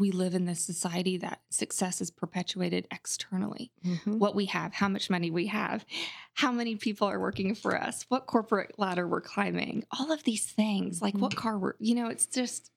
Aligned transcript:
we 0.00 0.10
live 0.10 0.34
in 0.34 0.46
this 0.46 0.64
society 0.64 1.16
that 1.18 1.40
success 1.50 2.00
is 2.00 2.10
perpetuated 2.10 2.88
externally. 2.90 3.70
Mhm. 3.84 4.18
What 4.18 4.34
we 4.34 4.46
have, 4.46 4.72
how 4.74 4.88
much 4.88 5.10
money 5.10 5.30
we 5.30 5.46
have, 5.46 5.84
how 6.34 6.50
many 6.50 6.74
people 6.76 7.06
are 7.06 7.20
working 7.20 7.54
for 7.54 7.80
us, 7.80 8.04
what 8.08 8.26
corporate 8.26 8.78
ladder 8.78 9.06
we're 9.06 9.20
climbing, 9.20 9.84
all 9.92 10.10
of 10.10 10.24
these 10.24 10.46
things, 10.46 11.00
like 11.00 11.14
what 11.16 11.36
car 11.36 11.58
we're, 11.58 11.74
you 11.78 11.94
know, 11.94 12.08
it's 12.08 12.26
just 12.26 12.70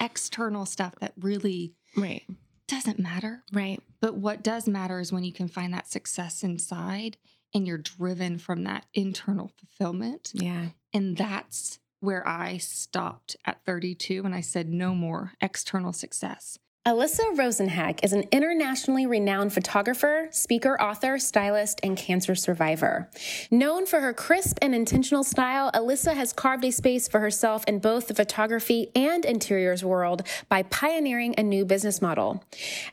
external 0.00 0.64
stuff 0.66 0.94
that 1.00 1.12
really 1.18 1.74
Right. 1.96 2.26
doesn't 2.66 2.98
matter. 2.98 3.44
Right. 3.52 3.82
But 4.00 4.14
what 4.16 4.42
does 4.42 4.66
matter 4.66 4.98
is 5.00 5.12
when 5.12 5.24
you 5.24 5.32
can 5.32 5.48
find 5.48 5.74
that 5.74 5.86
success 5.90 6.42
inside 6.42 7.18
and 7.52 7.66
you're 7.66 7.78
driven 7.78 8.38
from 8.38 8.64
that 8.64 8.86
internal 8.94 9.48
fulfillment. 9.58 10.30
Yeah. 10.34 10.70
And 10.94 11.16
that's 11.16 11.78
where 11.98 12.26
I 12.26 12.56
stopped 12.56 13.36
at 13.44 13.62
32 13.66 14.24
and 14.24 14.34
I 14.34 14.40
said, 14.40 14.68
no 14.70 14.94
more 14.94 15.34
external 15.42 15.92
success. 15.92 16.58
Alyssa 16.86 17.36
Rosenheck 17.36 18.00
is 18.02 18.14
an 18.14 18.24
internationally 18.32 19.04
renowned 19.04 19.52
photographer, 19.52 20.28
speaker, 20.30 20.80
author, 20.80 21.18
stylist, 21.18 21.78
and 21.82 21.94
cancer 21.94 22.34
survivor. 22.34 23.10
Known 23.50 23.84
for 23.84 24.00
her 24.00 24.14
crisp 24.14 24.56
and 24.62 24.74
intentional 24.74 25.22
style, 25.22 25.70
Alyssa 25.74 26.14
has 26.14 26.32
carved 26.32 26.64
a 26.64 26.70
space 26.70 27.06
for 27.06 27.20
herself 27.20 27.66
in 27.66 27.80
both 27.80 28.08
the 28.08 28.14
photography 28.14 28.90
and 28.94 29.26
interiors 29.26 29.84
world 29.84 30.26
by 30.48 30.62
pioneering 30.62 31.34
a 31.36 31.42
new 31.42 31.66
business 31.66 32.00
model. 32.00 32.42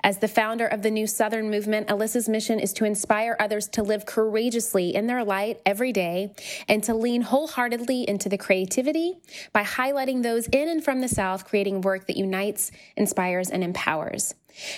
As 0.04 0.18
the 0.18 0.28
founder 0.28 0.68
of 0.68 0.82
the 0.82 0.92
New 0.92 1.08
Southern 1.08 1.50
Movement, 1.50 1.88
Alyssa's 1.88 2.28
mission 2.28 2.60
is 2.60 2.74
to 2.74 2.84
inspire 2.84 3.38
others 3.40 3.70
to 3.70 3.84
live 3.84 4.06
courageously 4.06 4.94
in 4.94 5.08
their 5.08 5.24
light 5.24 5.62
every 5.66 5.94
day 5.94 6.34
and 6.68 6.84
to 6.84 6.94
lean 6.94 7.22
wholeheartedly 7.22 8.04
into 8.10 8.28
the 8.28 8.38
creativity 8.38 9.14
by 9.54 9.64
highlighting 9.64 10.24
those 10.24 10.48
in 10.48 10.68
and 10.68 10.84
from 10.84 11.00
the 11.00 11.08
South, 11.08 11.46
creating 11.46 11.80
work 11.80 12.06
that 12.08 12.18
unites, 12.18 12.70
inspires, 12.98 13.50
and 13.50 13.64
empowers. 13.64 13.77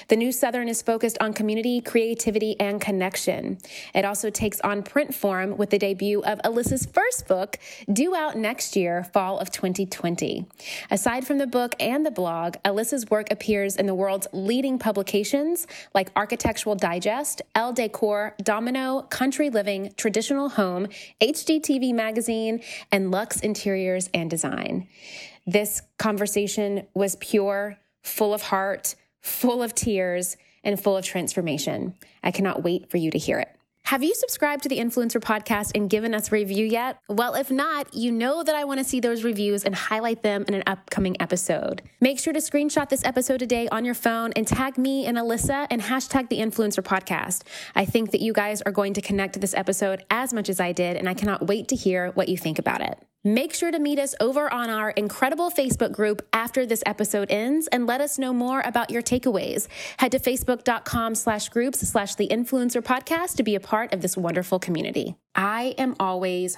The 0.08 0.16
New 0.16 0.32
Southern 0.32 0.68
is 0.68 0.82
focused 0.82 1.18
on 1.22 1.34
community, 1.34 1.82
creativity, 1.82 2.60
and 2.60 2.82
connection. 2.82 3.58
It 3.94 4.06
also 4.06 4.30
takes 4.30 4.60
on 4.62 4.84
print 4.84 5.14
form 5.14 5.58
with 5.58 5.70
the 5.70 5.78
debut 5.78 6.22
of 6.22 6.40
Alyssa's 6.44 6.86
first 6.86 7.28
book, 7.28 7.58
due 7.92 8.16
out 8.16 8.38
next 8.38 8.76
year, 8.76 9.04
fall 9.04 9.40
of 9.40 9.52
2020. 9.52 10.46
Aside 10.92 11.26
from 11.26 11.38
the 11.38 11.48
book 11.48 11.76
and 11.80 12.06
the 12.06 12.12
blog, 12.12 12.56
Alyssa's 12.66 13.10
work 13.10 13.32
appears 13.32 13.76
in 13.76 13.86
the 13.86 13.96
world's 13.96 14.28
leading 14.34 14.80
publications 14.80 15.68
like 15.94 16.12
Architectural 16.16 16.76
Digest, 16.76 17.42
Elle 17.56 17.74
Decor, 17.74 18.36
Domino, 18.44 19.04
Country 19.04 19.50
Living, 19.50 19.94
Traditional 19.96 20.50
Home, 20.50 20.88
HGTV 21.22 21.94
Magazine, 21.94 22.62
and 22.92 23.12
Luxe 23.12 23.40
Interiors 23.40 24.10
and 24.14 24.30
Design. 24.30 24.88
This 25.48 25.82
conversation 25.98 26.86
was 26.94 27.16
pure, 27.16 27.78
full 28.04 28.34
of 28.34 28.42
heart, 28.44 28.96
full 29.22 29.62
of 29.64 29.76
tears, 29.76 30.38
and 30.64 30.80
full 30.80 30.98
of 30.98 31.06
transformation. 31.06 31.96
I 32.24 32.32
cannot 32.32 32.64
wait 32.64 32.90
for 32.90 32.98
you 32.98 33.12
to 33.12 33.18
hear 33.18 33.40
it. 33.40 33.56
Have 33.84 34.04
you 34.04 34.14
subscribed 34.14 34.62
to 34.64 34.70
the 34.70 34.78
Influencer 34.78 35.20
Podcast 35.20 35.72
and 35.74 35.90
given 35.90 36.14
us 36.14 36.28
a 36.28 36.32
review 36.32 36.64
yet? 36.64 37.00
Well, 37.08 37.34
if 37.34 37.50
not, 37.50 37.92
you 37.92 38.12
know 38.12 38.44
that 38.44 38.54
I 38.54 38.64
want 38.64 38.78
to 38.80 38.84
see 38.84 39.00
those 39.00 39.24
reviews 39.24 39.64
and 39.64 39.74
highlight 39.74 40.22
them 40.22 40.46
in 40.48 40.54
an 40.54 40.62
upcoming 40.68 41.20
episode. 41.20 41.82
Make 42.00 42.20
sure 42.20 42.32
to 42.32 42.40
screenshot 42.40 42.90
this 42.90 43.04
episode 43.04 43.40
today 43.40 43.68
on 43.70 43.86
your 43.86 43.96
phone 43.96 44.32
and 44.34 44.46
tag 44.46 44.78
me 44.78 45.08
and 45.08 45.18
Alyssa 45.18 45.66
and 45.72 45.82
hashtag 45.82 46.30
the 46.30 46.38
Influencer 46.38 46.84
Podcast. 46.84 47.42
I 47.74 47.86
think 47.86 48.12
that 48.12 48.22
you 48.22 48.32
guys 48.32 48.62
are 48.62 48.72
going 48.72 48.94
to 48.94 49.02
connect 49.02 49.34
to 49.34 49.40
this 49.40 49.56
episode 49.56 50.06
as 50.12 50.34
much 50.34 50.50
as 50.50 50.60
I 50.60 50.72
did, 50.72 50.96
and 50.96 51.10
I 51.10 51.16
cannot 51.16 51.48
wait 51.48 51.70
to 51.70 51.76
hear 51.76 52.12
what 52.12 52.30
you 52.30 52.38
think 52.38 52.60
about 52.60 52.82
it. 52.82 53.09
Make 53.24 53.54
sure 53.54 53.70
to 53.70 53.80
meet 53.80 54.00
us 54.00 54.16
over 54.22 54.52
on 54.54 54.70
our 54.70 54.92
incredible 54.92 55.52
Facebook 55.52 55.92
group 55.92 56.26
after 56.32 56.66
this 56.66 56.82
episode 56.86 57.30
ends 57.30 57.68
and 57.68 57.86
let 57.86 58.00
us 58.00 58.18
know 58.18 58.34
more 58.34 58.62
about 58.64 58.90
your 58.90 59.02
takeaways. 59.02 59.68
Head 59.98 60.14
to 60.14 60.20
facebook.com 60.20 61.16
slash 61.16 61.50
groups 61.50 61.80
slash 61.80 62.16
the 62.16 62.30
influencer 62.30 62.82
podcast 62.82 63.36
to 63.36 63.44
be 63.44 63.56
a 63.56 63.60
part 63.60 63.94
of 63.94 64.02
this 64.02 64.16
wonderful 64.16 64.58
community. 64.58 65.16
I 65.36 65.76
am 65.78 65.96
always 66.00 66.58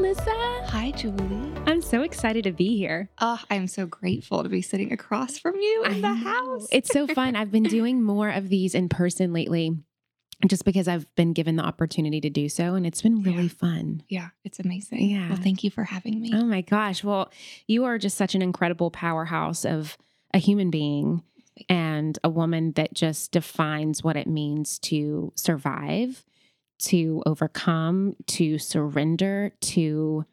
Alyssa, 0.00 0.64
Hi, 0.70 0.92
Julie. 0.92 1.52
I'm 1.66 1.82
so 1.82 2.00
excited 2.00 2.44
to 2.44 2.52
be 2.52 2.74
here. 2.78 3.10
Oh, 3.20 3.38
I'm 3.50 3.66
so 3.66 3.84
grateful 3.84 4.42
to 4.42 4.48
be 4.48 4.62
sitting 4.62 4.92
across 4.94 5.36
from 5.38 5.56
you 5.56 5.84
in 5.84 5.90
I 5.90 5.94
the 5.96 6.00
know. 6.00 6.14
house. 6.30 6.68
It's 6.72 6.88
so 6.90 7.06
fun. 7.06 7.36
I've 7.36 7.50
been 7.50 7.64
doing 7.64 8.02
more 8.02 8.30
of 8.30 8.48
these 8.48 8.74
in 8.74 8.88
person 8.88 9.34
lately 9.34 9.72
just 10.48 10.64
because 10.64 10.88
I've 10.88 11.14
been 11.16 11.34
given 11.34 11.56
the 11.56 11.64
opportunity 11.64 12.18
to 12.22 12.30
do 12.30 12.48
so 12.48 12.74
and 12.76 12.86
it's 12.86 13.02
been 13.02 13.22
really 13.22 13.42
Yeah. 13.42 13.48
fun. 13.50 14.02
yeah, 14.08 14.28
it's 14.42 14.58
amazing. 14.58 15.10
Yeah. 15.10 15.28
Well, 15.28 15.36
thank 15.38 15.62
you 15.64 15.70
for 15.70 15.84
having 15.84 16.18
me. 16.22 16.30
Oh 16.32 16.46
my 16.46 16.62
gosh. 16.62 17.04
Well, 17.04 17.30
you 17.66 17.84
are 17.84 17.98
just 17.98 18.16
such 18.16 18.34
an 18.34 18.40
incredible 18.40 18.90
powerhouse 18.90 19.66
of 19.66 19.98
a 20.32 20.38
human 20.38 20.70
being 20.70 21.22
and 21.68 22.18
a 22.24 22.30
woman 22.30 22.72
that 22.76 22.94
just 22.94 23.32
defines 23.32 24.02
what 24.02 24.16
it 24.16 24.26
means 24.26 24.78
to 24.78 25.30
survive, 25.36 26.24
to 26.80 27.22
overcome, 27.26 28.14
to 28.26 28.58
surrender, 28.58 29.52
to 29.60 30.24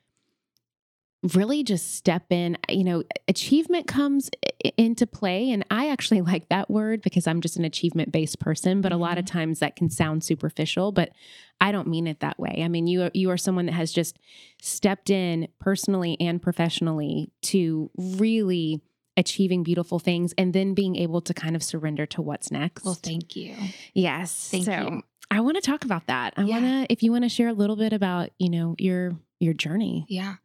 really 1.35 1.63
just 1.63 1.95
step 1.95 2.31
in. 2.31 2.57
You 2.69 2.83
know, 2.83 3.03
achievement 3.27 3.87
comes 3.87 4.29
into 4.77 5.07
play. 5.07 5.51
And 5.51 5.65
I 5.69 5.89
actually 5.89 6.21
like 6.21 6.49
that 6.49 6.69
word 6.69 7.01
because 7.01 7.27
I'm 7.27 7.41
just 7.41 7.57
an 7.57 7.65
achievement 7.65 8.11
based 8.11 8.39
person. 8.39 8.81
But 8.81 8.91
a 8.91 8.97
lot 8.97 9.17
of 9.17 9.25
mm-hmm. 9.25 9.37
times 9.37 9.59
that 9.59 9.75
can 9.75 9.89
sound 9.89 10.23
superficial, 10.23 10.91
but 10.91 11.11
I 11.59 11.71
don't 11.71 11.87
mean 11.87 12.07
it 12.07 12.19
that 12.19 12.39
way. 12.39 12.61
I 12.63 12.67
mean, 12.67 12.87
you 12.87 13.03
are, 13.03 13.11
you 13.13 13.29
are 13.31 13.37
someone 13.37 13.65
that 13.65 13.73
has 13.73 13.91
just 13.91 14.17
stepped 14.61 15.09
in 15.09 15.47
personally 15.59 16.17
and 16.19 16.41
professionally 16.41 17.31
to 17.43 17.89
really 17.97 18.81
achieving 19.15 19.63
beautiful 19.63 19.97
things 19.97 20.33
and 20.37 20.53
then 20.53 20.75
being 20.75 20.95
able 20.95 21.21
to 21.21 21.33
kind 21.33 21.55
of 21.55 21.63
surrender 21.63 22.05
to 22.05 22.21
what's 22.21 22.51
next. 22.51 22.85
Well, 22.85 22.93
thank 22.93 23.35
you. 23.35 23.55
yes. 23.93 24.49
Thank 24.51 24.65
so 24.65 24.71
you. 24.71 25.03
I 25.29 25.41
want 25.41 25.55
to 25.55 25.61
talk 25.61 25.83
about 25.83 26.07
that. 26.07 26.33
I 26.37 26.43
Yeah. 26.43 26.59
want 26.59 26.65
to 26.65 26.93
if 26.93 27.03
you 27.03 27.11
want 27.11 27.23
to 27.23 27.29
share 27.29 27.49
a 27.49 27.53
little 27.53 27.75
bit 27.75 27.93
about, 27.93 28.29
you 28.39 28.49
know, 28.49 28.75
your 28.77 29.19
your 29.39 29.53
journey. 29.53 30.05
Yeah. 30.09 30.35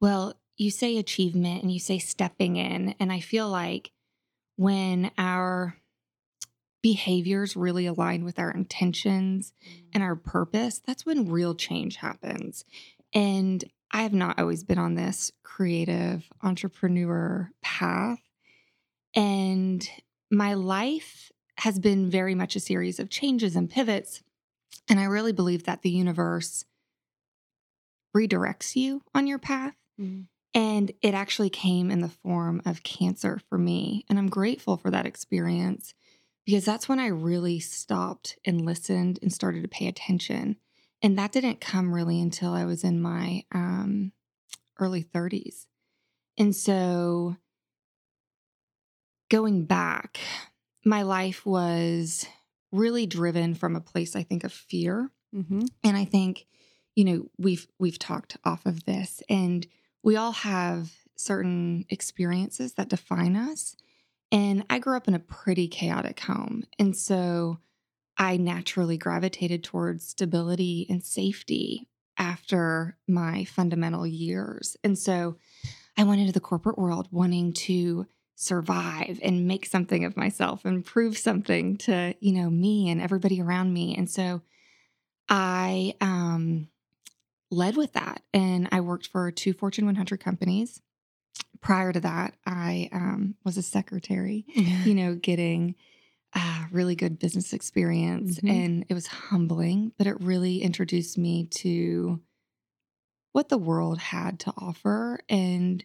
Well, 0.00 0.34
you 0.56 0.70
say 0.70 0.96
achievement 0.96 1.62
and 1.62 1.72
you 1.72 1.78
say 1.78 1.98
stepping 1.98 2.56
in. 2.56 2.94
And 2.98 3.12
I 3.12 3.20
feel 3.20 3.48
like 3.48 3.92
when 4.56 5.10
our 5.16 5.76
behaviors 6.82 7.56
really 7.56 7.86
align 7.86 8.24
with 8.24 8.38
our 8.38 8.50
intentions 8.50 9.52
mm-hmm. 9.64 9.86
and 9.94 10.02
our 10.02 10.16
purpose, 10.16 10.80
that's 10.84 11.06
when 11.06 11.30
real 11.30 11.54
change 11.54 11.96
happens. 11.96 12.64
And 13.12 13.64
I 13.90 14.02
have 14.02 14.12
not 14.12 14.38
always 14.38 14.64
been 14.64 14.78
on 14.78 14.94
this 14.94 15.32
creative 15.42 16.28
entrepreneur 16.42 17.50
path. 17.62 18.20
And 19.14 19.88
my 20.30 20.54
life 20.54 21.32
has 21.58 21.78
been 21.78 22.10
very 22.10 22.34
much 22.34 22.54
a 22.54 22.60
series 22.60 23.00
of 23.00 23.10
changes 23.10 23.56
and 23.56 23.70
pivots. 23.70 24.22
And 24.88 24.98
I 24.98 25.04
really 25.04 25.32
believe 25.32 25.64
that 25.64 25.82
the 25.82 25.90
universe 25.90 26.64
redirects 28.16 28.74
you 28.76 29.02
on 29.14 29.26
your 29.26 29.38
path. 29.38 29.74
And 30.54 30.92
it 31.02 31.14
actually 31.14 31.50
came 31.50 31.90
in 31.90 32.00
the 32.00 32.08
form 32.08 32.62
of 32.64 32.82
cancer 32.82 33.40
for 33.48 33.58
me. 33.58 34.04
And 34.08 34.18
I'm 34.18 34.28
grateful 34.28 34.76
for 34.76 34.90
that 34.90 35.06
experience 35.06 35.94
because 36.46 36.64
that's 36.64 36.88
when 36.88 36.98
I 36.98 37.08
really 37.08 37.60
stopped 37.60 38.38
and 38.44 38.64
listened 38.64 39.18
and 39.20 39.32
started 39.32 39.62
to 39.62 39.68
pay 39.68 39.86
attention. 39.86 40.56
And 41.02 41.18
that 41.18 41.32
didn't 41.32 41.60
come 41.60 41.94
really 41.94 42.20
until 42.20 42.54
I 42.54 42.64
was 42.64 42.82
in 42.82 43.00
my 43.00 43.44
um, 43.52 44.12
early 44.80 45.04
30s. 45.04 45.66
And 46.38 46.56
so 46.56 47.36
going 49.30 49.66
back, 49.66 50.18
my 50.84 51.02
life 51.02 51.44
was 51.44 52.26
really 52.72 53.06
driven 53.06 53.54
from 53.54 53.76
a 53.76 53.80
place, 53.80 54.14
I 54.16 54.22
think, 54.22 54.44
of 54.44 54.52
fear. 54.52 55.10
Mm-hmm. 55.34 55.64
And 55.84 55.96
I 55.96 56.04
think, 56.04 56.46
you 56.94 57.04
know, 57.04 57.30
we've 57.38 57.66
we've 57.78 57.98
talked 57.98 58.36
off 58.44 58.66
of 58.66 58.84
this 58.84 59.22
and 59.28 59.66
we 60.02 60.16
all 60.16 60.32
have 60.32 60.90
certain 61.16 61.84
experiences 61.90 62.74
that 62.74 62.88
define 62.88 63.36
us. 63.36 63.76
And 64.30 64.64
I 64.70 64.78
grew 64.78 64.96
up 64.96 65.08
in 65.08 65.14
a 65.14 65.18
pretty 65.18 65.68
chaotic 65.68 66.20
home. 66.20 66.64
And 66.78 66.96
so 66.96 67.58
I 68.16 68.36
naturally 68.36 68.98
gravitated 68.98 69.64
towards 69.64 70.06
stability 70.06 70.86
and 70.88 71.04
safety 71.04 71.88
after 72.18 72.96
my 73.06 73.44
fundamental 73.44 74.06
years. 74.06 74.76
And 74.82 74.98
so 74.98 75.36
I 75.96 76.04
went 76.04 76.20
into 76.20 76.32
the 76.32 76.40
corporate 76.40 76.78
world 76.78 77.08
wanting 77.10 77.52
to 77.54 78.06
survive 78.40 79.18
and 79.24 79.48
make 79.48 79.66
something 79.66 80.04
of 80.04 80.16
myself 80.16 80.64
and 80.64 80.84
prove 80.84 81.18
something 81.18 81.76
to, 81.76 82.14
you 82.20 82.32
know, 82.32 82.48
me 82.48 82.88
and 82.88 83.00
everybody 83.02 83.42
around 83.42 83.72
me. 83.72 83.96
And 83.96 84.08
so 84.08 84.42
I 85.28 85.94
um 86.00 86.68
led 87.50 87.76
with 87.76 87.94
that. 87.94 88.22
And 88.32 88.68
I 88.70 88.80
worked 88.80 89.08
for 89.08 89.32
two 89.32 89.52
Fortune 89.52 89.86
100 89.86 90.20
companies. 90.20 90.80
Prior 91.60 91.92
to 91.92 91.98
that, 92.00 92.34
I 92.46 92.88
um, 92.92 93.34
was 93.44 93.56
a 93.56 93.62
secretary, 93.62 94.44
you 94.84 94.94
know, 94.94 95.14
getting 95.20 95.74
uh, 96.32 96.66
really 96.70 96.94
good 96.94 97.18
business 97.18 97.52
experience. 97.52 98.38
Mhm. 98.38 98.50
And 98.50 98.86
it 98.88 98.94
was 98.94 99.08
humbling, 99.08 99.92
but 99.98 100.06
it 100.06 100.20
really 100.20 100.62
introduced 100.62 101.18
me 101.18 101.46
to 101.62 102.20
what 103.32 103.48
the 103.48 103.58
world 103.58 103.98
had 103.98 104.38
to 104.40 104.52
offer 104.56 105.18
and 105.28 105.84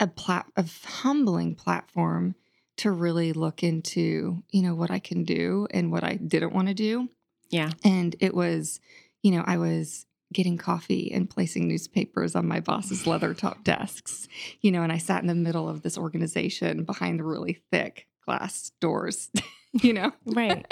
a 0.00 0.06
plat 0.06 0.46
a 0.56 0.64
humbling 0.84 1.54
platform 1.54 2.34
to 2.78 2.90
really 2.90 3.34
look 3.34 3.62
into, 3.62 4.42
you 4.50 4.62
know, 4.62 4.74
what 4.74 4.90
I 4.90 4.98
can 4.98 5.24
do 5.24 5.68
and 5.70 5.92
what 5.92 6.02
I 6.02 6.14
didn't 6.14 6.54
want 6.54 6.68
to 6.68 6.74
do. 6.74 7.10
Yeah. 7.50 7.70
And 7.84 8.16
it 8.20 8.34
was, 8.34 8.80
you 9.22 9.32
know, 9.32 9.44
I 9.46 9.58
was 9.58 10.06
getting 10.32 10.56
coffee 10.56 11.10
and 11.12 11.28
placing 11.28 11.68
newspapers 11.68 12.34
on 12.34 12.46
my 12.46 12.60
boss's 12.60 13.06
leather 13.06 13.34
top 13.34 13.64
desks, 13.64 14.28
you 14.60 14.70
know, 14.72 14.82
and 14.82 14.92
I 14.92 14.98
sat 14.98 15.20
in 15.20 15.26
the 15.26 15.34
middle 15.34 15.68
of 15.68 15.82
this 15.82 15.98
organization 15.98 16.84
behind 16.84 17.18
the 17.18 17.24
really 17.24 17.60
thick 17.70 18.06
glass 18.24 18.72
doors, 18.80 19.30
you 19.72 19.92
know. 19.92 20.12
Right. 20.24 20.64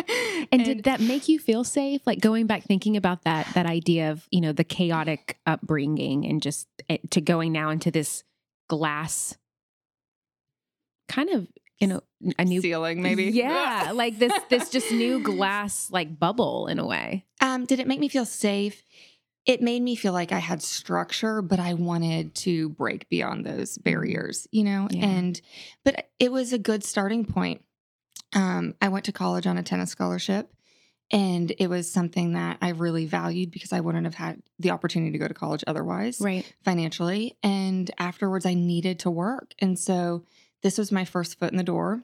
And, 0.53 0.65
did 0.65 0.85
that 0.85 1.01
make 1.01 1.29
you 1.29 1.39
feel 1.39 1.65
safe? 1.65 2.01
Like 2.07 2.21
going 2.21 2.47
back 2.47 2.63
thinking 2.63 2.97
about 2.97 3.25
that 3.25 3.49
that 3.55 3.67
idea 3.67 4.13
of, 4.13 4.27
you 4.31 4.41
know, 4.41 4.53
the 4.53 4.65
chaotic 4.65 5.39
upbringing 5.45 6.25
and 6.25 6.41
just 6.41 6.69
eh, 6.89 6.99
to 7.11 7.21
going 7.21 7.53
now 7.53 7.71
into 7.71 7.91
this 7.91 8.23
glass 8.69 9.37
kind 11.09 11.31
of, 11.31 11.49
you 11.79 11.87
know, 11.87 12.00
a 12.38 12.44
new 12.44 12.61
ceiling 12.61 13.03
maybe? 13.03 13.25
Yeah, 13.25 13.93
like 13.94 14.19
this 14.19 14.32
this 14.50 14.70
just 14.70 14.93
new 14.93 15.20
glass 15.20 15.91
like 15.91 16.19
bubble 16.19 16.67
in 16.67 16.79
a 16.79 16.87
way. 16.87 17.25
Um, 17.41 17.65
did 17.65 17.81
it 17.81 17.87
make 17.87 18.00
me 18.00 18.09
feel 18.09 18.25
safe? 18.25 18.82
It 19.47 19.62
made 19.62 19.81
me 19.81 19.97
feel 19.97 20.12
like 20.12 20.31
I 20.31 20.41
had 20.41 20.62
structure, 20.62 21.41
but 21.41 21.59
I 21.59 21.73
wanted 21.73 22.35
to 22.37 22.69
break 22.69 23.09
beyond 23.09 23.47
those 23.47 23.79
barriers, 23.79 24.47
you 24.50 24.62
know? 24.62 24.88
Yeah. 24.91 25.06
And, 25.06 25.41
but 25.87 26.11
it 26.19 26.31
was 26.31 26.53
a 26.53 26.59
good 26.59 26.85
starting 26.85 27.25
point. 27.25 27.64
Um, 28.35 28.75
I 28.82 28.88
went 28.88 29.06
to 29.06 29.12
college 29.12 29.47
on 29.47 29.56
a 29.56 29.62
tennis 29.62 29.88
scholarship, 29.88 30.53
and 31.11 31.53
it 31.59 31.69
was 31.69 31.91
something 31.91 32.33
that 32.35 32.59
I 32.61 32.71
really 32.71 33.07
valued 33.07 33.51
because 33.51 33.73
I 33.73 33.81
wouldn't 33.81 34.05
have 34.05 34.15
had 34.15 34.43
the 34.59 34.71
opportunity 34.73 35.13
to 35.13 35.19
go 35.19 35.29
to 35.29 35.35
college 35.35 35.65
otherwise 35.67 36.21
Right. 36.21 36.45
financially. 36.65 37.37
And 37.43 37.91
afterwards, 37.99 38.45
I 38.47 38.55
needed 38.55 38.99
to 39.01 39.11
work. 39.11 39.55
And 39.59 39.79
so 39.79 40.25
this 40.63 40.77
was 40.79 40.93
my 40.93 41.05
first 41.05 41.39
foot 41.39 41.51
in 41.51 41.57
the 41.57 41.63
door. 41.63 42.03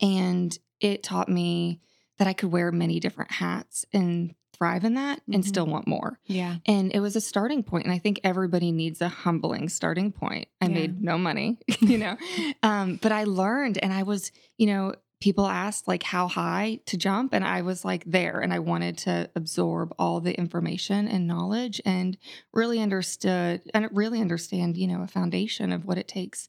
And 0.00 0.56
it 0.80 1.02
taught 1.02 1.28
me 1.28 1.80
that 2.18 2.26
I 2.28 2.32
could 2.32 2.52
wear 2.52 2.70
many 2.72 3.00
different 3.00 3.30
hats 3.32 3.84
and 3.92 4.34
thrive 4.52 4.84
in 4.84 4.94
that 4.94 5.20
and 5.32 5.42
Mhm. 5.42 5.46
still 5.48 5.66
want 5.66 5.88
more. 5.88 6.18
Yeah. 6.26 6.56
And 6.66 6.92
it 6.94 7.00
was 7.00 7.16
a 7.16 7.20
starting. 7.20 7.64
And 7.72 7.90
I 7.90 7.98
think 7.98 8.20
everybody 8.22 8.70
needs 8.70 9.00
a 9.00 9.08
humbling 9.08 9.68
starting 9.68 10.12
point. 10.12 10.46
I 10.60 10.66
Yeah. 10.66 10.74
made 10.74 11.02
no 11.02 11.18
money, 11.18 11.58
you 11.80 11.98
know, 11.98 12.16
um, 12.62 12.96
but 13.02 13.10
I 13.12 13.24
learned 13.24 13.78
and 13.78 13.92
I 13.92 14.02
was, 14.04 14.30
you 14.58 14.66
know, 14.66 14.94
people 15.22 15.46
asked 15.46 15.86
like 15.86 16.02
how 16.02 16.26
high 16.26 16.80
to 16.84 16.96
jump. 16.96 17.32
And 17.32 17.44
I 17.44 17.62
was 17.62 17.84
like 17.84 18.02
there 18.04 18.40
and 18.40 18.52
I 18.52 18.58
wanted 18.58 18.98
to 18.98 19.30
absorb 19.36 19.94
all 19.96 20.18
the 20.18 20.36
information 20.36 21.06
and 21.06 21.28
knowledge 21.28 21.80
and 21.84 22.18
really 22.52 22.80
understood 22.80 23.62
and 23.72 23.88
really 23.92 24.20
understand, 24.20 24.76
you 24.76 24.88
know, 24.88 25.00
a 25.00 25.06
foundation 25.06 25.70
of 25.70 25.84
what 25.84 25.96
it 25.96 26.08
takes 26.08 26.48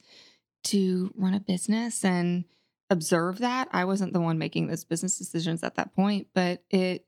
to 0.63 1.13
run 1.15 1.35
a 1.35 1.39
business 1.39 2.03
and 2.03 2.45
observe 2.89 3.37
that. 3.39 3.67
I 3.71 3.85
wasn't 3.85 4.11
the 4.11 4.21
one 4.21 4.39
making 4.39 4.67
those 4.67 4.85
business 4.85 5.19
decisions 5.19 5.63
at 5.63 5.75
that 5.75 5.93
point, 5.95 6.29
but 6.33 6.63
it 6.71 7.05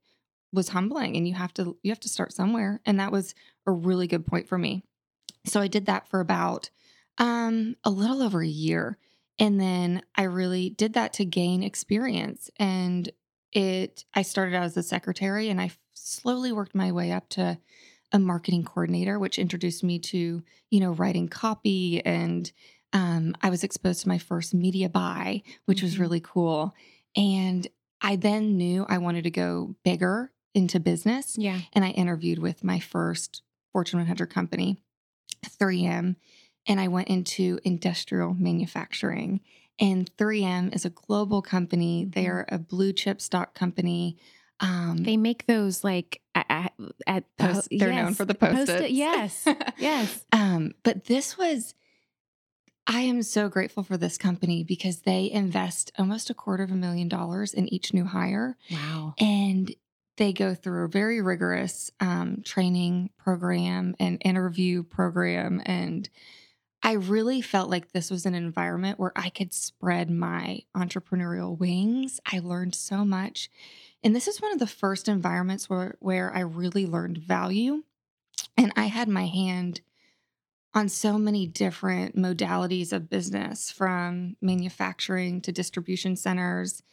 was 0.54 0.70
humbling 0.70 1.18
and 1.18 1.28
you 1.28 1.34
have 1.34 1.54
to 1.56 1.78
you 1.82 1.90
have 1.90 2.00
to 2.02 2.10
start 2.10 2.32
somewhere 2.32 2.80
and 2.86 3.00
that 3.00 3.12
was 3.12 3.34
a 3.66 3.72
really 3.72 4.06
good 4.06 4.28
point 4.28 4.48
for 4.48 4.60
me. 4.60 4.84
So 5.48 5.62
I 5.62 5.68
did 5.68 5.88
that 5.88 6.08
for 6.10 6.20
about 6.20 6.70
um 7.18 7.76
a 7.84 7.90
little 7.90 8.22
over 8.22 8.44
a 8.44 8.48
year 8.48 9.00
and 9.40 9.60
then 9.60 10.02
I 10.16 10.24
really 10.24 10.70
did 10.70 10.94
that 10.94 11.14
to 11.14 11.26
gain 11.26 11.64
experience 11.64 12.50
and 12.58 13.10
it 13.52 14.06
I 14.14 14.22
started 14.22 14.56
out 14.56 14.64
as 14.64 14.78
a 14.78 14.84
secretary 14.84 15.50
and 15.50 15.60
I 15.62 15.72
slowly 15.94 16.52
worked 16.52 16.76
my 16.76 16.92
way 16.92 17.12
up 17.12 17.30
to 17.30 17.58
a 18.12 18.20
marketing 18.20 18.64
coordinator 18.64 19.18
which 19.20 19.40
introduced 19.40 19.84
me 19.84 20.00
to, 20.00 20.44
you 20.70 20.80
know, 20.80 20.92
writing 20.92 21.28
copy 21.28 22.04
and 22.06 22.52
um, 22.94 23.36
I 23.42 23.50
was 23.50 23.64
exposed 23.64 24.02
to 24.04 24.08
my 24.08 24.18
first 24.20 24.54
media 24.54 24.88
buy, 24.90 25.42
which 25.66 25.82
was 25.82 25.96
Mhm. 25.96 26.00
really 26.00 26.20
cool. 26.22 26.74
And 27.16 27.68
I 28.02 28.16
then 28.16 28.56
knew 28.58 28.86
I 28.88 29.00
wanted 29.00 29.24
to 29.26 29.32
go 29.32 29.76
bigger 29.84 30.32
into 30.54 30.80
business. 30.80 31.38
Yeah. 31.38 31.60
And 31.74 31.84
I 31.84 31.90
interviewed 31.90 32.40
with 32.40 32.64
my 32.64 32.80
first 32.80 33.42
Fortune 33.74 34.00
100 34.00 34.28
company, 34.30 34.78
3M, 35.46 36.16
and 36.68 36.80
I 36.80 36.88
went 36.88 37.08
into 37.10 37.60
industrial 37.64 38.34
manufacturing. 38.34 39.42
And 39.80 40.10
3M 40.18 40.74
is 40.74 40.86
a 40.86 40.90
global 40.90 41.42
company, 41.42 42.06
they 42.06 42.28
are 42.28 42.46
a 42.50 42.58
blue 42.58 42.94
chip 42.94 43.20
stock 43.22 43.54
company. 43.54 44.18
Um, 44.62 44.98
They 45.04 45.18
make 45.18 45.48
those 45.48 45.84
like 45.84 46.22
at, 46.34 46.72
at 47.06 47.26
Post- 47.38 47.68
they're 47.72 47.92
known 47.92 48.14
for 48.14 48.24
the 48.24 48.36
Post-its. 48.36 48.90
Yes. 48.92 49.46
Yes. 49.78 50.24
Um, 50.32 50.72
but 50.84 51.06
this 51.06 51.38
was, 51.38 51.74
I 52.88 53.02
am 53.02 53.22
so 53.22 53.50
grateful 53.50 53.84
for 53.84 53.98
this 53.98 54.18
company 54.18 54.64
because 54.64 55.02
they 55.02 55.30
invest 55.30 55.92
almost 55.98 56.30
a 56.30 56.34
quarter 56.34 56.64
of 56.64 56.72
a 56.72 56.76
million 56.76 57.10
dollars 57.10 57.54
in 57.54 57.68
each 57.74 57.94
new 57.94 58.06
hire. 58.06 58.56
Wow. 58.72 59.16
And 59.20 59.76
they 60.18 60.32
go 60.32 60.56
through 60.56 60.86
a 60.86 60.90
very 60.90 61.22
rigorous 61.22 61.92
um, 62.00 62.42
training 62.46 63.10
program 63.18 63.96
and 64.00 64.22
interview 64.24 64.84
program. 64.84 65.62
And 65.66 66.08
I 66.86 66.92
really 66.92 67.42
felt 67.42 67.72
like 67.72 67.92
this 67.92 68.12
was 68.12 68.28
an 68.28 68.36
environment 68.36 69.00
where 69.00 69.12
I 69.16 69.30
could 69.30 69.56
spread 69.56 70.12
my 70.12 70.62
entrepreneurial 70.78 71.58
wings. 71.58 72.20
I 72.32 72.38
learned 72.38 72.76
so 72.76 73.04
much. 73.04 73.50
And 74.04 74.16
this 74.16 74.28
is 74.28 74.40
one 74.40 74.52
of 74.52 74.60
the 74.60 74.68
first 74.68 75.08
environments 75.08 75.68
where, 75.68 75.96
where 76.00 76.32
I 76.32 76.42
really 76.42 76.86
learned 76.86 77.18
value. 77.18 77.82
And 78.56 78.72
I 78.76 78.86
had 78.86 79.08
my 79.08 79.26
hand 79.26 79.82
on 80.76 80.88
so 80.88 81.18
many 81.18 81.48
different 81.48 82.16
modalities 82.16 82.94
of 82.94 83.10
business 83.10 83.72
from 83.72 84.36
manufacturing 84.40 85.42
to 85.42 85.52
distribution 85.52 86.16
centers. 86.16 86.84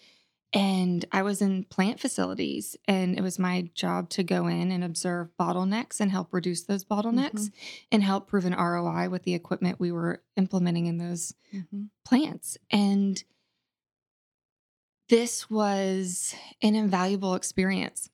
And 0.54 1.04
I 1.12 1.22
was 1.22 1.40
in 1.40 1.64
plant 1.64 1.99
facilities, 1.99 2.76
and 2.87 3.16
it 3.16 3.22
was 3.22 3.38
my 3.38 3.70
job 3.75 4.10
to 4.10 4.22
go 4.22 4.46
in 4.49 4.70
and 4.70 4.84
observe 4.84 5.31
bottlenecks 5.40 5.99
and 5.99 6.10
help 6.10 6.28
reduce 6.34 6.62
those 6.64 6.84
bottlenecks 6.84 7.50
and 7.90 8.02
help 8.02 8.28
prove 8.28 8.44
an 8.44 8.52
ROI 8.54 9.09
with 9.09 9.23
the 9.23 9.32
equipment 9.35 9.80
we 9.80 9.90
were 9.92 10.23
implementing 10.37 10.87
in 10.87 10.99
those 10.99 11.35
Mhm. 11.54 11.88
plants. 12.04 12.59
And 12.71 13.23
this 15.09 15.49
was 15.50 16.35
an 16.62 16.75
invaluable 16.75 17.35
experience. 17.35 18.09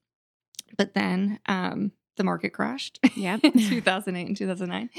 But 0.76 0.95
then 0.95 1.38
um, 1.47 1.92
the 2.16 2.25
market 2.25 2.50
crashed 2.50 2.99
Yep. 3.16 3.45
in 3.45 3.52
2008 3.52 4.26
and 4.28 4.37
2009. 4.37 4.90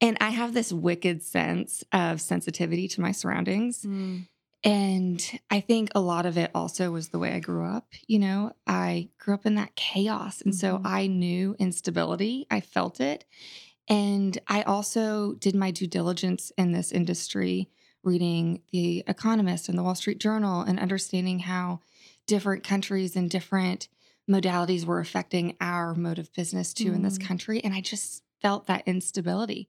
And 0.00 0.16
I 0.20 0.30
have 0.30 0.54
this 0.54 0.72
wicked 0.72 1.22
sense 1.22 1.82
of 1.92 2.20
sensitivity 2.20 2.88
to 2.88 3.00
my 3.00 3.12
surroundings. 3.12 3.82
Mm. 3.82 4.26
And 4.64 5.22
I 5.50 5.60
think 5.60 5.90
a 5.94 6.00
lot 6.00 6.24
of 6.24 6.38
it 6.38 6.50
also 6.54 6.90
was 6.90 7.08
the 7.08 7.18
way 7.18 7.32
I 7.32 7.38
grew 7.40 7.66
up. 7.66 7.86
You 8.06 8.18
know, 8.18 8.52
I 8.66 9.10
grew 9.18 9.34
up 9.34 9.44
in 9.44 9.56
that 9.56 9.76
chaos. 9.76 10.40
And 10.40 10.54
so 10.54 10.78
Mhm. 10.78 10.86
I 10.86 11.06
knew 11.06 11.54
instability, 11.58 12.46
I 12.50 12.60
felt 12.60 12.98
it. 13.00 13.26
And 13.88 14.38
I 14.48 14.62
also 14.62 15.34
did 15.34 15.54
my 15.54 15.70
due 15.70 15.86
diligence 15.86 16.50
in 16.56 16.72
this 16.72 16.90
industry, 16.90 17.68
reading 18.02 18.62
The 18.72 19.04
Economist 19.06 19.68
and 19.68 19.76
the 19.78 19.82
Wall 19.82 19.94
Street 19.94 20.18
Journal 20.18 20.62
and 20.62 20.80
understanding 20.80 21.40
how 21.40 21.80
different 22.26 22.64
countries 22.64 23.14
and 23.16 23.28
different 23.28 23.88
modalities 24.28 24.86
were 24.86 25.00
affecting 25.00 25.54
our 25.60 25.94
mode 25.94 26.18
of 26.18 26.32
business 26.32 26.72
too 26.72 26.94
in 26.94 27.02
this 27.02 27.18
Mm. 27.18 27.26
country. 27.28 27.62
And 27.62 27.74
I 27.74 27.82
just 27.82 28.22
felt 28.40 28.66
that 28.66 28.82
instability. 28.86 29.68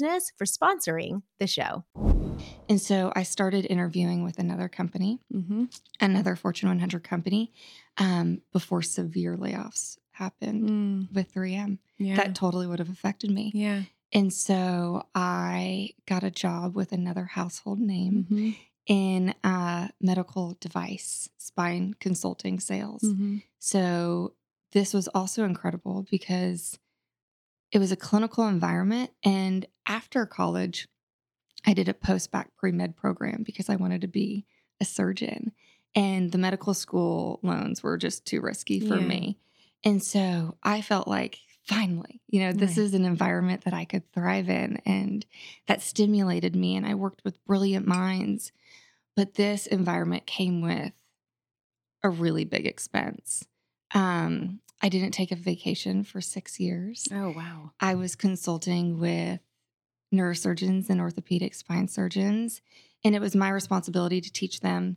for 0.00 0.44
sponsoring 0.44 1.22
the 1.38 1.46
show. 1.46 1.84
And 2.68 2.80
so 2.80 3.12
I 3.14 3.22
started 3.22 3.66
interviewing 3.66 4.24
with 4.24 4.38
another 4.38 4.68
company, 4.68 5.20
Mm-hmm. 5.32 5.64
another 6.00 6.36
Fortune 6.36 6.68
100 6.68 7.04
company, 7.04 7.52
um, 7.98 8.40
before 8.52 8.82
severe 8.82 9.36
layoffs 9.36 9.98
happened 10.12 11.08
with 11.12 11.32
3M. 11.32 11.66
Mm. 11.66 11.78
Yeah. 11.98 12.16
That 12.16 12.34
totally 12.34 12.66
would 12.66 12.78
have 12.78 12.90
affected 12.90 13.30
me. 13.30 13.52
yeah. 13.54 13.82
And 14.12 14.32
so 14.32 15.06
I 15.14 15.90
got 16.06 16.22
a 16.22 16.30
job 16.30 16.76
with 16.76 16.92
another 16.92 17.24
household 17.24 17.80
name 17.80 18.26
Mm-hmm. 18.30 18.50
in 18.86 19.34
uh, 19.42 19.88
medical 20.00 20.56
device 20.60 21.28
spine 21.38 21.94
consulting 21.98 22.60
sales. 22.60 23.02
Mm-hmm. 23.02 23.38
So 23.58 24.34
this 24.72 24.94
was 24.94 25.08
also 25.08 25.44
incredible 25.44 26.06
because 26.10 26.78
it 27.72 27.78
was 27.80 27.90
a 27.90 27.96
clinical 27.96 28.46
environment. 28.46 29.10
And 29.24 29.66
after 29.86 30.26
college, 30.26 30.88
I 31.66 31.74
did 31.74 31.88
a 31.88 31.94
post 31.94 32.30
bac 32.30 32.50
pre 32.56 32.72
med 32.72 32.96
program 32.96 33.42
because 33.42 33.68
I 33.68 33.76
wanted 33.76 34.00
to 34.02 34.08
be 34.08 34.46
a 34.80 34.84
surgeon. 34.84 35.52
And 35.94 36.32
the 36.32 36.38
medical 36.38 36.74
school 36.74 37.38
loans 37.42 37.82
were 37.82 37.96
just 37.96 38.24
too 38.26 38.40
risky 38.40 38.80
for 38.80 38.96
Yeah. 38.98 39.06
me. 39.06 39.38
And 39.84 40.02
so 40.02 40.56
I 40.62 40.80
felt 40.80 41.06
like 41.06 41.38
finally, 41.62 42.20
you 42.28 42.40
know, 42.40 42.52
this 42.52 42.76
Right. 42.76 42.84
is 42.84 42.94
an 42.94 43.04
environment 43.04 43.62
that 43.64 43.72
I 43.74 43.84
could 43.84 44.10
thrive 44.12 44.48
in 44.50 44.78
and 44.84 45.24
that 45.66 45.82
stimulated 45.82 46.56
me. 46.56 46.76
And 46.76 46.84
I 46.86 46.94
worked 46.94 47.22
with 47.24 47.42
brilliant 47.44 47.86
minds. 47.86 48.50
But 49.16 49.34
this 49.34 49.66
environment 49.68 50.26
came 50.26 50.60
with 50.60 50.92
a 52.02 52.10
really 52.10 52.44
big 52.44 52.66
expense. 52.66 53.46
Um, 53.94 54.60
I 54.82 54.88
didn't 54.88 55.12
take 55.12 55.30
a 55.32 55.36
vacation 55.36 56.02
for 56.02 56.20
six 56.20 56.58
years. 56.58 57.06
Oh 57.12 57.30
wow. 57.30 57.70
I 57.80 57.94
was 57.94 58.16
consulting 58.16 58.98
with 58.98 59.40
neurosurgeons 60.12 60.90
and 60.90 61.00
orthopedic 61.00 61.54
spine 61.54 61.88
surgeons, 61.88 62.60
and 63.04 63.14
it 63.14 63.20
was 63.20 63.34
my 63.34 63.48
responsibility 63.50 64.20
to 64.20 64.32
teach 64.32 64.60
them 64.60 64.96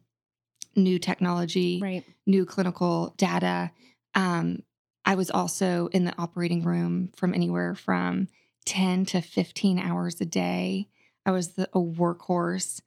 new 0.75 0.99
technology, 0.99 1.79
Right. 1.81 2.03
new 2.25 2.45
clinical 2.45 3.13
data. 3.17 3.71
Um, 4.15 4.63
I 5.05 5.15
was 5.15 5.31
also 5.31 5.87
in 5.87 6.05
the 6.05 6.15
operating 6.17 6.63
room 6.63 7.11
from 7.15 7.33
anywhere 7.33 7.75
from 7.75 8.27
10 8.65 9.05
to 9.07 9.21
15 9.21 9.79
hours 9.79 10.19
a 10.21 10.25
day. 10.25 10.87
I 11.25 11.31
was 11.31 11.53
the, 11.55 11.69
a 11.73 11.79
workhorse. 11.79 12.81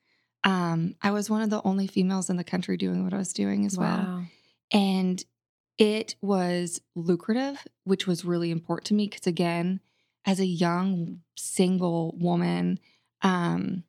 Um, 0.45 0.95
I 1.03 1.11
was 1.11 1.29
one 1.29 1.43
of 1.43 1.51
the 1.51 1.63
only 1.65 1.87
females 1.87 2.31
in 2.31 2.37
the 2.37 2.45
country 2.45 2.77
doing 2.77 3.05
what 3.05 3.13
I 3.15 3.19
was 3.19 3.33
doing 3.33 3.67
as 3.67 3.77
well. 3.77 4.27
And 4.73 5.25
it 5.79 6.15
was 6.21 6.81
lucrative, 6.95 7.67
which 7.85 8.07
was 8.07 8.25
really 8.25 8.51
important 8.51 8.87
to 8.87 8.95
me 8.95 9.09
because, 9.09 9.27
again, 9.27 9.81
as 10.27 10.41
a 10.41 10.47
young 10.47 11.21
single 11.37 12.15
woman, 12.19 12.79
um, 13.23 13.85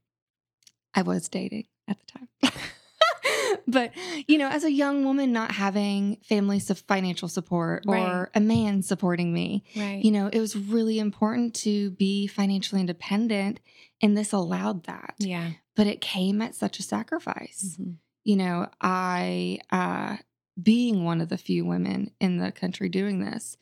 I 0.93 1.01
was 1.03 1.27
dating 1.29 1.67
at 1.87 1.97
the 1.99 2.05
time. 2.05 2.53
but, 3.67 3.91
you 4.27 4.37
know, 4.37 4.47
as 4.49 4.63
a 4.63 4.71
young 4.71 5.03
woman, 5.03 5.31
not 5.31 5.51
having 5.51 6.17
family 6.23 6.59
su- 6.59 6.73
financial 6.73 7.27
support 7.27 7.83
or 7.87 7.93
Right. 7.95 8.27
a 8.33 8.39
man 8.39 8.81
supporting 8.81 9.33
me, 9.33 9.63
Right. 9.75 10.03
you 10.03 10.11
know, 10.11 10.27
it 10.27 10.39
was 10.39 10.55
really 10.55 10.99
important 10.99 11.53
to 11.55 11.91
be 11.91 12.27
financially 12.27 12.81
independent. 12.81 13.59
And 14.01 14.17
this 14.17 14.33
allowed 14.33 14.85
that. 14.85 15.15
yeah. 15.19 15.51
But 15.75 15.87
it 15.87 16.01
came 16.01 16.41
at 16.41 16.53
such 16.55 16.79
a 16.79 16.83
sacrifice 16.83 17.77
Mhm. 17.79 17.97
you 18.23 18.35
know, 18.35 18.67
I, 18.81 19.59
uh, 19.71 20.17
being 20.61 21.03
one 21.05 21.21
of 21.21 21.29
the 21.29 21.37
few 21.39 21.65
women 21.65 22.11
in 22.19 22.37
the 22.37 22.51
country 22.51 22.87
doing 22.89 23.19
this, 23.19 23.57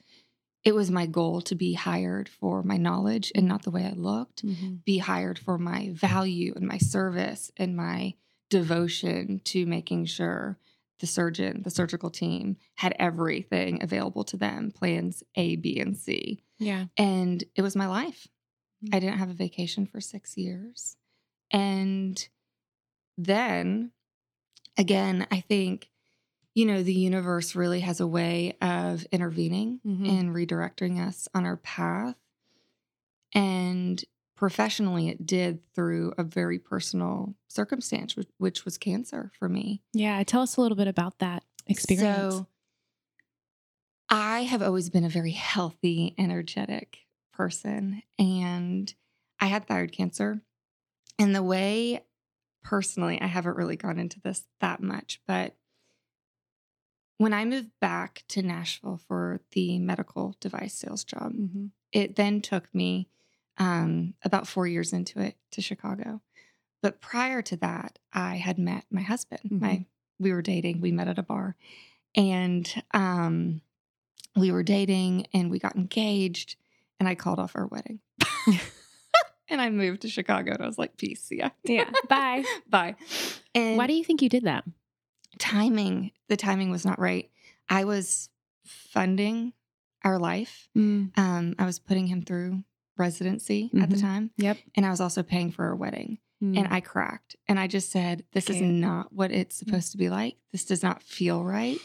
it 0.70 0.76
was 0.76 0.92
my 0.92 1.08
goal 1.08 1.42
to 1.42 1.56
be 1.56 1.74
hired 1.74 2.30
for 2.30 2.62
my 2.62 2.78
knowledge 2.78 3.32
and 3.34 3.48
not 3.48 3.64
the 3.64 3.72
way 3.72 3.86
I 3.86 3.94
looked, 3.94 4.46
Mhm. 4.46 4.84
be 4.86 5.00
hired 5.00 5.40
for 5.40 5.58
my 5.58 5.90
value 5.90 6.54
and 6.56 6.68
my 6.68 6.78
service 6.78 7.52
and 7.58 7.76
my 7.76 8.14
devotion 8.52 9.40
to 9.46 9.66
making 9.66 10.06
sure 10.06 10.60
the 11.00 11.08
surgeon, 11.08 11.64
the 11.64 11.72
surgical 11.72 12.12
team 12.12 12.56
had 12.76 12.96
everything 13.00 13.82
available 13.82 14.24
to 14.26 14.38
them 14.38 14.70
plans 14.72 15.24
A, 15.36 15.56
B, 15.56 15.80
and 15.80 15.98
C. 15.98 16.44
Yeah. 16.60 16.86
And 16.98 17.44
it 17.56 17.64
was 17.64 17.76
my 17.76 17.88
life. 17.88 18.28
Mm. 18.86 18.94
I 18.96 19.00
didn't 19.00 19.18
have 19.18 19.30
a 19.32 19.34
vacation 19.48 19.88
for 19.88 20.00
six 20.02 20.38
years. 20.38 20.98
And 21.52 22.28
then 23.18 23.92
again, 24.78 25.26
I 25.32 25.40
think, 25.42 25.90
you 26.56 26.66
know, 26.66 26.84
the 26.84 26.94
universe 26.94 27.56
really 27.56 27.80
has 27.82 28.00
a 28.00 28.08
way 28.08 28.58
of 28.62 29.06
intervening 29.12 29.80
Mhm. 29.86 30.08
and 30.10 30.30
redirecting 30.36 31.00
us 31.00 31.28
on 31.34 31.46
our 31.46 31.58
path. 31.58 32.16
And 33.34 34.04
professionally, 34.36 35.10
it 35.10 35.26
did 35.26 35.62
through 35.74 36.14
a 36.18 36.24
very 36.24 36.58
personal 36.60 37.36
circumstance, 37.48 38.16
which, 38.16 38.30
which 38.38 38.66
was 38.66 38.78
cancer 38.78 39.32
for 39.38 39.48
me. 39.50 39.84
Yeah. 39.94 40.22
Tell 40.24 40.42
us 40.42 40.58
a 40.58 40.62
little 40.62 40.78
bit 40.78 40.88
about 40.88 41.20
that 41.20 41.44
experience. 41.68 42.34
So 42.36 42.48
I 44.10 44.42
have 44.44 44.62
always 44.62 44.90
been 44.90 45.04
a 45.04 45.10
very 45.10 45.32
healthy, 45.32 46.16
energetic 46.18 47.00
person. 47.32 48.02
And 48.18 48.94
I 49.40 49.48
had 49.48 49.68
thyroid 49.68 49.92
cancer. 49.92 50.42
And 51.20 51.36
the 51.36 51.44
way 51.44 52.04
personally, 52.64 53.22
I 53.22 53.28
haven't 53.28 53.56
really 53.56 53.76
gone 53.76 54.00
into 54.00 54.20
this 54.22 54.48
that 54.62 54.82
much, 54.82 55.22
but 55.28 55.56
when 57.20 57.34
I 57.34 57.46
moved 57.46 57.70
back 57.80 58.24
to 58.30 58.42
Nashville 58.42 59.00
for 59.08 59.42
the 59.52 59.78
medical 59.78 60.36
device 60.40 60.74
sales 60.74 61.04
job, 61.04 61.34
Mhm. 61.34 61.70
it 61.92 62.16
then 62.16 62.42
took 62.42 62.74
me 62.74 63.08
um, 63.62 64.14
about 64.24 64.48
four 64.48 64.66
years 64.66 64.94
into 64.94 65.20
it 65.20 65.36
to 65.52 65.62
Chicago. 65.62 66.22
But 66.82 67.02
prior 67.02 67.42
to 67.42 67.58
that, 67.58 68.00
I 68.14 68.38
had 68.38 68.58
met 68.58 68.86
my 68.90 69.02
husband. 69.02 69.42
Mhm. 69.46 69.60
My 69.62 69.86
we 70.18 70.32
were 70.32 70.42
dating. 70.42 70.80
We 70.80 70.92
met 70.94 71.10
at 71.10 71.20
a 71.20 71.24
bar, 71.24 71.58
and 72.16 72.84
um, 72.94 73.60
we 74.36 74.50
were 74.52 74.64
dating, 74.64 75.28
and 75.34 75.52
we 75.52 75.60
got 75.60 75.76
engaged. 75.76 76.56
And 77.02 77.10
I 77.10 77.16
called 77.16 77.38
off 77.40 77.54
our 77.56 77.68
wedding, 77.68 78.00
and 79.50 79.60
I 79.62 79.70
moved 79.70 80.02
to 80.04 80.10
Chicago. 80.10 80.54
And 80.54 80.64
I 80.64 80.68
was 80.68 80.78
like, 80.78 80.96
"Peace, 80.96 81.28
ya, 81.32 81.50
Yeah. 81.64 81.90
Bye. 82.08 82.46
bye." 82.70 82.96
And 83.54 83.78
Why 83.78 83.88
do 83.88 83.94
you 83.94 84.04
think 84.06 84.22
you 84.22 84.30
did 84.30 84.44
that? 84.44 84.64
Timing? 85.40 86.12
The 86.28 86.38
timing 86.38 86.70
was 86.70 86.86
not 86.86 87.00
right. 87.00 87.30
I 87.68 87.86
was 87.86 88.30
funding 88.66 89.54
our 90.04 90.18
life. 90.20 90.70
Mm. 90.78 91.18
Um, 91.18 91.56
I 91.58 91.66
was 91.66 91.80
putting 91.80 92.08
him 92.08 92.22
through 92.22 92.64
residency 92.98 93.72
at 93.80 93.90
the 93.90 93.96
Mhm. 93.96 94.02
time. 94.02 94.32
Yep. 94.38 94.58
and 94.76 94.86
I 94.86 94.90
was 94.92 95.00
also 95.02 95.24
paying 95.24 95.52
for 95.52 95.66
our 95.66 95.76
wedding. 95.76 96.20
Mm. 96.44 96.58
And 96.58 96.68
I 96.74 96.80
cracked. 96.82 97.36
And 97.48 97.60
I 97.60 97.68
just 97.68 97.92
said, 97.92 98.24
This 98.32 98.50
is 98.50 98.62
not 98.62 99.12
what 99.12 99.32
it's 99.32 99.56
supposed 99.58 99.92
to 99.92 99.98
be 99.98 100.10
like. 100.10 100.38
This 100.54 100.64
does 100.66 100.82
not 100.84 101.04
feel 101.04 101.44
right. 101.44 101.80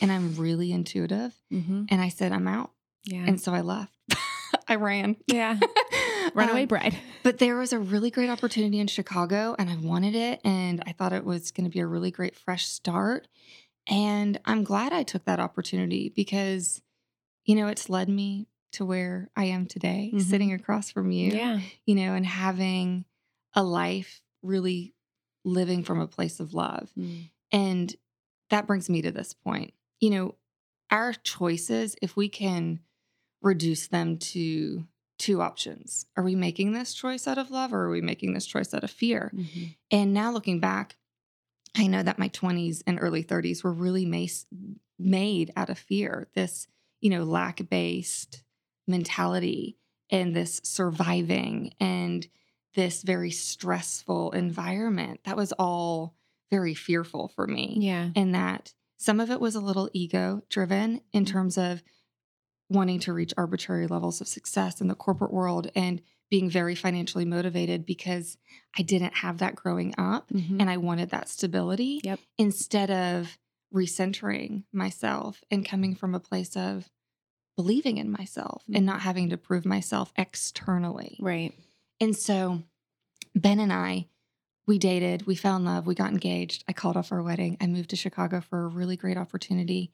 And 0.00 0.12
I'm 0.12 0.34
really 0.36 0.70
intuitive. 0.72 1.34
Mhm. 1.52 1.86
And 1.90 2.00
I 2.00 2.08
said, 2.08 2.32
I'm 2.32 2.46
out. 2.48 2.70
Yeah. 3.04 3.24
And 3.26 3.40
so 3.40 3.52
I 3.52 3.62
left. 3.62 3.92
I 4.68 4.76
ran. 4.76 5.16
yeah. 5.26 5.58
Runaway 6.34 6.62
Um, 6.62 6.68
bride. 6.68 6.98
But 7.22 7.38
there 7.38 7.56
was 7.56 7.72
a 7.72 7.78
really 7.78 8.10
great 8.10 8.30
opportunity 8.30 8.78
in 8.78 8.86
Chicago 8.86 9.56
and 9.58 9.68
I 9.68 9.76
wanted 9.76 10.14
it. 10.14 10.40
And 10.44 10.82
I 10.86 10.92
thought 10.92 11.12
it 11.12 11.24
was 11.24 11.50
going 11.50 11.64
to 11.64 11.70
be 11.70 11.80
a 11.80 11.86
really 11.86 12.10
great 12.10 12.36
fresh 12.36 12.66
start. 12.66 13.26
And 13.88 14.38
I'm 14.44 14.62
glad 14.64 14.92
I 14.92 15.02
took 15.02 15.24
that 15.24 15.40
opportunity 15.40 16.12
because, 16.14 16.82
you 17.44 17.54
know, 17.56 17.66
it's 17.68 17.88
led 17.88 18.08
me 18.08 18.48
to 18.72 18.84
where 18.84 19.28
I 19.36 19.44
am 19.46 19.66
today, 19.66 20.12
Mhm. 20.14 20.22
sitting 20.22 20.52
across 20.52 20.90
from 20.90 21.10
you 21.10 21.32
Yeah. 21.32 21.60
you 21.84 21.94
know, 21.94 22.14
and 22.14 22.26
having 22.26 23.04
a 23.54 23.62
life 23.62 24.20
really 24.42 24.94
living 25.44 25.82
from 25.82 26.00
a 26.00 26.06
place 26.06 26.40
of 26.40 26.52
love. 26.54 26.92
Mm. 26.98 27.30
And 27.52 27.96
that 28.50 28.66
brings 28.66 28.88
me 28.90 29.02
to 29.02 29.10
this 29.10 29.32
point. 29.34 29.72
You 30.00 30.10
know, 30.10 30.34
our 30.90 31.12
choices, 31.12 31.96
if 32.02 32.16
we 32.16 32.28
can 32.28 32.80
reduce 33.42 33.86
them 33.88 34.18
to 34.18 34.86
two 35.18 35.40
options, 35.40 36.06
are 36.16 36.22
we 36.24 36.34
making 36.34 36.72
this 36.72 36.92
choice 36.94 37.26
out 37.26 37.38
of 37.38 37.50
love 37.50 37.72
or 37.72 37.84
are 37.86 37.90
we 37.90 38.00
making 38.00 38.34
this 38.34 38.46
choice 38.46 38.72
out 38.74 38.84
of 38.84 38.90
fear? 38.90 39.32
Mhm. 39.34 39.76
And 39.90 40.12
now 40.14 40.30
looking 40.30 40.60
back, 40.60 40.96
I 41.74 41.86
know 41.86 42.02
that 42.02 42.18
my 42.18 42.28
20s 42.28 42.82
and 42.86 42.98
early 43.00 43.22
30s 43.22 43.62
were 43.64 43.72
really 43.72 44.06
mas- 44.06 44.46
made 44.98 45.52
out 45.56 45.68
of 45.70 45.78
fear, 45.78 46.28
this, 46.34 46.66
you 47.00 47.10
know, 47.10 47.24
lack 47.24 47.68
based 47.68 48.42
mentality. 48.86 49.78
and 50.08 50.36
this 50.36 50.60
surviving 50.62 51.74
and 51.80 52.28
this 52.76 53.02
very 53.02 53.32
stressful 53.32 54.30
environment. 54.30 55.18
That 55.24 55.36
was 55.36 55.50
all 55.58 56.14
very 56.48 56.74
fearful 56.74 57.26
for 57.34 57.44
me. 57.48 57.76
Yeah. 57.80 58.10
And 58.14 58.32
that 58.32 58.72
some 58.98 59.18
of 59.18 59.32
it 59.32 59.40
was 59.40 59.56
a 59.56 59.60
little 59.60 59.90
ego 59.92 60.42
driven 60.48 61.00
in 61.12 61.24
terms 61.24 61.58
of 61.58 61.82
wanting 62.68 62.98
to 63.00 63.12
reach 63.12 63.32
arbitrary 63.36 63.86
levels 63.86 64.20
of 64.20 64.28
success 64.28 64.80
in 64.80 64.88
the 64.88 64.94
corporate 64.94 65.32
world 65.32 65.70
and 65.74 66.02
being 66.30 66.50
very 66.50 66.74
financially 66.74 67.24
motivated 67.24 67.86
because 67.86 68.36
I 68.76 68.82
didn't 68.82 69.14
have 69.14 69.38
that 69.38 69.54
growing 69.54 69.94
up 69.96 70.28
Mhm. 70.30 70.60
and 70.60 70.68
I 70.68 70.76
wanted 70.76 71.10
that 71.10 71.28
stability 71.28 72.00
Yep. 72.02 72.18
instead 72.38 72.90
of 72.90 73.38
recentering 73.72 74.64
myself 74.72 75.44
and 75.50 75.64
coming 75.64 75.94
from 75.94 76.14
a 76.14 76.20
place 76.20 76.56
of 76.56 76.90
believing 77.56 77.98
in 77.98 78.10
myself 78.10 78.64
and 78.72 78.84
not 78.84 79.00
having 79.02 79.30
to 79.30 79.36
prove 79.36 79.64
myself 79.64 80.12
externally. 80.16 81.16
Right. 81.20 81.54
And 82.00 82.14
so 82.16 82.64
Ben 83.34 83.60
and 83.60 83.72
I, 83.72 84.08
we 84.66 84.78
dated, 84.78 85.26
we 85.26 85.36
fell 85.36 85.56
in 85.56 85.64
love, 85.64 85.86
we 85.86 85.94
got 85.94 86.10
engaged. 86.10 86.64
I 86.66 86.72
called 86.72 86.96
off 86.96 87.12
our 87.12 87.22
wedding. 87.22 87.56
I 87.60 87.66
moved 87.66 87.90
to 87.90 87.96
Chicago 87.96 88.40
for 88.40 88.64
a 88.64 88.68
really 88.68 88.96
great 88.96 89.16
opportunity. 89.16 89.92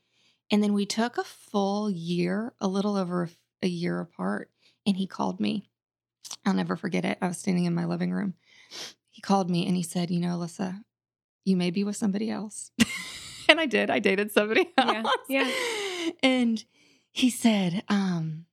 And 0.50 0.62
then 0.62 0.74
we 0.74 0.86
took 0.86 1.18
a 1.18 1.24
full 1.24 1.90
year, 1.90 2.52
a 2.60 2.68
little 2.68 2.96
over 2.96 3.30
a 3.62 3.68
year 3.68 4.00
apart, 4.00 4.50
and 4.86 4.96
he 4.96 5.06
called 5.06 5.40
me. 5.40 5.70
I'll 6.44 6.54
never 6.54 6.76
forget 6.76 7.04
it. 7.04 7.18
I 7.20 7.28
was 7.28 7.38
standing 7.38 7.64
in 7.64 7.74
my 7.74 7.84
living 7.84 8.12
room. 8.12 8.34
He 9.10 9.20
called 9.20 9.50
me 9.50 9.66
and 9.66 9.76
he 9.76 9.82
said, 9.82 10.10
You 10.10 10.20
know, 10.20 10.36
Alyssa, 10.38 10.82
you 11.44 11.56
may 11.56 11.70
be 11.70 11.84
with 11.84 11.96
somebody 11.96 12.30
else. 12.30 12.70
and 13.48 13.60
I 13.60 13.66
did. 13.66 13.90
I 13.90 13.98
dated 13.98 14.32
somebody 14.32 14.70
else. 14.78 15.06
Yeah, 15.28 15.48
yeah. 15.48 16.10
And 16.22 16.64
he 17.12 17.30
said, 17.30 17.84
um, 17.88 18.46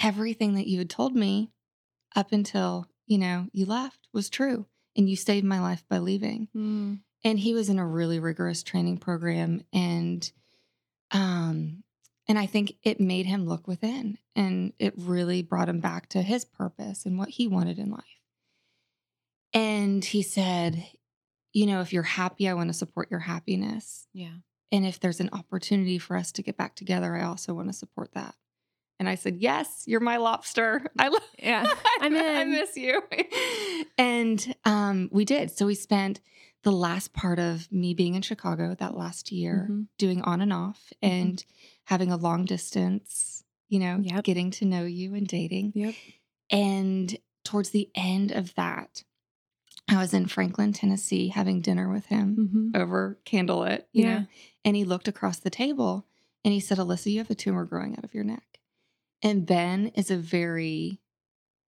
everything 0.00 0.54
that 0.54 0.66
you 0.66 0.78
had 0.78 0.90
told 0.90 1.14
me 1.14 1.50
up 2.14 2.32
until, 2.32 2.86
you 3.06 3.18
know, 3.18 3.48
you 3.52 3.66
left 3.66 4.08
was 4.12 4.30
true. 4.30 4.66
And 4.96 5.10
you 5.10 5.16
saved 5.16 5.44
my 5.44 5.60
life 5.60 5.84
by 5.90 5.98
leaving. 5.98 6.48
Mm. 6.56 7.00
And 7.22 7.38
he 7.38 7.52
was 7.52 7.68
in 7.68 7.78
a 7.78 7.86
really 7.86 8.18
rigorous 8.18 8.62
training 8.62 8.96
program. 8.96 9.62
And 9.70 10.30
um, 11.10 11.82
and 12.28 12.38
I 12.38 12.46
think 12.46 12.74
it 12.82 13.00
made 13.00 13.26
him 13.26 13.46
look 13.46 13.68
within 13.68 14.18
and 14.34 14.72
it 14.78 14.94
really 14.96 15.42
brought 15.42 15.68
him 15.68 15.80
back 15.80 16.08
to 16.10 16.22
his 16.22 16.44
purpose 16.44 17.06
and 17.06 17.18
what 17.18 17.28
he 17.28 17.46
wanted 17.46 17.78
in 17.78 17.90
life. 17.90 18.02
And 19.52 20.04
he 20.04 20.22
said, 20.22 20.86
you 21.52 21.66
know, 21.66 21.80
if 21.80 21.92
you're 21.92 22.02
happy, 22.02 22.48
I 22.48 22.54
want 22.54 22.68
to 22.68 22.74
support 22.74 23.10
your 23.10 23.20
happiness. 23.20 24.06
Yeah. 24.12 24.34
And 24.72 24.84
if 24.84 24.98
there's 24.98 25.20
an 25.20 25.30
opportunity 25.32 25.98
for 25.98 26.16
us 26.16 26.32
to 26.32 26.42
get 26.42 26.56
back 26.56 26.74
together, 26.74 27.14
I 27.14 27.22
also 27.22 27.54
want 27.54 27.68
to 27.68 27.72
support 27.72 28.12
that. 28.14 28.34
And 28.98 29.08
I 29.08 29.14
said, 29.14 29.36
Yes, 29.36 29.84
you're 29.86 30.00
my 30.00 30.16
lobster. 30.16 30.84
I 30.98 31.08
love 31.08 31.22
Yeah. 31.38 31.66
I'm 32.00 32.16
I 32.16 32.44
miss 32.44 32.76
you. 32.76 33.02
and 33.98 34.54
um, 34.64 35.08
we 35.12 35.24
did. 35.24 35.50
So 35.50 35.66
we 35.66 35.74
spent 35.74 36.20
the 36.62 36.72
last 36.72 37.12
part 37.12 37.38
of 37.38 37.70
me 37.70 37.94
being 37.94 38.14
in 38.14 38.22
Chicago 38.22 38.74
that 38.74 38.96
last 38.96 39.30
year 39.30 39.68
Mhm. 39.70 39.86
doing 39.98 40.20
on 40.22 40.40
and 40.40 40.52
off 40.52 40.92
and 41.00 41.44
having 41.84 42.10
a 42.10 42.16
long 42.16 42.44
distance, 42.44 43.44
you 43.68 43.78
know, 43.78 43.98
Yep. 44.02 44.24
getting 44.24 44.50
to 44.52 44.64
know 44.64 44.84
you 44.84 45.14
and 45.14 45.28
dating. 45.28 45.72
Yep. 45.74 45.94
And 46.50 47.16
towards 47.44 47.70
the 47.70 47.90
end 47.94 48.32
of 48.32 48.54
that, 48.56 49.04
I 49.88 49.96
was 49.98 50.12
in 50.12 50.26
Franklin, 50.26 50.72
Tennessee, 50.72 51.28
having 51.28 51.60
dinner 51.60 51.88
with 51.92 52.06
him 52.06 52.72
Mhm. 52.74 52.80
over 52.80 53.20
candlelit, 53.24 53.84
you 53.92 54.02
Yeah. 54.02 54.18
know, 54.20 54.26
and 54.64 54.74
he 54.76 54.84
looked 54.84 55.06
across 55.06 55.38
the 55.38 55.50
table 55.50 56.06
and 56.44 56.52
he 56.52 56.58
said, 56.60 56.78
Alyssa, 56.78 57.12
you 57.12 57.18
have 57.18 57.30
a 57.30 57.34
tumor 57.36 57.64
growing 57.64 57.96
out 57.96 58.02
of 58.04 58.14
your 58.14 58.24
neck. 58.24 58.60
And 59.22 59.46
Ben 59.46 59.88
is 59.88 60.10
a 60.10 60.16
very 60.16 61.00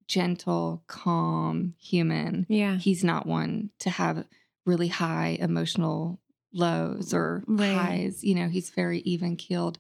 gentle, 0.07 0.85
calm 0.87 1.75
human. 1.79 2.47
Yeah. 2.49 2.77
He's 2.77 3.03
not 3.03 3.27
one 3.27 3.71
to 3.81 3.91
have 3.91 4.27
really 4.67 4.89
high 4.89 5.37
emotional 5.41 6.21
lows 6.53 7.13
or 7.13 7.43
Right. 7.47 7.75
highs. 7.75 8.23
You 8.25 8.35
know, 8.37 8.49
he's 8.49 8.71
very 8.71 9.01
even 9.01 9.37
keeled. 9.37 9.79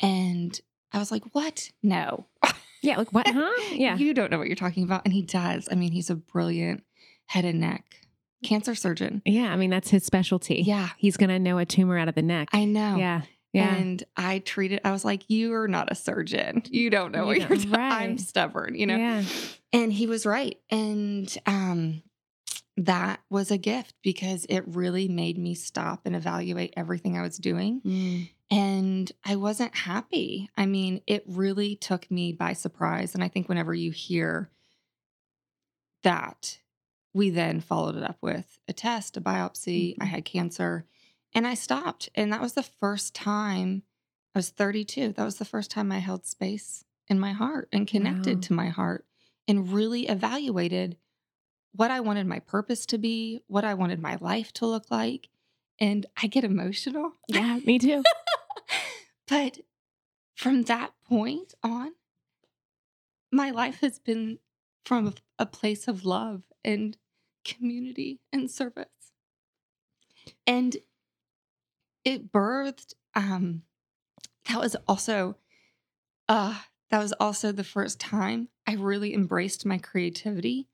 And 0.00 0.58
I 0.92 0.98
was 0.98 1.10
like, 1.10 1.24
what? 1.34 1.70
No. 1.82 2.26
Yeah. 2.82 2.98
Like 2.98 3.12
what? 3.12 3.26
Huh? 3.26 3.50
Yeah. 3.72 3.96
You 3.96 4.14
don't 4.14 4.30
know 4.30 4.38
what 4.38 4.46
you're 4.46 4.54
talking 4.54 4.84
about. 4.84 5.02
And 5.04 5.12
he 5.12 5.22
does. 5.22 5.66
I 5.72 5.74
mean, 5.74 5.90
he's 5.90 6.08
a 6.10 6.14
brilliant 6.14 6.84
head 7.24 7.44
and 7.44 7.58
neck 7.58 7.84
cancer 8.44 8.76
surgeon. 8.76 9.22
Yeah. 9.24 9.52
I 9.52 9.56
mean, 9.56 9.70
that's 9.70 9.90
his 9.90 10.04
specialty. 10.04 10.62
Yeah. 10.64 10.90
He's 10.96 11.16
going 11.16 11.30
to 11.30 11.40
know 11.40 11.58
a 11.58 11.64
tumor 11.64 11.98
out 11.98 12.06
of 12.08 12.14
the 12.14 12.22
neck. 12.22 12.48
I 12.52 12.64
know. 12.64 12.96
Yeah. 12.96 13.22
Yeah. 13.52 13.74
And 13.74 14.04
I 14.16 14.38
treated, 14.40 14.82
I 14.84 14.92
was 14.92 15.04
like, 15.04 15.28
you 15.28 15.54
are 15.54 15.66
not 15.66 15.90
a 15.90 15.96
surgeon. 15.96 16.62
You 16.70 16.90
don't 16.90 17.10
know 17.10 17.22
You 17.22 17.26
what 17.26 17.38
don't- 17.40 17.48
you're 17.48 17.58
doing. 17.58 17.74
I'm 17.74 18.18
stubborn, 18.18 18.76
you 18.76 18.86
know? 18.86 18.96
Yeah. 18.96 19.24
And 19.72 19.92
he 19.92 20.06
was 20.06 20.24
right. 20.24 20.56
And 20.70 21.34
um, 21.46 22.02
that 22.76 23.20
was 23.30 23.50
a 23.50 23.58
gift 23.58 23.94
because 24.02 24.44
it 24.48 24.64
really 24.66 25.08
made 25.08 25.38
me 25.38 25.54
stop 25.54 26.02
and 26.04 26.14
evaluate 26.14 26.74
everything 26.76 27.16
I 27.16 27.22
was 27.22 27.38
doing. 27.38 27.80
Mm. 27.82 28.28
And 28.50 29.12
I 29.24 29.36
wasn't 29.36 29.74
happy. 29.74 30.50
I 30.56 30.66
mean, 30.66 31.00
it 31.06 31.24
really 31.26 31.74
took 31.76 32.10
me 32.10 32.32
by 32.32 32.52
surprise. 32.52 33.14
And 33.14 33.24
I 33.24 33.28
think 33.28 33.48
whenever 33.48 33.74
you 33.74 33.90
hear 33.90 34.50
that, 36.02 36.58
we 37.14 37.30
then 37.30 37.60
followed 37.60 37.96
it 37.96 38.02
up 38.02 38.18
with 38.20 38.58
a 38.68 38.72
test, 38.72 39.16
a 39.16 39.20
biopsy. 39.20 39.96
I 40.00 40.04
Mhm. 40.04 40.08
had 40.08 40.24
cancer 40.24 40.86
and 41.34 41.46
I 41.46 41.54
stopped. 41.54 42.08
And 42.14 42.32
that 42.32 42.40
was 42.42 42.52
the 42.54 42.62
first 42.62 43.14
time 43.14 43.82
I 44.34 44.38
was 44.38 44.50
32. 44.50 45.12
That 45.12 45.24
was 45.24 45.38
the 45.38 45.44
first 45.46 45.70
time 45.70 45.90
I 45.90 45.98
held 45.98 46.26
space 46.26 46.84
in 47.08 47.18
my 47.18 47.32
heart 47.32 47.68
and 47.72 47.86
connected 47.88 48.36
Wow. 48.36 48.40
to 48.42 48.52
my 48.52 48.68
heart 48.68 49.06
and 49.48 49.72
really 49.72 50.08
evaluated 50.08 50.98
what 51.76 51.90
I 51.90 52.00
wanted 52.00 52.26
my 52.26 52.40
purpose 52.40 52.86
to 52.86 52.98
be, 52.98 53.42
what 53.46 53.64
I 53.64 53.74
wanted 53.74 54.00
my 54.00 54.16
life 54.20 54.52
to 54.54 54.66
look 54.66 54.90
like. 54.90 55.28
And 55.78 56.06
I 56.20 56.26
get 56.26 56.44
emotional. 56.44 57.12
Yeah. 57.28 57.60
Me 57.64 57.78
too. 57.78 58.02
But 59.26 59.58
from 60.34 60.62
that 60.62 60.92
point 61.08 61.54
on, 61.62 61.92
my 63.32 63.50
life 63.50 63.80
has 63.80 63.98
been 63.98 64.38
from 64.84 65.14
a, 65.38 65.46
place 65.46 65.88
of 65.88 66.04
love 66.04 66.42
and 66.64 66.96
community 67.44 68.20
and 68.32 68.50
service. 68.50 68.86
And 70.46 70.76
it 72.04 72.32
birthed, 72.32 72.94
um, 73.14 73.62
that 74.48 74.60
was 74.60 74.76
also, 74.86 75.36
uh, 76.28 76.60
that 76.90 77.02
was 77.02 77.12
also 77.18 77.50
the 77.50 77.64
first 77.64 77.98
time 77.98 78.48
I 78.64 78.74
really 78.74 79.12
embraced 79.12 79.66
my 79.66 79.78
creativity, 79.78 80.68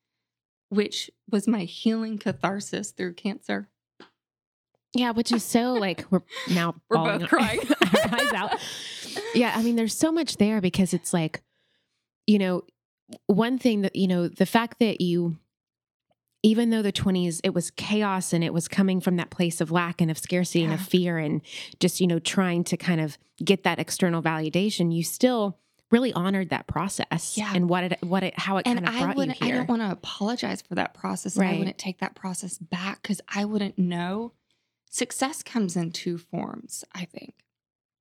which 0.73 1.11
was 1.31 1.47
my 1.47 1.65
healing 1.65 2.17
catharsis 2.17 2.93
through 2.93 3.13
cancer. 3.13 3.69
Yeah, 4.95 5.11
which 5.11 5.31
is 5.31 5.45
so 5.45 5.75
like 5.75 6.05
we're 6.11 6.23
now 6.51 6.75
We're 6.89 7.19
both 7.19 7.29
crying. 7.29 7.61
our 7.81 8.15
eyes 8.15 8.33
out. 8.33 8.59
Yeah, 9.35 9.53
I 9.55 9.63
mean, 9.63 9.77
there's 9.77 9.97
so 9.97 10.11
much 10.11 10.39
there 10.39 10.63
because 10.63 10.95
it's 10.95 11.13
like, 11.13 11.43
you 12.27 12.39
know, 12.39 12.63
one 13.27 13.59
thing 13.59 13.83
that 13.83 13.95
you 13.97 14.09
know, 14.09 14.29
the 14.29 14.47
fact 14.47 14.79
that 14.81 15.03
you, 15.03 15.37
even 16.43 16.71
though 16.71 16.81
the 16.83 16.93
20s, 16.93 17.41
it 17.45 17.53
was 17.53 17.71
chaos 17.73 18.33
and 18.33 18.43
it 18.43 18.55
was 18.55 18.67
coming 18.67 19.01
from 19.03 19.17
that 19.17 19.29
place 19.31 19.61
of 19.61 19.71
lack 19.71 20.01
and 20.01 20.11
of 20.11 20.17
scarcity 20.19 20.65
and 20.65 20.73
of 20.73 20.81
fear 20.81 21.19
and 21.19 21.43
just 21.81 22.01
you 22.01 22.07
know 22.07 22.19
trying 22.19 22.65
to 22.65 22.79
kind 22.79 23.01
of 23.01 23.19
get 23.45 23.63
that 23.65 23.79
external 23.79 24.23
validation, 24.23 24.95
you 24.95 25.03
still 25.05 25.59
really 25.93 26.13
honored 26.15 26.49
that 26.51 26.67
process 26.67 27.37
Yeah. 27.37 27.53
and 27.55 27.69
what 27.69 27.85
it 27.85 27.99
what 28.03 28.23
it 28.25 28.37
how 28.39 28.57
it 28.57 28.67
and 28.67 28.79
kind 28.85 28.89
of 28.89 28.95
I 28.95 28.99
brought 29.05 29.15
you 29.15 29.19
wouldn't. 29.19 29.43
I 29.43 29.51
don't 29.51 29.69
want 29.69 29.83
to 29.83 29.91
apologize 29.93 30.63
for 30.63 30.75
that 30.75 30.95
process. 30.95 31.37
And 31.37 31.47
I 31.47 31.59
wouldn't 31.59 31.79
take 31.79 31.99
that 32.01 32.15
process 32.17 32.59
back 32.59 33.03
because 33.03 33.21
I 33.29 33.45
wouldn't 33.45 33.79
know. 33.79 34.33
Success 34.91 35.43
comes 35.43 35.77
in 35.77 35.91
two 35.93 36.19
forms. 36.19 36.85
I 36.95 37.05
think 37.05 37.35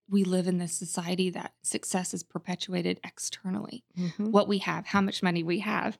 we 0.10 0.26
live 0.26 0.46
in 0.48 0.58
this 0.58 0.74
society 0.74 1.30
that 1.30 1.54
success 1.62 2.14
is 2.14 2.22
perpetuated 2.22 3.00
externally. 3.04 3.86
Mhm. 3.98 4.32
What 4.32 4.48
we 4.50 4.58
have, 4.58 4.88
how 4.88 5.00
much 5.00 5.24
money 5.24 5.42
we 5.42 5.60
have, 5.60 5.98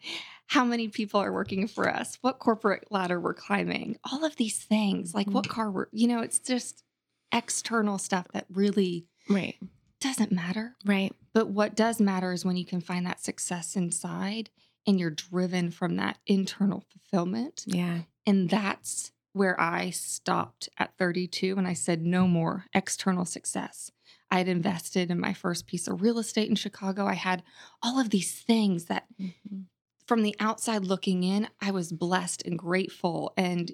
how 0.48 0.66
many 0.66 0.90
people 0.90 1.22
are 1.22 1.32
working 1.32 1.66
for 1.66 1.88
us, 1.90 2.18
what 2.20 2.40
corporate 2.40 2.92
ladder 2.92 3.22
we're 3.22 3.34
climbing, 3.34 3.98
all 4.04 4.26
of 4.26 4.36
these 4.36 4.58
things. 4.60 5.14
Like 5.16 5.28
what 5.28 5.48
car 5.48 5.72
we're. 5.72 5.88
You 5.94 6.10
know, 6.10 6.20
it's 6.22 6.40
just 6.40 6.84
external 7.32 7.98
stuff 7.98 8.28
that 8.34 8.46
really 8.50 9.06
Right, 9.30 9.56
doesn't 10.02 10.32
matter. 10.32 10.76
right, 10.86 11.14
But 11.34 11.48
what 11.50 11.76
does 11.76 12.00
matter 12.02 12.34
is 12.34 12.44
when 12.44 12.58
you 12.58 12.66
can 12.66 12.82
find 12.82 13.06
that 13.06 13.24
success 13.24 13.76
inside 13.76 14.50
and 14.88 15.00
you're 15.00 15.12
driven 15.12 15.72
from 15.72 15.96
that 15.98 16.18
internal 16.26 16.84
fulfillment. 16.92 17.64
yeah, 17.68 18.02
And 18.26 18.50
that's 18.50 19.12
where 19.34 19.60
I 19.60 19.92
stopped 19.92 20.68
at 20.78 20.98
32 20.98 21.56
and 21.58 21.68
I 21.68 21.74
said, 21.74 22.02
no 22.02 22.28
more 22.28 22.66
external 22.74 23.24
success. 23.26 23.92
I 24.30 24.40
had 24.40 24.48
invested 24.48 25.10
in 25.12 25.20
my 25.20 25.34
first 25.34 25.68
piece 25.68 25.88
of 25.88 26.02
real 26.02 26.20
estate 26.20 26.50
in 26.50 26.56
Chicago. 26.56 27.06
I 27.06 27.14
had 27.14 27.44
all 27.82 28.00
of 28.00 28.10
these 28.10 28.34
things 28.42 28.86
that 28.86 29.06
Mhm. 29.20 29.68
from 30.06 30.24
the 30.24 30.36
outside 30.40 30.84
looking 30.84 31.24
in, 31.24 31.48
I 31.62 31.72
was 31.72 31.94
blessed 31.94 32.42
and 32.46 32.58
grateful. 32.60 33.32
And 33.38 33.72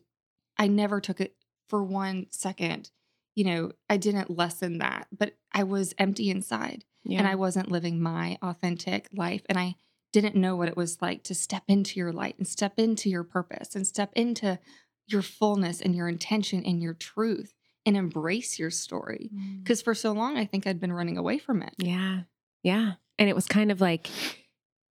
I 0.57 0.67
never 0.67 0.99
took 1.01 1.19
it 1.21 1.35
for 1.67 1.83
one 1.83 2.27
second. 2.31 2.91
You 3.37 3.43
know, 3.43 3.71
I 3.87 3.97
didn't 3.97 4.35
lessen 4.35 4.79
that, 4.79 5.05
but 5.15 5.35
I 5.53 5.61
was 5.63 5.93
empty 5.99 6.31
inside 6.31 6.85
yeah. 7.03 7.19
and 7.19 7.27
I 7.27 7.35
wasn't 7.35 7.69
living 7.69 8.01
my 8.01 8.39
authentic 8.41 9.07
life. 9.13 9.43
And 9.47 9.59
I 9.59 9.75
didn't 10.11 10.33
know 10.33 10.55
what 10.55 10.69
it 10.69 10.75
was 10.75 11.03
like 11.03 11.21
to 11.25 11.35
step 11.35 11.61
into 11.67 11.99
your 11.99 12.11
light 12.11 12.35
and 12.39 12.47
step 12.47 12.79
into 12.79 13.11
your 13.11 13.23
purpose 13.23 13.75
and 13.75 13.85
step 13.85 14.11
into 14.15 14.57
your 15.05 15.21
fullness 15.21 15.81
and 15.81 15.93
your 15.93 16.07
intention 16.07 16.63
and 16.65 16.81
your 16.81 16.95
truth 16.95 17.53
and 17.85 17.95
embrace 17.95 18.57
your 18.57 18.71
story. 18.71 19.29
Mm. 19.31 19.63
Because 19.63 19.83
for 19.83 19.93
so 19.93 20.13
long, 20.13 20.35
I 20.35 20.45
think 20.45 20.65
I'd 20.65 20.81
been 20.81 20.91
running 20.91 21.19
away 21.19 21.37
from 21.37 21.61
it. 21.61 21.75
Yeah. 21.77 22.21
Yeah. 22.63 22.93
And 23.19 23.29
it 23.29 23.35
was 23.35 23.45
kind 23.45 23.71
of 23.71 23.81
like 23.81 24.09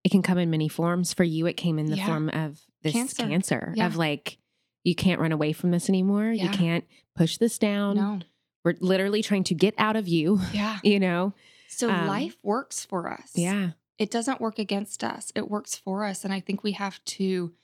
it 0.04 0.10
can 0.10 0.20
come 0.20 0.36
in 0.36 0.50
many 0.50 0.68
forms. 0.68 1.14
For 1.14 1.24
you, 1.24 1.46
it 1.46 1.54
came 1.56 1.78
in 1.78 1.86
the 1.86 1.96
Yeah. 1.96 2.06
form 2.08 2.28
of 2.28 2.60
this 2.82 2.92
Cancer. 2.92 3.26
cancer, 3.26 3.72
Yeah. 3.74 3.86
of 3.86 3.96
like, 3.96 4.36
you 4.82 4.94
can't 4.94 5.18
run 5.18 5.32
away 5.32 5.54
from 5.54 5.70
this 5.70 5.88
anymore. 5.88 6.30
You 6.30 6.50
can't 6.50 6.84
push 7.16 7.38
this 7.38 7.58
down. 7.58 7.96
No. 7.96 8.20
We're 8.64 8.74
literally 8.80 9.22
trying 9.22 9.44
to 9.44 9.54
get 9.54 9.74
out 9.78 9.94
of 9.96 10.08
you, 10.08 10.40
Yeah. 10.52 10.78
you 10.82 10.98
know? 10.98 11.34
So 11.68 11.88
Um, 11.88 12.06
life 12.06 12.36
works 12.42 12.84
for 12.84 13.10
us. 13.12 13.32
Yeah. 13.34 13.72
It 13.98 14.10
doesn't 14.10 14.40
work 14.40 14.58
against 14.58 15.04
us, 15.04 15.30
it 15.36 15.48
works 15.50 15.76
for 15.76 16.04
us. 16.04 16.24
And 16.24 16.32
I 16.32 16.40
think 16.40 16.62
we 16.64 16.72
have 16.72 17.02
to 17.04 17.54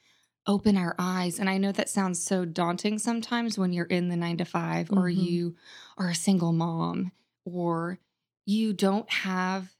open 0.46 0.76
our 0.76 0.94
eyes. 0.98 1.38
And 1.38 1.50
I 1.50 1.58
know 1.58 1.72
that 1.72 1.88
sounds 1.88 2.22
so 2.22 2.44
daunting 2.44 2.98
sometimes 2.98 3.58
when 3.58 3.72
you're 3.72 3.86
in 3.86 4.08
the 4.08 4.16
nine 4.16 4.36
to 4.38 4.44
5 4.44 4.90
or 4.92 5.08
Mhm. 5.08 5.16
you 5.16 5.56
are 5.98 6.08
a 6.10 6.14
single 6.14 6.52
mom 6.52 7.12
or 7.44 7.98
you 8.46 8.72
don't 8.72 9.10
have 9.10 9.74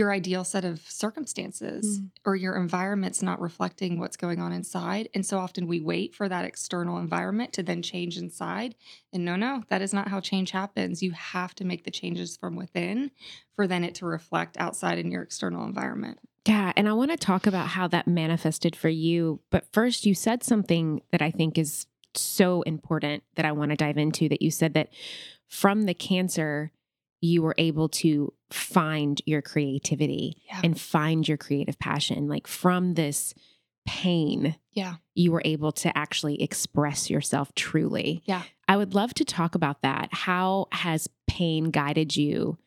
your 0.00 0.10
ideal 0.10 0.44
set 0.44 0.64
of 0.64 0.80
circumstances 0.88 2.00
Mm. 2.00 2.10
or 2.24 2.34
your 2.34 2.56
environment's 2.56 3.22
not 3.22 3.38
reflecting 3.38 3.98
what's 3.98 4.16
going 4.16 4.40
on 4.40 4.50
inside. 4.50 5.10
And 5.14 5.26
so 5.26 5.38
often 5.38 5.66
we 5.66 5.78
wait 5.78 6.14
for 6.14 6.26
that 6.26 6.46
external 6.46 6.96
environment 6.96 7.52
to 7.52 7.62
then 7.62 7.82
change 7.82 8.16
inside. 8.16 8.74
And 9.12 9.26
no, 9.26 9.36
no, 9.36 9.62
that 9.68 9.82
is 9.82 9.92
not 9.92 10.08
how 10.08 10.20
change 10.20 10.52
happens. 10.52 11.02
You 11.02 11.12
have 11.12 11.54
to 11.56 11.66
make 11.66 11.84
the 11.84 11.90
changes 11.90 12.38
from 12.38 12.56
within 12.56 13.10
for 13.54 13.66
then 13.66 13.84
it 13.84 13.94
to 13.96 14.06
reflect 14.06 14.56
outside 14.56 14.98
in 14.98 15.10
your 15.10 15.22
external 15.22 15.66
environment. 15.66 16.18
Yeah. 16.48 16.72
And 16.76 16.88
I 16.88 16.94
want 16.94 17.10
to 17.10 17.18
talk 17.18 17.46
about 17.46 17.68
how 17.68 17.86
that 17.88 18.08
manifested 18.08 18.74
for 18.74 18.88
you. 18.88 19.40
But 19.50 19.66
first, 19.70 20.06
you 20.06 20.14
said 20.14 20.42
something 20.42 21.02
that 21.12 21.20
I 21.20 21.30
think 21.30 21.58
is 21.58 21.86
so 22.14 22.62
important 22.62 23.22
that 23.36 23.44
I 23.44 23.52
want 23.52 23.70
to 23.72 23.76
dive 23.76 23.98
into 23.98 24.30
that 24.30 24.40
you 24.40 24.50
said 24.50 24.72
that 24.72 24.88
from 25.46 25.82
the 25.82 25.92
cancer, 25.94 26.72
you 27.20 27.42
were 27.42 27.54
able 27.58 27.90
to 27.90 28.32
find 28.52 29.20
your 29.26 29.42
creativity 29.42 30.42
Yeah. 30.46 30.60
and 30.64 30.80
find 30.80 31.26
your 31.26 31.36
creative 31.36 31.78
passion. 31.78 32.28
Like 32.28 32.46
from 32.46 32.94
this 32.94 33.34
pain, 33.86 34.56
Yeah. 34.72 34.96
you 35.14 35.32
were 35.32 35.42
able 35.44 35.72
to 35.72 35.96
actually 35.96 36.42
express 36.42 37.08
yourself 37.10 37.54
truly. 37.54 38.22
Yeah. 38.26 38.42
I 38.68 38.76
would 38.76 38.94
love 38.94 39.14
to 39.14 39.24
talk 39.24 39.54
about 39.54 39.82
that. 39.82 40.08
How 40.12 40.66
has 40.72 41.08
pain 41.26 41.70
guided 41.70 42.16
you 42.16 42.58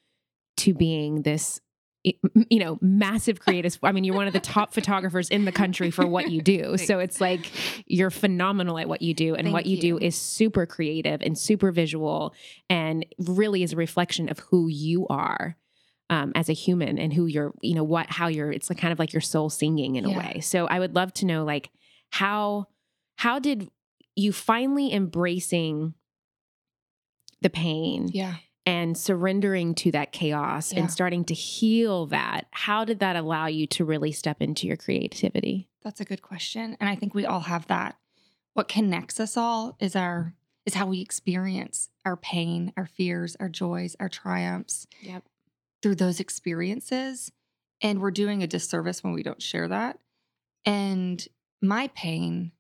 to 0.57 0.73
being 0.73 1.21
this? 1.21 1.59
You 2.03 2.59
know, 2.59 2.77
massive 2.81 3.39
creative. 3.39 3.79
I 3.81 3.93
mean, 3.93 4.03
you're 4.03 4.15
one 4.15 4.27
of 4.27 4.33
the 4.33 4.41
top 4.41 4.73
photographers 4.77 5.29
in 5.29 5.45
the 5.45 5.53
country 5.53 5.89
for 5.89 6.05
what 6.05 6.29
you 6.29 6.41
do. 6.41 6.75
So 6.75 6.99
it's 6.99 7.21
like 7.21 7.49
you're 7.87 8.09
phenomenal 8.09 8.77
at 8.77 8.89
what 8.89 9.01
you 9.01 9.13
do. 9.13 9.35
And 9.35 9.45
Thank 9.45 9.53
what 9.53 9.65
you, 9.65 9.79
do 9.79 9.97
is 9.99 10.13
super 10.17 10.65
creative 10.65 11.21
and 11.21 11.37
super 11.37 11.71
visual 11.71 12.33
and 12.69 13.05
really 13.19 13.63
is 13.63 13.71
a 13.71 13.77
reflection 13.77 14.27
of 14.27 14.39
who 14.39 14.67
you 14.67 15.07
are 15.07 15.55
um, 16.13 16.31
as 16.35 16.47
a 16.49 16.53
human 16.53 16.99
and 16.99 17.11
who 17.13 17.25
you're, 17.25 17.53
you 17.61 17.73
know, 17.75 17.83
what, 17.83 18.07
how 18.09 18.27
you're, 18.27 18.51
it's 18.51 18.69
like 18.69 18.77
kind 18.79 18.91
of 18.93 18.99
like 18.99 19.13
your 19.13 19.21
soul 19.21 19.49
singing 19.49 19.95
in 19.95 20.05
a 20.05 20.09
way. 20.17 20.39
So 20.41 20.67
I 20.67 20.79
would 20.79 20.93
love 20.95 21.11
to 21.15 21.25
know, 21.25 21.43
like, 21.43 21.71
how, 22.11 22.67
how 23.15 23.39
did 23.39 23.69
you 24.15 24.31
finally 24.31 24.93
embracing 24.93 25.93
the 27.41 27.49
pain 27.49 28.09
Yeah. 28.13 28.35
and 28.65 28.97
surrendering 28.97 29.73
to 29.75 29.91
that 29.91 30.11
chaos 30.11 30.71
Yeah. 30.71 30.81
and 30.81 30.91
starting 30.91 31.25
to 31.25 31.33
heal 31.33 32.05
that? 32.07 32.45
How 32.51 32.85
did 32.85 32.99
that 32.99 33.15
allow 33.15 33.47
you 33.47 33.65
to 33.67 33.83
really 33.85 34.11
step 34.11 34.41
into 34.41 34.67
your 34.67 34.77
creativity? 34.77 35.67
That's 35.83 35.99
a 35.99 36.05
good 36.05 36.21
question. 36.21 36.77
And 36.79 36.87
I 36.89 36.95
think 36.95 37.13
we 37.15 37.25
all 37.25 37.41
have 37.41 37.67
that. 37.67 37.97
What 38.53 38.67
connects 38.67 39.19
us 39.19 39.35
all 39.35 39.75
is 39.79 39.95
our 39.95 40.35
is 40.65 40.75
how 40.75 40.85
we 40.85 41.01
experience 41.01 41.89
our 42.05 42.15
pain, 42.15 42.71
our 42.77 42.85
fears, 42.85 43.35
our 43.39 43.49
joys, 43.49 43.95
our 43.99 44.07
triumphs 44.07 44.87
Yep. 45.01 45.23
Through 45.83 45.95
those 45.95 46.19
experiences. 46.19 47.31
And 47.81 48.01
we're 48.01 48.11
doing 48.11 48.41
a 48.41 48.47
disservice 48.47 49.03
when 49.03 49.13
we 49.13 49.21
don't 49.21 49.41
share 49.41 49.67
that. 49.67 49.99
And 50.65 51.23
my 51.61 51.89
pain, 51.89 52.53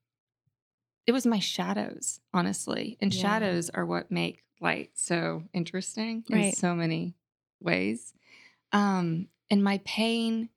it 1.07 1.13
was 1.13 1.25
my 1.25 1.39
shadows, 1.39 2.19
honestly. 2.33 2.97
And 2.99 3.13
Yeah. 3.13 3.21
shadows 3.21 3.69
are 3.69 3.85
what 3.85 4.11
make 4.11 4.43
light 4.59 4.91
so 4.95 5.43
interesting 5.53 6.23
in 6.29 6.51
so 6.53 6.75
many 6.75 7.15
ways. 7.61 8.13
Um, 8.73 9.29
and 9.49 9.63
my 9.63 9.79
pain 9.85 10.49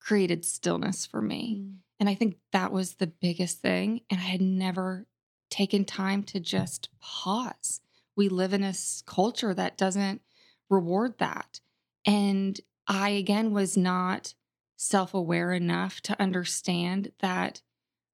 created 0.00 0.44
stillness 0.44 1.06
for 1.06 1.20
me. 1.20 1.62
And 2.00 2.08
I 2.08 2.14
think 2.14 2.38
that 2.52 2.72
was 2.72 2.94
the 2.94 3.06
biggest 3.06 3.60
thing. 3.60 4.00
And 4.10 4.20
I 4.20 4.24
had 4.24 4.40
never 4.40 5.06
taken 5.50 5.84
time 5.84 6.22
to 6.24 6.40
just 6.40 6.88
pause. 7.00 7.80
We 8.16 8.28
live 8.28 8.52
in 8.52 8.64
a 8.64 8.74
culture 9.06 9.54
that 9.54 9.76
doesn't 9.76 10.22
reward 10.68 11.18
that. 11.18 11.60
And 12.06 12.60
I, 12.86 13.10
again, 13.10 13.52
was 13.52 13.76
not 13.76 14.34
self 14.76 15.14
aware 15.14 15.52
enough 15.52 16.00
to 16.02 16.20
understand 16.20 17.12
that 17.20 17.62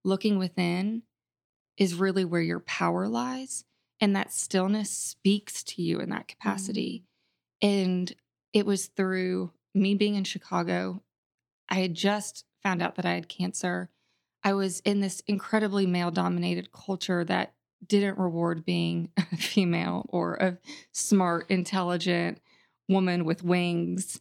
looking 0.05 0.39
within 0.39 1.03
is 1.77 1.95
really 1.95 2.25
where 2.25 2.41
your 2.41 2.61
power 2.61 3.09
lies. 3.09 3.65
And 4.01 4.15
that 4.17 4.33
stillness 4.33 4.91
speaks 4.91 5.63
to 5.65 5.83
you 5.83 5.99
in 6.01 6.11
that 6.11 6.25
mm. 6.25 6.29
capacity. 6.29 7.05
And 7.63 8.13
it 8.53 8.67
was 8.67 8.87
through 8.87 9.53
me 9.75 9.95
being 9.95 10.15
in 10.15 10.25
Chicago. 10.25 11.03
I 11.69 11.77
had 11.77 11.95
just 11.95 12.45
found 12.63 12.83
out 12.83 12.97
that 12.97 13.07
I 13.07 13.15
had 13.15 13.29
cancer. 13.29 13.91
I 14.43 14.55
was 14.55 14.81
in 14.81 15.01
this 15.01 15.23
incredibly 15.27 15.87
male 15.87 16.11
dominated 16.11 16.73
culture 16.73 17.25
that 17.25 17.55
didn't 17.87 18.19
reward 18.19 18.65
being 18.65 19.11
a 19.17 19.37
female 19.37 20.07
or 20.09 20.35
a 20.35 20.59
smart, 20.93 21.51
intelligent 21.51 22.41
woman 22.91 23.25
with 23.25 23.43
wings. 23.43 24.21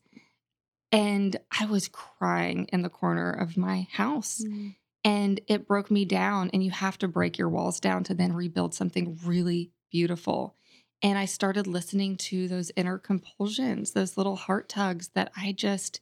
And 0.91 1.37
I 1.59 1.65
was 1.65 1.87
crying 1.87 2.67
in 2.71 2.81
the 2.81 2.89
corner 2.89 3.31
of 3.31 3.57
my 3.57 3.87
house. 3.91 4.41
Mm. 4.43 4.75
And 5.03 5.41
it 5.47 5.67
broke 5.67 5.91
me 5.91 6.05
down. 6.05 6.49
And 6.53 6.63
you 6.63 6.71
have 6.71 6.97
to 6.99 7.07
break 7.07 7.37
your 7.37 7.49
walls 7.49 7.79
down 7.79 8.03
to 8.05 8.13
then 8.13 8.33
rebuild 8.33 8.73
something 8.73 9.19
really 9.25 9.71
beautiful. 9.91 10.55
And 11.01 11.17
I 11.17 11.25
started 11.25 11.67
listening 11.67 12.17
to 12.17 12.47
those 12.47 12.71
inner 12.75 12.97
compulsions, 12.97 13.91
those 13.91 14.17
little 14.17 14.35
heart 14.35 14.67
tugs 14.69 15.09
that 15.15 15.31
I 15.35 15.53
just 15.53 16.01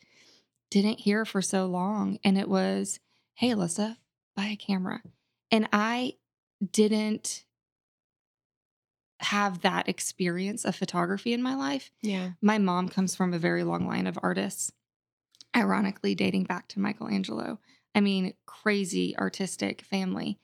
didn't 0.69 0.99
hear 0.99 1.23
for 1.23 1.41
so 1.41 1.65
long. 1.65 2.19
And 2.23 2.37
it 2.37 2.49
was, 2.49 2.99
hey, 3.35 3.49
Alyssa, 3.49 3.97
buy 4.35 4.45
a 4.45 4.55
camera. 4.55 5.01
And 5.51 5.69
I 5.71 6.15
didn't 6.71 7.45
have 9.19 9.61
that 9.61 9.89
experience 9.89 10.65
of 10.65 10.75
photography 10.75 11.33
in 11.33 11.41
my 11.41 11.55
life. 11.55 11.91
Yeah. 12.01 12.31
My 12.41 12.57
mom 12.57 12.89
comes 12.89 13.15
from 13.15 13.33
a 13.33 13.39
very 13.39 13.63
long 13.63 13.87
line 13.87 14.07
of 14.07 14.19
artists, 14.21 14.71
ironically, 15.55 16.15
dating 16.15 16.43
back 16.43 16.67
to 16.69 16.79
Michelangelo. 16.79 17.59
I 17.95 18.01
mean, 18.01 18.33
crazy 18.45 19.17
artistic 19.17 19.81
family. 19.81 20.39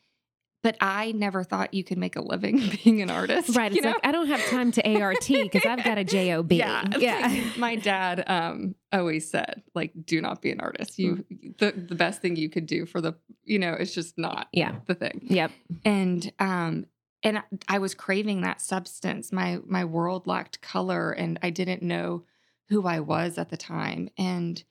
But 0.63 0.77
I 0.79 1.11
never 1.11 1.43
thought 1.43 1.73
you 1.73 1.83
could 1.83 1.97
make 1.97 2.15
a 2.15 2.21
living 2.21 2.63
being 2.83 3.01
an 3.01 3.09
artist. 3.09 3.55
Right. 3.55 3.71
you 3.71 3.77
It's 3.79 3.85
know? 3.85 3.91
like, 3.91 4.05
I 4.05 4.13
don't 4.13 4.27
have 4.27 4.43
time 4.45 4.71
to 4.71 4.99
ART 5.01 5.27
because 5.27 5.65
I've 5.65 5.83
got 5.83 5.97
a 5.97 6.03
JOB. 6.05 6.53
Yeah. 6.53 6.85
Yeah. 6.97 7.19
like 7.27 7.57
my 7.57 7.75
dad 7.75 8.23
um 8.27 8.73
always 8.91 9.29
said, 9.29 9.61
like, 9.75 9.91
do 10.05 10.21
not 10.21 10.41
be 10.41 10.51
an 10.51 10.61
artist. 10.61 10.97
You 10.97 11.25
the, 11.59 11.73
the 11.73 11.95
best 11.95 12.21
thing 12.21 12.37
you 12.37 12.49
could 12.49 12.65
do 12.65 12.85
for 12.85 13.01
the 13.01 13.15
you 13.43 13.59
know, 13.59 13.73
it's 13.73 13.93
just 13.93 14.17
not 14.17 14.47
yeah. 14.53 14.75
the 14.87 14.95
thing. 14.95 15.19
Yep. 15.25 15.51
And 15.83 16.31
um 16.39 16.85
and 17.23 17.41
I- 17.67 17.79
was 17.79 17.93
craving 17.95 18.41
that 18.41 18.61
substance. 18.61 19.31
My 19.31 19.59
my 19.65 19.85
world 19.85 20.27
lacked 20.27 20.61
color 20.61 21.11
and 21.11 21.39
I 21.41 21.49
didn't 21.49 21.81
know 21.81 22.25
who 22.69 22.85
I 22.87 22.99
was 22.99 23.37
at 23.37 23.49
the 23.49 23.57
time. 23.57 24.09
And 24.17 24.63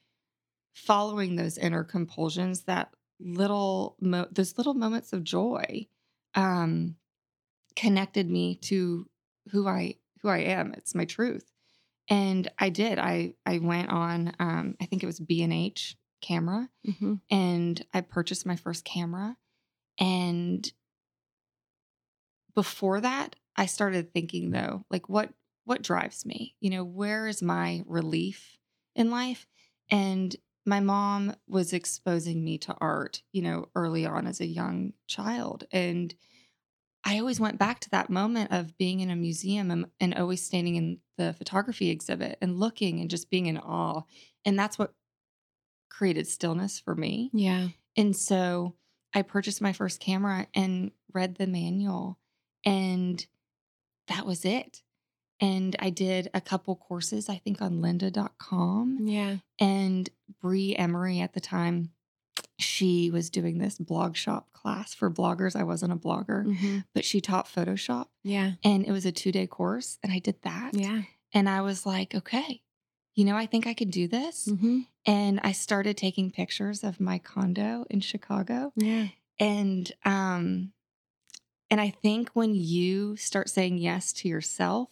following 0.74 1.36
those 1.36 1.58
inner 1.58 1.84
compulsions, 1.84 2.62
that 2.64 2.94
little 3.20 3.96
mo- 4.00 4.28
those 4.32 4.58
little 4.58 4.74
moments 4.74 5.12
of 5.12 5.24
joy 5.24 5.86
um 6.34 6.96
connected 7.76 8.30
me 8.30 8.56
to 8.56 9.08
who 9.50 9.66
I 9.68 9.96
who 10.22 10.28
I 10.28 10.38
am. 10.38 10.72
It's 10.74 10.94
my 10.94 11.04
truth. 11.04 11.50
And 12.08 12.48
I 12.58 12.70
did. 12.70 12.98
I 12.98 13.34
I 13.46 13.58
went 13.58 13.90
on 13.90 14.34
um 14.38 14.76
I 14.80 14.86
think 14.86 15.02
it 15.02 15.06
was 15.06 15.20
B&H 15.20 15.96
camera 16.20 16.70
Mhm. 16.86 17.20
and 17.30 17.84
I 17.94 18.00
purchased 18.02 18.46
my 18.46 18.56
first 18.56 18.84
camera. 18.84 19.36
And 19.98 20.70
before 22.54 23.00
that, 23.00 23.36
I 23.56 23.66
started 23.66 24.12
thinking 24.12 24.50
though, 24.50 24.84
like 24.90 25.08
what 25.08 25.30
what 25.64 25.82
drives 25.82 26.26
me? 26.26 26.56
You 26.60 26.70
know, 26.70 26.84
where 26.84 27.28
is 27.28 27.40
my 27.40 27.82
relief 27.86 28.58
in 28.96 29.10
life? 29.10 29.46
And 29.90 30.34
my 30.66 30.80
mom 30.80 31.34
was 31.46 31.72
exposing 31.72 32.44
me 32.44 32.58
to 32.58 32.74
art, 32.80 33.22
you 33.32 33.42
know, 33.42 33.68
early 33.74 34.06
on 34.06 34.26
as 34.26 34.40
a 34.40 34.46
young 34.46 34.92
child. 35.06 35.64
And 35.70 36.14
I 37.04 37.18
always 37.18 37.40
went 37.40 37.58
back 37.58 37.80
to 37.80 37.90
that 37.90 38.10
moment 38.10 38.52
of 38.52 38.76
being 38.78 39.00
in 39.00 39.10
a 39.10 39.16
museum 39.16 39.70
and, 39.70 39.86
and 40.00 40.14
always 40.14 40.44
standing 40.44 40.76
in 40.76 40.98
the 41.16 41.32
photography 41.32 41.90
exhibit 41.90 42.38
and 42.40 42.58
looking 42.60 43.00
and 43.00 43.10
just 43.10 43.30
being 43.30 43.46
in 43.46 43.58
awe. 43.58 44.02
And 44.44 44.58
that's 44.58 44.78
what 44.78 44.94
created 45.90 46.28
stillness 46.28 46.78
for 46.78 46.94
me. 46.94 47.30
Yeah. 47.32 47.68
And 47.96 48.16
so 48.16 48.74
I 49.14 49.22
purchased 49.22 49.60
my 49.60 49.72
first 49.72 50.00
camera 50.00 50.46
and 50.54 50.92
read 51.12 51.36
the 51.36 51.46
manual, 51.46 52.18
and 52.64 53.24
that 54.08 54.26
was 54.26 54.44
it. 54.44 54.82
And 55.40 55.74
I 55.80 55.90
did 55.90 56.30
a 56.34 56.40
couple 56.40 56.76
courses, 56.76 57.28
I 57.28 57.36
think 57.38 57.60
on 57.60 57.80
lynda.com. 57.80 58.98
Yeah. 59.02 59.36
And 59.58 60.08
Bri 60.40 60.76
Emery 60.76 61.20
at 61.20 61.32
the 61.32 61.40
time, 61.40 61.90
she 62.58 63.10
was 63.10 63.28
doing 63.30 63.58
this 63.58 63.76
blog 63.78 64.14
shop 64.16 64.52
class 64.52 64.94
for 64.94 65.10
bloggers. 65.10 65.56
I 65.56 65.64
wasn't 65.64 65.92
a 65.92 65.96
blogger, 65.96 66.44
hmm 66.44 66.78
but 66.94 67.04
she 67.04 67.20
taught 67.20 67.46
Photoshop 67.46 68.06
Yeah. 68.22 68.52
and 68.64 68.84
it 68.86 68.92
was 68.92 69.04
a 69.04 69.12
two 69.12 69.32
day 69.32 69.46
course. 69.46 69.98
And 70.02 70.12
I 70.12 70.18
did 70.20 70.36
that. 70.42 70.74
Yeah. 70.74 71.02
And 71.34 71.48
I 71.48 71.62
was 71.62 71.84
like, 71.86 72.14
okay, 72.14 72.62
you 73.14 73.24
know, 73.24 73.36
I 73.36 73.46
think 73.46 73.66
I 73.66 73.74
could 73.74 73.90
do 73.90 74.06
this. 74.06 74.46
hmm 74.48 74.80
And 75.04 75.40
I 75.42 75.52
started 75.52 75.96
taking 75.96 76.30
pictures 76.30 76.84
of 76.84 77.00
my 77.00 77.18
condo 77.18 77.84
in 77.90 78.00
Chicago. 78.00 78.72
Yeah. 78.76 79.08
And 79.40 79.90
um 80.04 80.72
and 81.72 81.80
I 81.80 81.90
think 81.90 82.30
when 82.34 82.54
you 82.54 83.16
start 83.16 83.48
saying 83.48 83.78
yes 83.78 84.12
to 84.14 84.28
yourself 84.28 84.90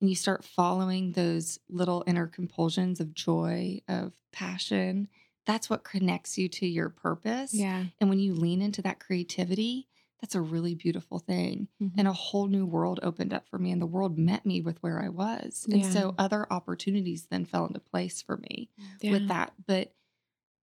and 0.00 0.08
you 0.10 0.16
start 0.16 0.44
following 0.44 1.12
those 1.12 1.58
little 1.68 2.02
inner 2.06 2.26
compulsions 2.26 3.00
of 3.00 3.14
joy, 3.14 3.80
of 3.86 4.14
passion, 4.32 5.08
that's 5.44 5.70
what 5.70 5.84
connects 5.84 6.36
you 6.38 6.48
to 6.48 6.66
your 6.66 6.88
purpose. 6.88 7.54
Yeah. 7.54 7.84
And 8.00 8.10
when 8.10 8.18
you 8.18 8.34
lean 8.34 8.62
into 8.62 8.82
that 8.82 8.98
creativity, 8.98 9.88
that's 10.20 10.34
a 10.34 10.40
really 10.40 10.74
beautiful 10.74 11.18
thing. 11.18 11.68
Mm-hmm. 11.80 11.98
And 11.98 12.08
a 12.08 12.12
whole 12.12 12.46
new 12.46 12.64
world 12.64 12.98
opened 13.02 13.34
up 13.34 13.46
for 13.48 13.58
me, 13.58 13.70
and 13.70 13.80
the 13.80 13.86
world 13.86 14.16
met 14.18 14.46
me 14.46 14.62
with 14.62 14.82
where 14.82 15.00
I 15.02 15.10
was. 15.10 15.66
And 15.70 15.82
Yeah. 15.82 15.90
so 15.90 16.14
other 16.18 16.50
opportunities 16.50 17.26
then 17.30 17.44
fell 17.44 17.66
into 17.66 17.80
place 17.80 18.22
for 18.22 18.38
me 18.38 18.70
Yeah. 19.00 19.12
with 19.12 19.28
that. 19.28 19.52
But 19.66 19.94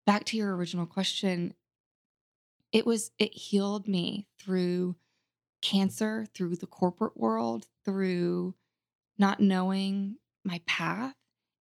back 0.07 0.25
to 0.27 0.37
your 0.37 0.57
original 0.57 0.87
question, 0.87 1.55
it 2.73 2.87
was, 2.87 3.11
it 3.19 3.35
healed 3.35 3.87
me 3.87 4.27
through 4.39 4.97
cancer, 5.63 6.27
through 6.35 6.57
the 6.57 6.67
corporate 6.67 7.17
world, 7.17 7.67
through 7.85 8.55
not 9.19 9.41
knowing 9.41 10.17
my 10.45 10.61
path. 10.67 11.15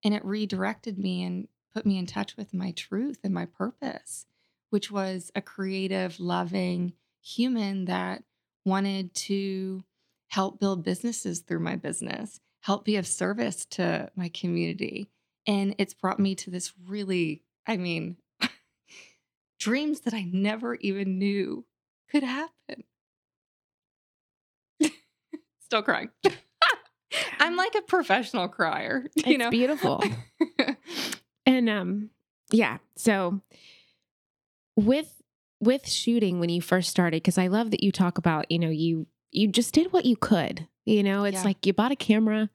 And 0.03 0.13
it 0.13 0.25
redirected 0.25 0.97
me 0.97 1.23
and 1.23 1.47
put 1.73 1.85
me 1.85 1.97
in 1.97 2.05
touch 2.05 2.35
with 2.35 2.53
my 2.53 2.71
truth 2.71 3.19
and 3.23 3.33
my 3.33 3.45
purpose, 3.45 4.25
which 4.69 4.91
was 4.91 5.31
a 5.35 5.41
creative, 5.41 6.19
loving 6.19 6.93
human 7.21 7.85
that 7.85 8.23
wanted 8.65 9.13
to 9.13 9.83
help 10.29 10.59
build 10.59 10.83
businesses 10.83 11.39
through 11.39 11.59
my 11.59 11.75
business, 11.75 12.39
help 12.61 12.85
be 12.85 12.95
of 12.95 13.07
service 13.07 13.65
to 13.65 14.09
my 14.15 14.29
community. 14.29 15.09
And 15.47 15.75
it's 15.77 15.93
brought 15.93 16.19
me 16.19 16.35
to 16.35 16.49
this 16.49 16.73
really, 16.87 17.43
I 17.67 17.77
mean, 17.77 18.17
dreams 19.59 20.01
that 20.01 20.13
I 20.13 20.23
never 20.31 20.75
even 20.75 21.19
knew 21.19 21.65
could 22.09 22.23
happen. 22.23 22.83
Still 25.71 25.83
crying. 25.83 26.09
I'm 27.39 27.55
like 27.55 27.73
a 27.75 27.81
professional 27.81 28.49
crier, 28.49 29.05
you 29.15 29.23
It's 29.25 29.37
know. 29.39 29.49
beautiful. 29.49 30.03
And 31.45 31.69
um 31.69 32.09
yeah, 32.51 32.79
so 32.97 33.39
with 34.75 35.21
with 35.61 35.87
shooting 35.87 36.39
when 36.41 36.49
you 36.49 36.61
first 36.61 36.89
started 36.89 37.23
cuz 37.23 37.37
I 37.37 37.47
love 37.47 37.71
that 37.71 37.81
you 37.83 37.91
talk 37.93 38.17
about, 38.17 38.51
you 38.51 38.59
know, 38.59 38.69
you 38.69 39.07
you 39.31 39.47
just 39.47 39.73
did 39.73 39.93
what 39.93 40.03
you 40.05 40.17
could. 40.17 40.67
You 40.85 41.03
know, 41.03 41.23
it's 41.23 41.35
Yeah. 41.37 41.43
like 41.43 41.65
you 41.65 41.71
bought 41.71 41.91
a 41.93 41.95
camera, 41.95 42.49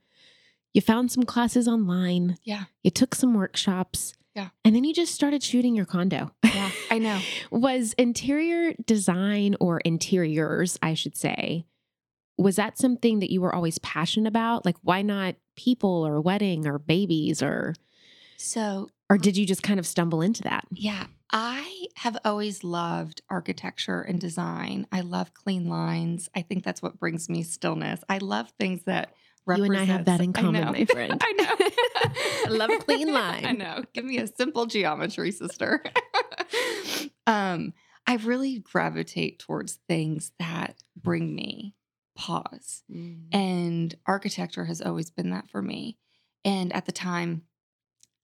you 0.74 0.83
found 0.83 1.11
some 1.11 1.24
classes 1.24 1.66
online, 1.66 2.37
yeah, 2.44 2.64
you 2.83 2.90
took 2.90 3.14
some 3.14 3.33
workshops. 3.33 4.12
Yeah. 4.35 4.48
And 4.62 4.76
then 4.76 4.85
you 4.85 4.92
just 4.92 5.14
started 5.14 5.42
shooting 5.42 5.74
your 5.74 5.87
condo. 5.87 6.33
yeah, 6.44 6.70
I 6.90 6.98
know. 6.98 7.18
was 7.50 7.94
interior 7.94 8.74
design 8.85 9.57
or 9.61 9.81
interiors, 9.81 10.79
I 10.83 10.92
should 10.92 11.16
say, 11.16 11.64
was 12.38 12.57
that 12.57 12.79
something 12.79 13.20
that 13.20 13.31
you 13.33 13.40
were 13.40 13.55
always 13.55 13.79
passionate 13.79 14.29
about? 14.29 14.64
Like 14.64 14.77
why 14.83 15.03
not 15.03 15.37
people 15.57 16.07
or 16.07 16.20
wedding 16.20 16.66
or 16.66 16.79
babies 16.79 17.42
or 17.42 17.75
So, 18.37 18.88
or 19.09 19.16
did 19.18 19.37
you 19.37 19.46
just 19.46 19.62
kind 19.62 19.79
of 19.79 19.87
stumble 19.87 20.20
into 20.22 20.42
that? 20.42 20.64
yeah, 20.72 21.07
I 21.33 21.87
have 21.96 22.16
always 22.25 22.62
loved 22.62 23.22
architecture 23.31 24.01
and 24.03 24.20
design. 24.20 24.87
I 24.92 25.01
love 25.01 25.33
clean 25.35 25.68
lines. 25.68 26.29
I 26.37 26.42
think 26.42 26.62
that's 26.64 26.83
what 26.83 27.01
brings 27.01 27.29
me 27.29 27.42
stillness. 27.42 28.03
I 28.09 28.18
love 28.18 28.51
things 28.61 28.83
that 28.85 29.14
You 29.49 29.64
and 29.64 29.77
I 29.77 29.85
have 29.85 30.05
that 30.05 30.20
in 30.20 30.33
common, 30.33 30.64
my 30.64 30.85
friend. 30.85 31.18
I 31.25 31.33
know. 31.33 31.55
I 32.46 32.49
love 32.51 32.70
a 32.70 32.79
clean 32.79 33.12
line. 33.12 33.46
I 33.46 33.53
know. 33.53 33.83
Give 33.94 34.05
me 34.05 34.18
a 34.18 34.27
simple 34.27 34.66
geometry, 34.66 35.31
sister. 35.33 35.83
um, 37.27 37.72
I 38.07 38.16
really 38.16 38.59
gravitate 38.59 39.38
towards 39.38 39.79
things 39.88 40.33
that 40.38 40.77
bring 41.01 41.35
me 41.35 41.75
pause. 42.16 42.83
And 43.33 43.94
architecture 44.07 44.64
has 44.64 44.81
always 44.83 45.11
been 45.11 45.31
that 45.31 45.48
for 45.48 45.62
me. 45.62 45.98
And 46.44 46.72
at 46.74 46.87
the 46.87 46.92
time, 46.92 47.42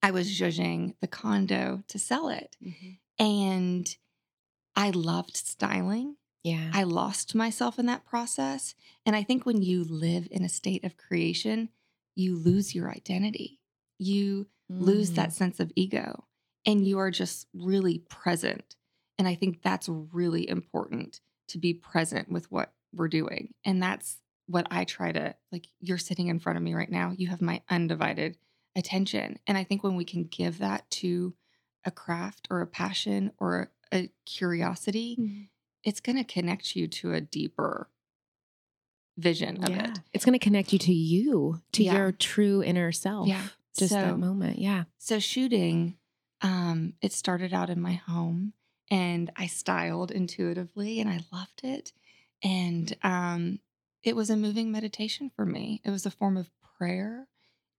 I 0.03 0.11
was 0.11 0.31
judging 0.37 0.95
the 1.01 1.07
condo 1.07 1.83
to 1.89 1.99
sell 1.99 2.29
it. 2.29 2.57
And 3.19 3.95
I 4.75 4.91
loved 4.91 5.37
styling. 5.37 6.17
yeah. 6.43 6.71
I 6.75 6.83
lost 6.83 7.35
myself 7.37 7.79
in 7.79 7.87
that 7.87 8.05
process. 8.05 8.75
And 9.07 9.15
I 9.15 9.23
think 9.23 9.47
when 9.47 9.63
you 9.63 9.85
live 9.85 10.27
in 10.31 10.43
a 10.45 10.49
state 10.49 10.83
of 10.85 10.97
creation, 10.97 11.69
you 12.17 12.35
lose 12.37 12.75
your 12.75 12.91
identity. 12.91 13.61
You 13.99 14.49
lose 14.69 15.11
Mm. 15.13 15.15
that 15.17 15.33
sense 15.33 15.61
of 15.61 15.71
ego 15.77 16.25
and 16.67 16.87
you 16.87 16.99
are 16.99 17.11
just 17.11 17.47
really 17.55 17.99
present. 18.09 18.75
And 19.19 19.29
I 19.29 19.35
think 19.37 19.63
that's 19.63 19.89
really 19.89 20.49
important 20.49 21.21
to 21.49 21.59
be 21.59 21.75
present 21.75 22.29
with 22.31 22.51
what 22.51 22.73
we're 22.95 23.09
doing. 23.09 23.55
And 23.65 23.83
that's 23.83 24.19
what 24.47 24.67
I 24.71 24.85
try 24.85 25.13
to 25.13 25.35
like. 25.51 25.69
You're 25.81 25.99
sitting 25.99 26.29
in 26.29 26.39
front 26.41 26.57
of 26.57 26.63
me 26.63 26.75
right 26.75 26.91
now. 26.91 27.13
You 27.17 27.29
have 27.29 27.41
my 27.41 27.63
undivided 27.71 28.37
attention. 28.77 29.39
And 29.47 29.57
I 29.59 29.65
think 29.65 29.83
when 29.83 29.97
we 29.97 30.05
can 30.05 30.25
give 30.25 30.59
that 30.59 30.89
to 30.91 31.35
a 31.85 31.91
craft 31.91 32.49
or 32.51 32.61
a 32.61 32.67
passion 32.67 33.33
or 33.39 33.71
a 33.93 34.11
curiosity, 34.25 35.17
Mhm. 35.19 35.49
it's 35.85 36.01
going 36.01 36.17
to 36.17 36.25
connect 36.25 36.75
you 36.77 36.87
to 36.89 37.13
a 37.13 37.21
deeper 37.21 37.89
vision 39.19 39.63
of 39.63 39.71
Yeah. 39.71 39.91
it. 39.91 39.99
It's 40.13 40.25
going 40.25 40.39
to 40.39 40.43
connect 40.43 40.73
you 40.73 40.79
to 40.81 40.93
you, 40.93 41.61
to 41.73 41.83
Yeah. 41.85 41.95
your 41.97 42.13
true 42.13 42.63
inner 42.63 42.93
self. 42.93 43.29
Yeah. 43.29 43.49
Just 43.77 43.91
So- 43.93 44.01
that 44.01 44.19
moment. 44.19 44.59
Yeah. 44.59 44.85
So 44.99 45.19
shooting, 45.19 45.99
um, 46.41 46.95
it 47.03 47.13
started 47.13 47.53
out 47.53 47.69
in 47.71 47.81
my 47.81 47.93
home 47.95 48.55
and 48.91 49.31
I 49.37 49.47
styled 49.47 50.11
intuitively 50.11 50.99
and 51.01 51.11
I 51.11 51.21
loved 51.31 51.61
it. 51.63 51.93
And 52.43 52.97
um, 53.03 53.61
it 54.03 54.17
was 54.17 54.31
a 54.31 54.37
moving 54.37 54.73
meditation 54.73 55.31
for 55.35 55.45
me. 55.47 55.81
It 55.85 55.91
was 55.91 56.07
a 56.07 56.11
form 56.11 56.37
of 56.37 56.51
prayer. 56.79 57.29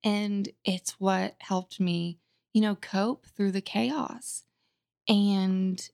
And 0.04 0.49
it's 0.63 0.99
what 0.99 1.36
helped 1.39 1.80
me, 1.80 2.19
you 2.54 2.62
know, 2.62 2.76
cope 2.76 3.26
through 3.36 3.52
the 3.52 3.62
chaos. 3.62 4.43
And 5.08 5.86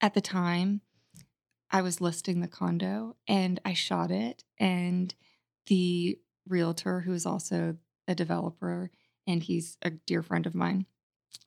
at 0.00 0.14
the 0.14 0.20
time, 0.20 0.80
I 1.70 1.82
was 1.82 2.00
listing 2.00 2.40
the 2.40 2.48
condo 2.48 3.16
and 3.28 3.60
I 3.64 3.74
shot 3.74 4.10
it. 4.10 4.44
And 4.58 5.14
the 5.66 6.18
realtor, 6.48 7.00
who 7.00 7.12
is 7.12 7.26
also 7.26 7.76
a 8.08 8.14
developer, 8.14 8.90
and 9.26 9.42
he's 9.42 9.78
a 9.82 9.90
dear 9.90 10.22
friend 10.22 10.46
of 10.46 10.54
mine 10.54 10.86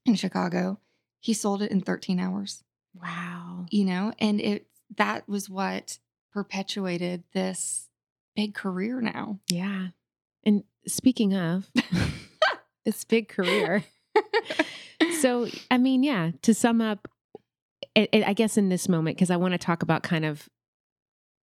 in 0.06 0.16
Chicago. 0.16 0.80
He 1.20 1.34
sold 1.34 1.62
it 1.62 1.72
in 1.72 1.82
13 1.82 2.20
hours, 2.20 2.64
Wow. 2.94 3.66
you 3.70 3.86
know, 3.86 4.14
and 4.20 4.40
it 4.40 4.68
that 4.98 5.28
was 5.28 5.50
what 5.50 5.98
perpetuated 6.34 7.24
this 7.34 7.90
big 8.36 8.54
career 8.56 9.00
now. 9.02 9.40
Yeah. 9.50 9.88
And 10.44 10.64
speaking 10.88 11.34
of 11.36 11.70
this 12.86 13.04
big 13.06 13.30
career, 13.30 13.84
so 15.22 15.48
I 15.72 15.78
mean, 15.78 16.04
yeah, 16.04 16.32
to 16.42 16.54
sum 16.54 16.82
up, 16.82 17.08
it, 17.96 18.10
it- 18.12 18.28
I 18.28 18.34
guess 18.34 18.58
in 18.58 18.70
this 18.70 18.90
moment, 18.90 19.16
because 19.18 19.30
I 19.32 19.38
want 19.38 19.54
to 19.54 19.58
talk 19.58 19.84
about 19.84 20.04
kind 20.04 20.26
of 20.26 20.50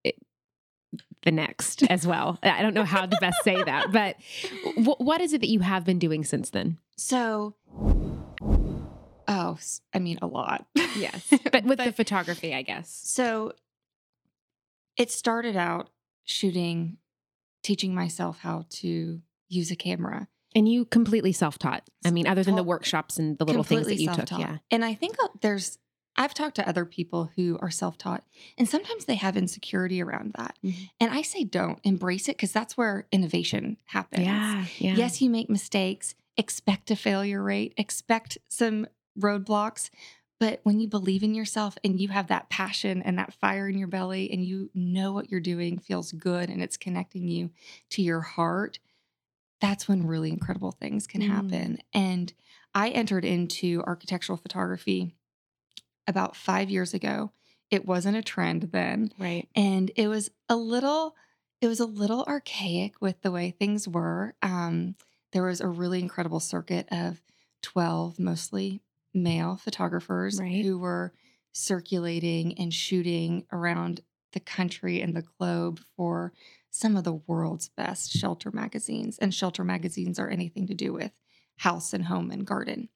it, 0.04 0.16
the 1.24 1.30
next 1.30 1.84
as 1.84 2.06
well. 2.06 2.38
I 2.42 2.60
don't 2.62 2.74
know 2.74 2.84
how 2.84 3.06
to 3.06 3.16
best 3.20 3.42
say 3.44 3.62
that, 3.62 3.92
but 3.92 4.16
w- 4.76 4.96
what 4.98 5.20
is 5.20 5.32
it 5.32 5.40
that 5.40 5.48
you 5.50 5.60
have 5.60 5.84
been 5.84 5.98
doing 5.98 6.24
since 6.24 6.50
then? 6.50 6.78
So, 6.96 7.54
oh, 9.28 9.58
I 9.94 9.98
mean, 9.98 10.18
a 10.20 10.26
lot. 10.26 10.66
Yes, 10.96 11.32
but 11.52 11.64
with 11.64 11.78
the 11.78 11.92
photography, 11.92 12.54
I 12.54 12.62
guess. 12.62 12.90
So 13.04 13.52
it 14.96 15.10
started 15.10 15.56
out 15.56 15.90
shooting, 16.24 16.98
teaching 17.62 17.94
myself 17.94 18.38
how 18.40 18.66
to 18.70 19.20
use 19.48 19.70
a 19.70 19.76
camera. 19.76 20.28
And 20.54 20.68
you 20.68 20.84
completely 20.84 21.32
self-taught. 21.32 21.88
I 22.04 22.10
mean, 22.10 22.26
other 22.26 22.42
than 22.42 22.56
the 22.56 22.64
workshops 22.64 23.18
and 23.18 23.38
the 23.38 23.44
little 23.44 23.62
things 23.62 23.86
that 23.86 24.00
you 24.00 24.08
took. 24.08 24.16
self-taught. 24.16 24.40
Yeah. 24.40 24.56
And 24.70 24.84
I 24.84 24.94
think 24.94 25.16
uh, 25.22 25.28
there's, 25.42 25.78
I've 26.16 26.34
talked 26.34 26.56
to 26.56 26.68
other 26.68 26.84
people 26.84 27.30
who 27.36 27.56
are 27.62 27.70
self 27.70 27.96
taught, 27.96 28.24
and 28.58 28.68
sometimes 28.68 29.04
they 29.04 29.14
have 29.14 29.36
insecurity 29.36 30.02
around 30.02 30.34
that. 30.36 30.58
Mhm. 30.64 30.90
And 30.98 31.12
I 31.12 31.22
say, 31.22 31.44
don't 31.44 31.78
embrace 31.84 32.28
it 32.28 32.36
because 32.36 32.50
that's 32.52 32.76
where 32.76 33.06
innovation 33.12 33.76
happens. 33.84 34.26
Yeah. 34.26 34.64
Yeah. 34.78 34.96
Yes, 34.96 35.22
you 35.22 35.30
make 35.30 35.48
mistakes, 35.48 36.16
expect 36.36 36.90
a 36.90 36.96
failure 36.96 37.42
rate, 37.42 37.74
expect 37.76 38.38
some 38.48 38.88
roadblocks, 39.18 39.90
But 40.40 40.60
when 40.64 40.80
you 40.80 40.88
believe 40.88 41.22
in 41.22 41.34
yourself 41.34 41.76
and 41.84 42.00
you 42.00 42.08
have 42.08 42.28
that 42.28 42.48
passion 42.48 43.02
and 43.02 43.18
that 43.18 43.34
fire 43.34 43.68
in 43.68 43.78
your 43.78 43.88
belly 43.88 44.30
and 44.32 44.42
you 44.44 44.70
know 44.74 45.12
what 45.12 45.30
you're 45.30 45.38
doing 45.40 45.78
feels 45.78 46.12
good 46.12 46.48
and 46.48 46.62
it's 46.62 46.78
connecting 46.78 47.28
you 47.28 47.50
to 47.90 48.02
your 48.02 48.22
heart, 48.22 48.78
that's 49.60 49.86
when 49.86 50.06
really 50.06 50.30
incredible 50.30 50.72
things 50.72 51.06
can 51.06 51.20
Mm. 51.20 51.26
happen. 51.28 51.78
And 51.92 52.32
I 52.74 52.88
entered 52.88 53.24
into 53.26 53.82
architectural 53.86 54.38
photography 54.38 55.14
about 56.06 56.34
five 56.36 56.70
years 56.70 56.94
ago. 56.94 57.32
It 57.70 57.84
wasn't 57.86 58.16
a 58.16 58.22
trend 58.22 58.62
then 58.72 59.12
Right. 59.18 59.48
and 59.54 59.92
it 59.94 60.08
was 60.08 60.30
a 60.48 60.56
little 60.56 61.14
it 61.60 61.68
was 61.68 61.78
a 61.80 61.84
little 61.86 62.24
archaic 62.26 63.00
with 63.02 63.20
the 63.20 63.30
way 63.30 63.50
things 63.50 63.86
were 63.86 64.34
um, 64.42 64.96
there 65.32 65.42
was 65.44 65.60
a 65.60 65.68
really 65.68 66.00
incredible 66.00 66.40
circuit 66.40 66.88
of 66.90 67.22
12 67.62 68.18
mostly 68.18 68.80
male 69.14 69.56
photographers 69.56 70.38
Right. 70.40 70.64
who 70.64 70.78
were 70.78 71.12
circulating 71.52 72.58
and 72.58 72.72
shooting 72.72 73.44
around 73.52 74.00
the 74.32 74.40
country 74.40 75.00
and 75.00 75.14
the 75.16 75.24
globe 75.38 75.80
for 75.96 76.32
some 76.70 76.96
of 76.96 77.02
the 77.04 77.14
world's 77.14 77.68
best 77.68 78.12
shelter 78.12 78.50
magazines 78.52 79.18
and 79.18 79.34
shelter 79.34 79.64
magazines 79.64 80.18
are 80.20 80.28
anything 80.28 80.66
to 80.68 80.74
do 80.74 80.92
with 80.92 81.10
house 81.58 81.92
and 81.92 82.04
home 82.04 82.30
and 82.30 82.46
garden 82.46 82.88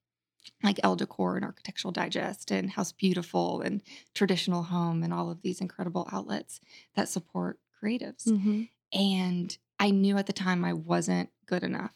like 0.62 0.78
Elle 0.84 0.96
Decor 0.96 1.36
and 1.36 1.44
Architectural 1.44 1.90
Digest 1.90 2.50
and 2.50 2.70
House 2.70 2.92
Beautiful 2.92 3.62
and 3.62 3.82
Traditional 4.14 4.62
Home 4.64 5.02
and 5.02 5.12
all 5.12 5.30
of 5.30 5.40
these 5.42 5.60
incredible 5.60 6.06
outlets 6.12 6.60
that 6.94 7.08
support 7.08 7.58
creatives. 7.82 8.28
Mm-hmm. 8.28 8.64
And 8.92 9.56
I 9.80 9.90
knew 9.90 10.18
at 10.18 10.26
the 10.26 10.32
time 10.34 10.64
I 10.64 10.74
wasn't 10.74 11.30
good 11.46 11.62
enough 11.64 11.94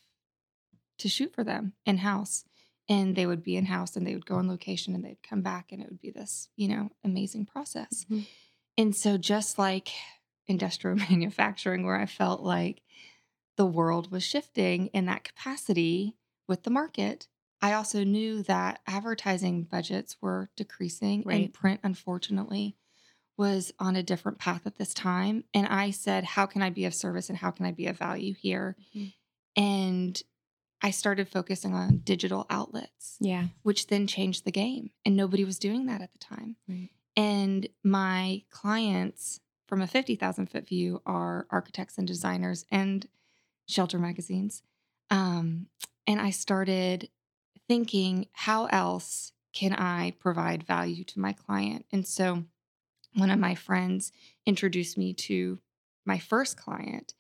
to 0.98 1.09
shoot 1.09 1.33
for 1.35 1.44
them 1.44 1.74
in 1.87 1.98
house. 1.98 2.44
And 2.88 3.14
they 3.16 3.27
would 3.27 3.42
be 3.42 3.57
in 3.57 3.66
house 3.66 3.96
and 3.96 4.07
they 4.07 4.14
would 4.14 4.27
go 4.27 4.37
on 4.37 4.48
location 4.48 4.94
and 4.94 5.05
they'd 5.05 5.22
come 5.22 5.42
back 5.42 5.72
and 5.72 5.83
it 5.83 5.88
would 5.90 6.01
be 6.01 6.11
this, 6.11 6.48
you 6.57 6.68
know, 6.68 6.90
amazing 7.05 7.46
process. 7.46 8.07
Mhm. 8.11 8.27
And 8.79 8.96
so, 8.96 9.18
just 9.18 9.59
like 9.59 9.90
industrial 10.46 10.96
manufacturing, 11.11 11.85
where 11.85 11.96
I 12.01 12.07
felt 12.07 12.42
like 12.42 12.83
the 13.57 13.66
world 13.66 14.11
was 14.11 14.24
shifting 14.24 14.87
in 14.88 15.07
that 15.07 15.24
capacity 15.24 16.16
with 16.46 16.62
the 16.62 16.70
market, 16.70 17.29
I 17.61 17.72
also 17.74 18.05
knew 18.05 18.42
that 18.44 18.81
advertising 18.87 19.64
budgets 19.64 20.16
were 20.22 20.51
decreasing 20.57 21.24
Right. 21.24 21.35
and 21.46 21.55
print, 21.55 21.81
unfortunately, 21.83 22.77
was 23.37 23.72
on 23.79 23.96
a 23.96 24.03
different 24.03 24.38
path 24.38 24.66
at 24.66 24.77
this 24.77 24.94
time. 24.94 25.44
And 25.55 25.66
I 25.68 25.90
said, 25.92 26.24
How 26.24 26.46
can 26.46 26.62
I 26.62 26.70
be 26.70 26.85
of 26.87 26.94
service 26.94 27.29
and 27.31 27.38
how 27.38 27.51
can 27.53 27.66
I 27.66 27.72
be 27.72 27.87
of 27.87 27.98
value 27.98 28.35
here? 28.35 28.77
Mhm. 28.94 29.12
And 29.57 30.22
I 30.83 30.91
started 30.91 31.29
focusing 31.29 31.75
on 31.75 31.99
digital 31.99 32.47
outlets 32.51 33.17
Yeah. 33.21 33.49
which 33.62 33.88
then 33.88 34.07
changed 34.07 34.45
the 34.45 34.53
game. 34.53 34.91
And 35.05 35.17
nobody 35.17 35.45
was 35.45 35.59
doing 35.59 35.87
that 35.87 36.01
at 36.03 36.12
the 36.12 36.19
time. 36.19 36.57
Right. 36.69 36.91
And 37.17 37.69
my 37.83 38.45
clients 38.51 39.41
from 39.67 39.83
a 39.83 39.87
50,000 39.88 40.47
foot 40.47 40.69
view 40.69 41.03
are 41.05 41.47
architects 41.51 41.99
and 41.99 42.07
designers 42.07 42.64
and 42.71 43.07
shelter 43.67 43.99
magazines. 43.99 44.62
Um, 45.11 45.67
and 46.07 46.21
I 46.21 46.31
started 46.31 47.09
thinking, 47.67 48.29
how 48.33 48.67
else 48.67 49.33
can 49.53 49.73
I 49.75 50.12
provide 50.21 50.62
value 50.62 51.05
to 51.05 51.19
my 51.21 51.33
client? 51.33 51.87
And 51.93 52.07
so 52.07 52.45
one 53.14 53.31
of 53.31 53.38
my 53.38 53.55
friends 53.55 54.12
introduced 54.47 54.97
me 54.97 55.12
to 55.14 55.59
my 56.07 56.19
first 56.19 56.57
client, 56.57 57.14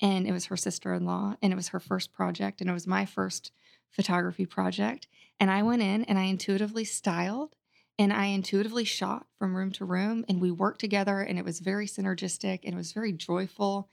and 0.00 0.26
it 0.26 0.32
was 0.32 0.46
her 0.46 0.56
sister 0.56 0.94
in 0.94 1.04
law, 1.04 1.36
and 1.42 1.52
it 1.52 1.56
was 1.56 1.68
her 1.68 1.80
first 1.80 2.12
project, 2.12 2.60
and 2.60 2.68
it 2.68 2.74
was 2.74 2.86
my 2.86 3.06
first 3.06 3.52
photography 3.90 4.46
project. 4.46 5.06
And 5.38 5.50
I 5.50 5.62
went 5.62 5.82
in 5.82 6.04
and 6.04 6.18
I 6.18 6.24
intuitively 6.24 6.84
styled 6.84 7.54
and 7.98 8.12
I 8.12 8.26
intuitively 8.26 8.84
shot 8.84 9.26
from 9.38 9.54
room 9.54 9.70
to 9.72 9.84
room, 9.84 10.24
and 10.28 10.40
we 10.40 10.50
worked 10.50 10.80
together, 10.80 11.20
and 11.20 11.38
it 11.38 11.44
was 11.44 11.60
very 11.60 11.86
synergistic 11.86 12.60
and 12.64 12.74
it 12.74 12.76
was 12.76 12.92
very 12.92 13.12
joyful. 13.12 13.88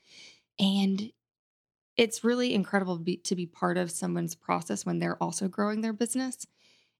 And 0.58 1.12
it's 1.96 2.24
really 2.24 2.52
incredible 2.52 2.96
to 2.96 3.02
be, 3.04 3.18
to 3.18 3.36
be 3.36 3.46
part 3.46 3.76
of 3.76 3.92
someone's 3.92 4.34
process 4.34 4.84
when 4.84 4.98
they're 4.98 5.22
also 5.22 5.46
growing 5.46 5.82
their 5.82 5.92
business. 5.92 6.46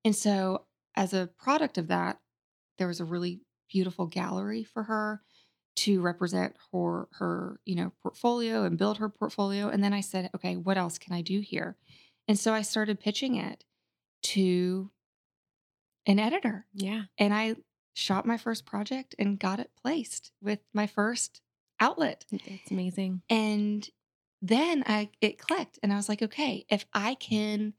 And 0.05 0.15
so, 0.15 0.67
as 0.95 1.13
a 1.13 1.31
product 1.39 1.77
of 1.77 1.89
that, 1.89 2.21
there 2.79 2.87
was 2.87 3.01
a 3.01 3.05
really 3.05 3.41
beautiful 3.69 4.07
gallery 4.07 4.63
for 4.63 4.85
her 4.85 5.23
to 5.75 6.01
represent 6.01 6.55
her 6.73 7.09
her 7.13 7.61
you 7.65 7.75
know 7.75 7.93
portfolio 8.03 8.65
and 8.65 8.77
build 8.79 8.99
her 8.99 9.09
portfolio 9.09 9.69
and 9.69 9.83
then 9.83 9.93
i 9.93 10.01
said 10.01 10.31
okay 10.35 10.57
what 10.57 10.77
else 10.77 10.99
can 10.99 11.15
i 11.15 11.23
do 11.23 11.41
here 11.41 11.77
and 12.29 12.39
so 12.39 12.53
i 12.53 12.61
started 12.63 13.01
pitching 13.01 13.37
it 13.37 13.65
to 14.23 14.91
an 16.07 16.19
editor 16.19 16.67
Yeah. 16.75 17.03
and 17.19 17.33
i 17.33 17.57
shot 17.95 18.27
my 18.27 18.37
first 18.37 18.65
project 18.67 19.15
and 19.19 19.39
got 19.39 19.61
it 19.61 19.71
placed 19.83 20.33
with 20.43 20.61
my 20.75 20.87
first 20.87 21.41
outlet 21.81 22.25
It's 22.31 22.71
amazing. 22.71 23.23
and 23.31 23.89
then 24.45 24.83
I 24.89 25.11
it 25.21 25.39
clicked 25.39 25.79
and 25.85 25.93
I 25.93 25.97
was 25.97 26.09
like, 26.09 26.21
okay, 26.21 26.65
if 26.69 26.85
I 26.93 27.15
can 27.15 27.75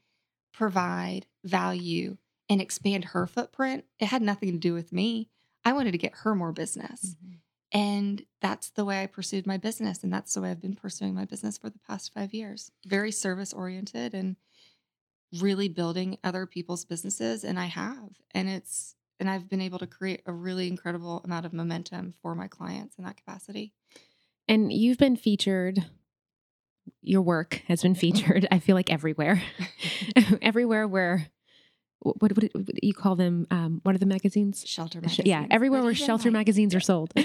provide 0.54 1.26
value 1.44 2.16
and 2.48 2.62
expand 2.62 3.04
her 3.04 3.28
footprint, 3.28 3.84
it 4.00 4.06
had 4.06 4.22
nothing 4.22 4.50
to 4.54 4.58
do 4.58 4.74
with 4.74 4.94
me. 4.94 5.28
I 5.66 5.74
wanted 5.74 5.92
to 5.92 5.98
get 5.98 6.14
her 6.24 6.34
more 6.36 6.54
business. 6.54 7.18
Mm-hmm. 7.22 7.34
And 7.74 8.24
that's 8.40 8.70
the 8.70 8.86
way 8.86 9.02
I 9.02 9.08
pursued 9.08 9.48
my 9.48 9.58
business. 9.58 10.04
And 10.04 10.14
that's 10.14 10.36
the 10.36 10.42
way 10.42 10.52
I've 10.52 10.62
been 10.62 10.76
pursuing 10.76 11.16
my 11.16 11.26
business 11.26 11.58
for 11.58 11.72
the 11.72 11.80
past 11.80 12.14
five 12.14 12.34
years. 12.34 12.72
Very 12.86 13.12
service 13.12 13.52
oriented 13.52 14.14
and 14.14 14.36
really 15.42 15.68
building 15.68 16.20
other 16.24 16.46
people's 16.46 16.86
businesses. 16.86 17.44
And 17.44 17.60
I 17.60 17.66
have. 17.66 18.10
And 18.32 18.48
it's, 18.48 18.96
and 19.20 19.28
I've 19.28 19.50
been 19.50 19.62
able 19.62 19.80
to 19.80 19.88
create 19.88 20.22
a 20.28 20.32
really 20.32 20.68
incredible 20.68 21.22
amount 21.26 21.48
of 21.48 21.54
momentum 21.54 22.14
for 22.22 22.36
my 22.36 22.48
clients 22.48 22.96
in 23.00 23.06
that 23.06 23.18
capacity. 23.18 23.74
And 24.48 24.72
you've 24.72 25.00
been 25.00 25.16
featured. 25.16 25.84
Your 27.02 27.24
work 27.24 27.64
has 27.68 27.82
been 27.82 27.96
featured. 27.96 28.48
I 28.52 28.60
feel 28.60 28.76
like 28.76 28.92
everywhere, 28.92 29.42
everywhere 30.44 30.88
where 30.88 31.28
what, 32.04 32.22
what, 32.22 32.44
what 32.54 32.84
you 32.84 32.94
call 32.94 33.16
them? 33.16 33.48
Um, 33.52 33.80
what 33.84 33.96
are 33.96 33.98
the 34.00 34.06
magazines? 34.06 34.64
Shelter 34.66 35.00
magazines. 35.02 35.28
Yeah, 35.28 35.46
everywhere 35.50 35.82
where 35.84 35.94
shelter 35.96 36.30
like- 36.30 36.34
magazines 36.40 36.76
are 36.76 36.80
sold. 36.82 37.14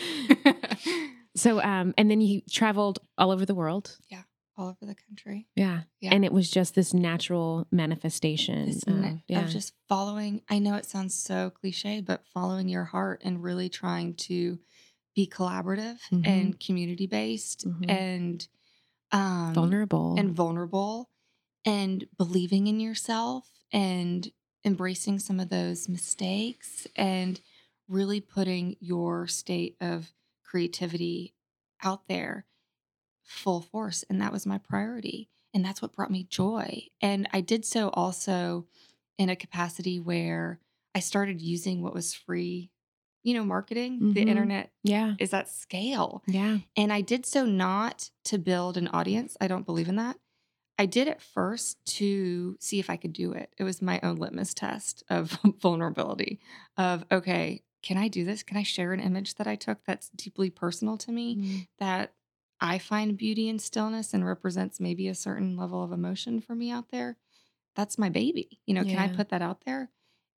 So, 1.36 1.60
um, 1.62 1.94
and 1.96 2.10
then 2.10 2.20
you 2.20 2.40
traveled 2.50 2.98
all 3.16 3.30
over 3.30 3.46
the 3.46 3.54
world. 3.54 3.96
Yeah, 4.10 4.22
all 4.56 4.66
over 4.70 4.78
the 4.92 4.96
country. 4.96 5.46
Yeah. 5.54 5.82
Yeah. 6.00 6.12
And 6.12 6.24
it 6.24 6.32
was 6.32 6.50
just 6.50 6.74
this 6.74 6.92
natural 6.92 7.68
manifestation. 7.70 8.70
Of- 8.88 9.20
yeah. 9.28 9.44
of 9.44 9.48
just 9.50 9.72
following. 9.88 10.42
I 10.48 10.58
know 10.58 10.74
it 10.74 10.84
sounds 10.86 11.14
so 11.14 11.50
cliche, 11.50 12.00
but 12.00 12.24
following 12.34 12.68
your 12.68 12.84
heart 12.84 13.20
and 13.24 13.40
really 13.40 13.68
trying 13.68 14.14
to 14.14 14.58
be 15.14 15.28
collaborative 15.28 15.98
Mhm. 16.12 16.26
and 16.26 16.58
community 16.60 17.06
based 17.06 17.68
Mhm. 17.68 17.88
and 17.88 18.48
um, 19.12 19.54
vulnerable. 19.54 20.16
and 20.18 20.32
vulnerable 20.34 21.08
and 21.64 22.04
believing 22.16 22.66
in 22.66 22.80
yourself 22.80 23.48
and 23.72 24.28
embracing 24.64 25.18
some 25.18 25.38
of 25.40 25.48
those 25.48 25.88
mistakes 25.88 26.86
and 26.96 27.40
really 27.88 28.20
putting 28.20 28.76
your 28.80 29.26
state 29.26 29.76
of 29.80 30.12
creativity 30.44 31.34
out 31.82 32.08
there 32.08 32.44
full 33.22 33.60
force 33.60 34.04
and 34.08 34.20
that 34.20 34.32
was 34.32 34.46
my 34.46 34.58
priority 34.58 35.28
and 35.54 35.64
that's 35.64 35.80
what 35.82 35.92
brought 35.92 36.10
me 36.10 36.26
joy 36.30 36.82
and 37.02 37.28
i 37.32 37.40
did 37.40 37.64
so 37.64 37.88
also 37.90 38.66
in 39.18 39.28
a 39.28 39.36
capacity 39.36 40.00
where 40.00 40.58
i 40.94 40.98
started 41.00 41.40
using 41.40 41.82
what 41.82 41.92
was 41.94 42.14
free 42.14 42.70
you 43.22 43.34
know 43.34 43.44
marketing 43.44 44.14
the 44.14 44.24
Mhm. 44.24 44.28
internet 44.28 44.72
yeah. 44.82 45.14
is 45.18 45.34
at 45.34 45.48
scale 45.50 46.22
Yeah. 46.26 46.58
and 46.76 46.90
I 46.92 47.00
did 47.02 47.26
so 47.26 47.44
not 47.44 48.10
to 48.24 48.38
build 48.38 48.76
an 48.78 48.88
audience. 48.88 49.36
I 49.40 49.48
don't 49.48 49.66
believe 49.66 49.88
in 49.88 49.96
that. 49.96 50.16
I 50.78 50.86
did 50.86 51.08
it 51.08 51.20
first 51.20 51.84
to 51.96 52.56
see 52.60 52.78
if 52.78 52.88
I 52.88 52.96
could 52.96 53.12
do 53.12 53.32
it. 53.32 53.52
It 53.58 53.64
was 53.64 53.82
my 53.82 53.98
own 54.02 54.16
litmus 54.16 54.54
test 54.54 55.02
of 55.10 55.38
vulnerability 55.60 56.40
of, 56.76 57.04
okay, 57.10 57.64
can 57.82 57.96
I 57.96 58.08
do 58.08 58.24
this? 58.24 58.42
Can 58.42 58.56
I 58.56 58.62
share 58.62 58.92
an 58.92 59.00
image 59.00 59.34
that 59.36 59.46
I 59.46 59.56
took 59.56 59.84
that's 59.84 60.08
deeply 60.10 60.50
personal 60.50 60.96
to 60.98 61.12
me, 61.12 61.36
Mm. 61.36 61.66
that 61.78 62.14
I 62.60 62.78
find 62.78 63.16
beauty 63.16 63.48
in 63.48 63.58
stillness 63.58 64.12
and 64.14 64.24
represents 64.26 64.80
maybe 64.80 65.08
a 65.08 65.14
certain 65.14 65.56
level 65.56 65.82
of 65.82 65.92
emotion 65.92 66.40
for 66.40 66.54
me 66.54 66.70
out 66.70 66.90
there? 66.90 67.16
That's 67.76 67.98
my 67.98 68.08
baby. 68.08 68.60
You 68.66 68.74
know, 68.74 68.84
can 68.84 68.98
I 68.98 69.08
put 69.08 69.28
that 69.30 69.42
out 69.42 69.64
there? 69.64 69.90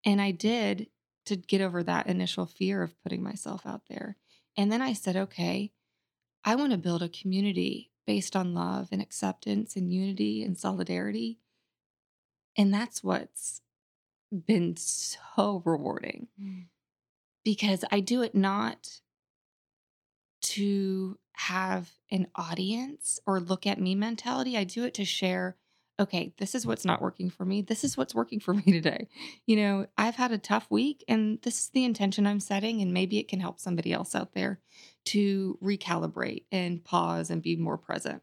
And 0.05 0.21
I 0.21 0.33
did 0.33 0.89
to 1.27 1.37
get 1.37 1.61
over 1.61 1.83
that 1.83 2.07
initial 2.07 2.47
fear 2.47 2.83
of 2.83 3.01
putting 3.03 3.23
myself 3.23 3.67
out 3.67 3.83
there. 3.89 4.17
And 4.57 4.73
then 4.73 4.83
I 4.83 4.93
said, 4.95 5.17
okay, 5.17 5.73
I 6.45 6.55
want 6.57 6.73
to 6.73 6.79
build 6.79 7.03
a 7.03 7.09
community 7.09 7.91
based 8.09 8.35
on 8.35 8.55
love 8.55 8.89
and 8.91 9.03
acceptance 9.03 9.77
and 9.77 9.93
unity 9.93 10.43
and 10.43 10.57
solidarity. 10.57 11.39
And 12.57 12.73
that's 12.73 13.05
what's 13.05 13.61
been 14.33 14.79
so 14.79 15.61
rewarding 15.67 16.29
Mm. 16.41 16.69
because 17.45 17.85
I 17.93 18.01
do 18.01 18.23
it 18.23 18.35
not 18.35 19.03
to 20.41 21.19
have 21.33 21.91
an 22.11 22.29
audience 22.35 23.21
or 23.27 23.41
look 23.41 23.67
at 23.67 23.79
me 23.79 23.95
mentality. 23.95 24.57
I 24.57 24.65
do 24.65 24.85
it 24.85 24.95
to 24.95 25.05
share 25.05 25.59
okay, 26.01 26.33
this 26.39 26.55
is 26.55 26.65
what's 26.65 26.85
not 26.85 27.03
working 27.03 27.29
for 27.29 27.45
me. 27.45 27.61
This 27.61 27.83
is 27.83 27.97
what's 27.97 28.15
working 28.15 28.39
for 28.39 28.55
me 28.55 28.63
today. 28.67 29.09
You 29.47 29.57
know, 29.57 29.87
I've 29.99 30.15
had 30.15 30.31
a 30.31 30.39
tough 30.39 30.67
week 30.71 31.05
and 31.09 31.43
this 31.43 31.59
is 31.59 31.69
the 31.71 31.85
intention 31.85 32.27
I'm 32.27 32.41
setting. 32.41 32.81
And 32.81 32.95
maybe 32.95 33.19
it 33.19 33.27
can 33.29 33.41
help 33.41 33.59
somebody 33.59 33.93
else 33.93 34.15
out 34.15 34.33
there 34.33 34.61
to 35.15 35.59
recalibrate 35.63 36.45
and 36.51 36.85
pause 36.85 37.31
and 37.31 37.43
be 37.43 37.57
more 37.57 37.79
present. 37.79 38.23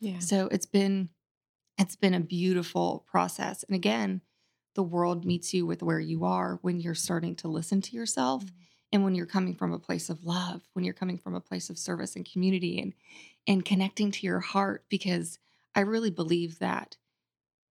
Yeah. 0.00 0.18
So 0.18 0.48
it's 0.50 0.66
been 0.66 1.08
it's 1.78 1.96
been 1.96 2.14
a 2.14 2.20
beautiful 2.20 3.04
process. 3.06 3.62
And 3.62 3.74
again, 3.76 4.22
the 4.74 4.82
world 4.82 5.24
meets 5.24 5.52
you 5.52 5.66
with 5.66 5.82
where 5.82 6.00
you 6.00 6.24
are 6.24 6.58
when 6.62 6.80
you're 6.80 6.94
starting 6.94 7.34
to 7.36 7.48
listen 7.48 7.80
to 7.82 7.96
yourself 7.96 8.44
Mm-hmm. 8.44 8.54
and 8.92 9.04
when 9.04 9.14
you're 9.14 9.26
coming 9.26 9.54
from 9.54 9.72
a 9.72 9.78
place 9.78 10.08
of 10.10 10.24
love, 10.24 10.62
when 10.74 10.84
you're 10.84 10.94
coming 10.94 11.18
from 11.18 11.34
a 11.34 11.40
place 11.40 11.70
of 11.70 11.78
service 11.78 12.14
and 12.16 12.30
community 12.30 12.80
and 12.80 12.94
and 13.46 13.64
connecting 13.64 14.10
to 14.12 14.26
your 14.26 14.40
heart 14.40 14.84
because 14.88 15.38
I 15.74 15.80
really 15.80 16.10
believe 16.10 16.58
that 16.60 16.96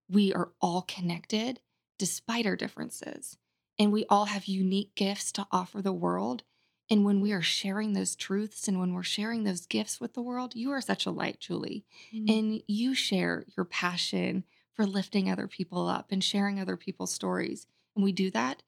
we 0.10 0.34
are 0.34 0.52
all 0.62 0.82
connected 0.84 1.60
despite 1.98 2.46
our 2.46 2.56
differences. 2.56 3.38
And 3.80 3.92
we 3.92 4.06
all 4.10 4.26
have 4.26 4.46
unique 4.46 4.96
gifts 4.96 5.32
to 5.34 5.48
offer 5.52 5.82
the 5.82 5.92
world. 5.94 6.44
And 6.90 7.04
when 7.04 7.20
we 7.20 7.32
are 7.32 7.42
sharing 7.42 7.94
those 7.94 8.16
truths 8.16 8.68
and 8.68 8.80
when 8.80 8.94
we're 8.94 9.04
sharing 9.04 9.44
those 9.44 9.66
gifts 9.66 10.00
with 10.00 10.14
the 10.14 10.22
world, 10.22 10.56
you 10.56 10.72
are 10.72 10.82
such 10.82 11.06
a 11.06 11.12
light, 11.12 11.40
Julie. 11.40 11.84
Mm-hmm. 12.14 12.30
And 12.32 12.64
you 12.68 12.94
share 12.94 13.44
your 13.58 13.66
passion 13.66 14.44
for 14.76 14.86
lifting 14.86 15.30
other 15.30 15.48
people 15.48 15.88
up 15.88 16.12
and 16.12 16.24
sharing 16.24 16.60
other 16.60 16.78
people's 16.78 17.14
stories. 17.14 17.66
And 17.96 18.04
we 18.04 18.12
do 18.12 18.30
that, 18.32 18.62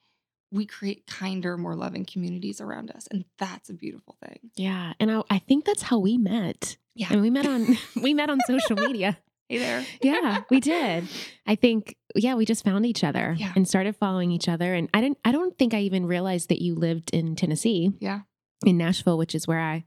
we 0.52 0.66
create 0.66 1.06
kinder, 1.06 1.58
more 1.58 1.76
loving 1.76 2.06
communities 2.06 2.62
around 2.62 2.92
us. 2.92 3.08
And 3.12 3.26
that's 3.38 3.70
a 3.70 3.74
beautiful 3.74 4.16
thing. 4.26 4.40
Yeah, 4.56 4.94
and 5.00 5.12
I, 5.12 5.24
I 5.30 5.40
think 5.40 5.66
that's 5.66 5.84
how 5.84 6.00
we 6.00 6.18
met. 6.18 6.78
Yeah. 6.96 7.10
and 7.12 7.22
we 7.22 7.30
met 7.30 7.46
on 7.46 7.78
we 8.02 8.14
met 8.14 8.30
on 8.30 8.40
social 8.48 8.76
media. 8.88 9.18
Hey 9.50 9.60
there. 9.60 9.86
Yeah, 10.02 10.42
we 10.50 10.60
did. 10.60 11.08
I 11.46 11.56
think 11.56 11.96
yeah, 12.24 12.36
we 12.36 12.46
just 12.46 12.64
found 12.64 12.86
each 12.86 13.04
other 13.04 13.36
Yeah. 13.38 13.54
and 13.56 13.68
started 13.68 13.96
following 13.96 14.32
each 14.32 14.48
other. 14.50 14.74
And 14.74 14.90
I 14.94 15.02
didn't 15.02 15.18
I 15.26 15.32
don't 15.32 15.58
think 15.58 15.74
I 15.74 15.80
even 15.82 16.06
realized 16.06 16.50
that 16.50 16.62
you 16.62 16.76
lived 16.76 17.12
in 17.12 17.36
Tennessee, 17.36 17.92
Yeah. 18.00 18.22
in 18.66 18.78
Nashville, 18.78 19.18
which 19.18 19.36
is 19.36 19.48
where 19.48 19.60
I 19.62 19.86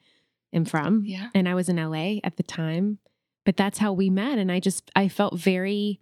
am 0.53 0.65
from. 0.65 1.05
Yeah. 1.07 1.29
And 1.35 1.49
I 1.49 1.55
was 1.55 1.69
in 1.69 1.77
LA 1.77 2.19
at 2.25 2.37
the 2.37 2.43
time. 2.43 2.99
But 3.47 3.57
that's 3.57 3.79
how 3.79 3.93
we 3.93 4.11
met. 4.11 4.39
And 4.39 4.53
I 4.53 4.61
just 4.61 4.91
I 4.95 5.09
felt 5.09 5.39
very 5.39 6.01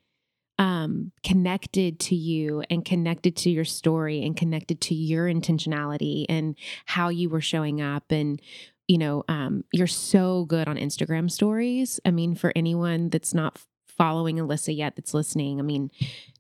um 0.61 1.13
connected 1.23 2.01
to 2.01 2.17
you 2.17 2.65
and 2.69 2.85
connected 2.85 3.37
to 3.37 3.51
your 3.51 3.65
story 3.65 4.23
and 4.25 4.37
connected 4.37 4.81
to 4.81 4.95
your 4.95 5.27
intentionality 5.27 6.25
and 6.29 6.57
how 6.87 7.09
you 7.11 7.29
were 7.31 7.41
showing 7.41 7.81
up 7.81 8.11
and 8.11 8.43
you 8.89 8.99
know 8.99 9.23
um 9.29 9.63
you're 9.73 9.87
so 9.87 10.45
good 10.47 10.67
on 10.67 10.77
Instagram 10.77 11.31
stories. 11.31 12.01
I 12.05 12.11
mean 12.11 12.35
for 12.35 12.53
anyone 12.57 13.09
that's 13.09 13.33
not 13.35 13.61
following 13.99 14.37
Alyssa 14.37 14.75
yet 14.77 14.97
that's 14.97 15.13
listening, 15.13 15.59
I 15.59 15.63
mean 15.63 15.91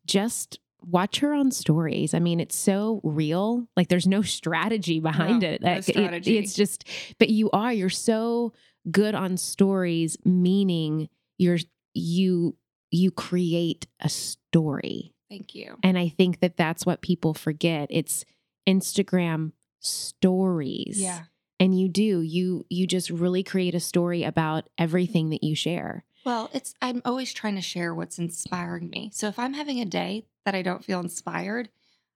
just 0.06 0.59
watch 0.86 1.18
her 1.18 1.34
on 1.34 1.50
stories. 1.50 2.14
I 2.14 2.20
mean 2.20 2.38
it's 2.40 2.56
so 2.56 3.00
real. 3.04 3.66
Like 3.76 3.88
there's 3.88 4.06
no 4.06 4.22
strategy 4.22 5.00
behind 5.00 5.42
No, 5.42 5.48
it. 5.48 5.61
no 5.61 5.68
Like, 5.70 5.78
it- 5.88 5.92
strategy. 5.92 6.38
it's 6.38 6.54
just 6.54 6.84
but 7.18 7.28
you 7.28 7.50
are 7.50 7.72
you're 7.72 7.90
so 7.90 8.52
good 8.90 9.14
on 9.14 9.36
stories 9.36 10.16
meaning 10.24 11.09
you're 11.36 11.59
you 11.94 12.56
you 12.90 13.11
create 13.11 13.86
a 14.00 14.09
story 14.09 15.12
Thank 15.28 15.54
you. 15.54 15.76
and 15.82 15.98
i 15.98 16.09
think 16.09 16.40
that 16.40 16.56
that's 16.56 16.86
what 16.86 17.02
people 17.02 17.34
forget 17.34 17.88
it's 17.90 18.24
instagram 18.66 19.52
stories 19.80 20.98
Yeah. 21.00 21.24
and 21.61 21.78
you 21.78 21.88
do 21.88 22.20
you 22.22 22.64
you 22.70 22.86
just 22.86 23.11
really 23.11 23.42
create 23.42 23.74
a 23.74 23.80
story 23.80 24.22
about 24.24 24.68
everything 24.78 25.30
that 25.30 25.42
you 25.44 25.54
share 25.54 26.04
Well, 26.25 26.51
it's 26.53 26.75
I'm 26.83 27.01
always 27.05 27.33
trying 27.33 27.55
to 27.55 27.61
share 27.62 27.95
what's 27.95 28.19
inspiring 28.19 28.91
me. 28.91 29.11
So 29.14 29.29
if 29.29 29.39
I'm 29.39 29.55
having 29.55 29.81
a 29.81 29.85
day 29.85 30.27
that 30.45 30.55
I 30.55 30.62
don't 30.62 30.85
feel 30.85 31.01
inspired, 31.01 31.71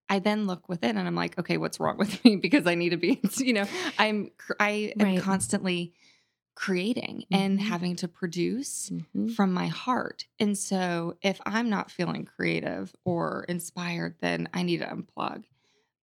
I 0.09 0.19
then 0.19 0.47
look 0.47 0.69
within 0.69 0.97
and 0.99 1.07
I'm 1.07 1.15
like, 1.15 1.39
okay, 1.39 1.57
what's 1.57 1.81
wrong 1.81 1.97
with 1.97 2.23
me? 2.25 2.37
Because 2.43 2.67
I 2.67 2.75
need 2.75 2.91
to 2.91 2.97
be, 2.97 3.21
you 3.39 3.53
know, 3.55 3.67
I'm 3.99 4.31
I 4.61 4.93
am 5.01 5.07
Right. 5.07 5.19
constantly 5.19 5.95
creating 6.55 7.25
and 7.33 7.59
Mhm. 7.59 7.63
having 7.63 7.97
to 7.97 8.09
produce 8.09 8.91
Mhm. 8.91 9.35
from 9.35 9.53
my 9.53 9.69
heart. 9.69 10.27
And 10.39 10.59
so 10.59 11.17
if 11.23 11.41
I'm 11.47 11.71
not 11.71 11.91
feeling 11.91 12.25
creative 12.27 12.95
or 13.05 13.45
inspired, 13.49 14.17
then 14.21 14.49
I 14.53 14.63
need 14.63 14.79
to 14.79 14.87
unplug. 14.87 15.45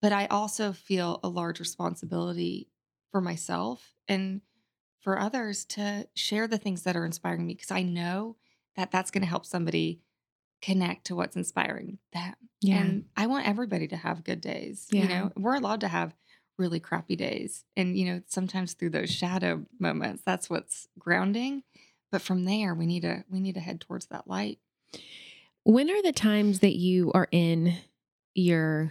But 0.00 0.12
I 0.12 0.26
also 0.26 0.72
feel 0.72 1.20
a 1.22 1.28
large 1.28 1.60
responsibility 1.60 2.68
for 3.12 3.20
myself 3.20 3.94
and 4.08 4.40
for 5.00 5.18
others 5.18 5.64
to 5.66 6.06
share 6.14 6.46
the 6.48 6.58
things 6.58 6.82
that 6.82 6.96
are 6.96 7.04
inspiring 7.04 7.46
me 7.46 7.54
because 7.54 7.70
I 7.70 7.82
know 7.82 8.36
that 8.76 8.90
that's 8.90 9.10
going 9.10 9.22
to 9.22 9.28
help 9.28 9.46
somebody 9.46 10.00
connect 10.60 11.06
to 11.06 11.16
what's 11.16 11.36
inspiring 11.36 11.98
them. 12.12 12.34
yeah 12.60 12.78
And 12.78 13.04
I 13.16 13.26
want 13.26 13.46
everybody 13.48 13.86
to 13.88 13.96
have 13.96 14.24
good 14.24 14.40
days. 14.40 14.88
Yeah. 14.90 15.02
You 15.02 15.08
know, 15.08 15.32
we're 15.36 15.54
allowed 15.54 15.80
to 15.80 15.88
have 15.88 16.14
really 16.58 16.80
crappy 16.80 17.14
days. 17.14 17.64
And, 17.76 17.96
you 17.96 18.06
know, 18.06 18.22
sometimes 18.26 18.72
through 18.74 18.90
those 18.90 19.10
shadow 19.10 19.64
moments, 19.78 20.22
that's 20.26 20.50
what's 20.50 20.88
grounding. 20.98 21.62
But 22.10 22.22
from 22.22 22.44
there, 22.44 22.74
we 22.74 22.86
need 22.86 23.02
to 23.02 23.24
we 23.30 23.38
need 23.38 23.54
to 23.54 23.60
head 23.60 23.80
towards 23.80 24.06
that 24.06 24.26
light. 24.26 24.58
when 25.64 25.90
are 25.90 26.02
the 26.02 26.12
times 26.12 26.60
that 26.60 26.74
you 26.76 27.12
are 27.12 27.28
in 27.30 27.76
your 28.34 28.90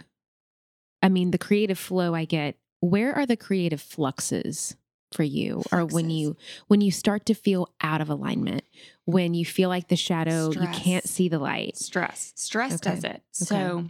i 1.02 1.08
mean 1.08 1.30
the 1.30 1.38
creative 1.38 1.78
flow 1.78 2.14
i 2.14 2.24
get 2.24 2.56
where 2.80 3.14
are 3.14 3.26
the 3.26 3.36
creative 3.36 3.80
fluxes 3.80 4.76
for 5.12 5.22
you 5.22 5.62
or 5.72 5.84
when 5.86 6.10
you 6.10 6.36
when 6.66 6.80
you 6.80 6.90
start 6.90 7.24
to 7.26 7.34
feel 7.34 7.72
out 7.80 8.00
of 8.00 8.10
alignment 8.10 8.62
when 9.06 9.32
you 9.34 9.44
feel 9.44 9.68
like 9.68 9.88
the 9.88 9.96
shadow 9.96 10.50
you 10.52 10.68
can't 10.68 11.08
see 11.08 11.28
the 11.28 11.38
light 11.38 11.76
Stress. 11.76 12.32
Stress 12.36 12.74
Okay. 12.74 12.90
does 12.90 13.04
it. 13.04 13.22
So 13.32 13.86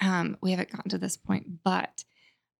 um 0.00 0.36
we 0.42 0.50
haven't 0.50 0.70
gotten 0.70 0.90
to 0.90 0.98
this 0.98 1.16
point, 1.16 1.62
but 1.64 2.04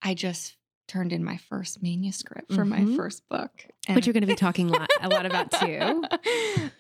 I 0.03 0.15
just 0.15 0.57
turned 0.87 1.13
in 1.13 1.25
my 1.25 1.37
first 1.37 1.83
manuscript 1.83 2.53
for 2.53 2.65
my 2.65 2.81
Mhm. 2.81 2.97
first 2.97 3.29
book. 3.29 3.51
which 3.91 4.05
you're 4.07 4.13
going 4.13 4.23
to 4.23 4.27
be 4.27 4.35
talking 4.35 4.69
a 4.69 4.73
lot, 4.73 4.91
a 5.01 5.09
lot 5.09 5.27
about 5.27 5.51
too 5.61 6.03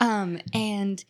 um 0.00 0.38
and 0.52 1.04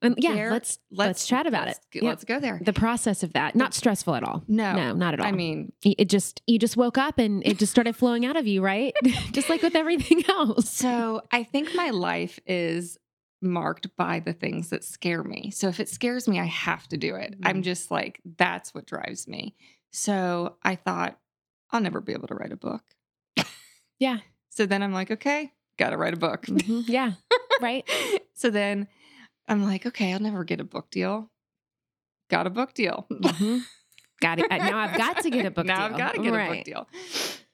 and 0.00 0.14
yeah 0.18 0.32
there- 0.34 0.50
let's 0.50 0.78
let's 0.92 1.26
chat 1.26 1.46
about 1.46 1.66
let's, 1.66 1.78
it. 1.78 1.84
go- 2.00 2.04
Yeah. 2.04 2.08
Let's 2.10 2.24
go 2.24 2.38
there. 2.40 2.60
the 2.64 2.72
process 2.72 3.22
of 3.22 3.32
that 3.32 3.56
not 3.56 3.74
stressful 3.74 4.14
at 4.14 4.22
all 4.22 4.44
No. 4.48 4.74
no 4.74 4.92
not 4.94 5.14
at 5.14 5.20
all 5.20 5.26
I 5.26 5.32
mean, 5.32 5.72
it 5.82 6.08
just 6.08 6.40
you 6.46 6.58
just 6.58 6.76
woke 6.76 6.98
up 6.98 7.18
and 7.18 7.42
it 7.44 7.58
just 7.58 7.72
started 7.72 7.96
flowing 7.96 8.24
out 8.24 8.36
of 8.36 8.46
you 8.46 8.62
right 8.62 8.94
just 9.32 9.48
like 9.48 9.62
with 9.62 9.74
everything 9.74 10.22
else 10.28 10.70
So 10.70 11.22
I 11.32 11.42
think 11.42 11.74
my 11.74 11.90
life 11.90 12.38
is 12.46 12.96
marked 13.42 13.96
by 13.96 14.20
the 14.20 14.32
things 14.34 14.68
that 14.68 14.84
scare 14.84 15.24
me. 15.24 15.50
So 15.50 15.68
if 15.68 15.80
it 15.80 15.88
scares 15.88 16.28
me, 16.28 16.38
I 16.38 16.44
have 16.44 16.86
to 16.88 16.98
do 16.98 17.14
it. 17.14 17.36
I'm 17.42 17.60
Mhm. 17.60 17.64
just 17.64 17.90
like, 17.90 18.20
that's 18.36 18.74
what 18.74 18.84
drives 18.86 19.26
me. 19.26 19.54
So 19.92 20.56
I 20.62 20.74
thought, 20.76 21.18
I'll 21.72 21.80
never 21.80 22.00
be 22.00 22.12
able 22.12 22.28
to 22.28 22.34
write 22.34 22.52
a 22.52 22.56
book. 22.56 22.82
Yeah. 23.98 24.18
So 24.48 24.66
then 24.66 24.82
I'm 24.82 24.92
like, 24.92 25.10
okay, 25.10 25.52
got 25.78 25.90
to 25.90 25.96
write 25.96 26.14
a 26.14 26.16
book. 26.18 26.46
Mhm. 26.46 26.84
yeah 26.88 27.12
right 27.60 27.88
so 28.34 28.50
then 28.50 28.88
I'm 29.48 29.62
like, 29.64 29.84
okay, 29.86 30.12
I'll 30.12 30.20
never 30.20 30.44
get 30.44 30.60
a 30.60 30.64
book 30.64 30.90
deal. 30.90 31.30
Got 32.30 32.46
a 32.46 32.50
book 32.50 32.72
deal. 32.74 33.06
Mhm. 33.10 33.62
Got 34.20 34.38
it. 34.38 34.50
Uh, 34.50 34.56
Now 34.58 34.78
I've 34.78 34.96
got 34.96 35.18
to 35.22 35.30
get 35.30 35.46
a 35.46 35.50
book 35.50 35.66
now 35.66 35.76
deal. 35.88 35.92
I've 35.92 35.98
got 35.98 36.14
to 36.14 36.22
get 36.22 36.34
a 36.34 36.54
book 36.54 36.64
deal. 36.64 36.88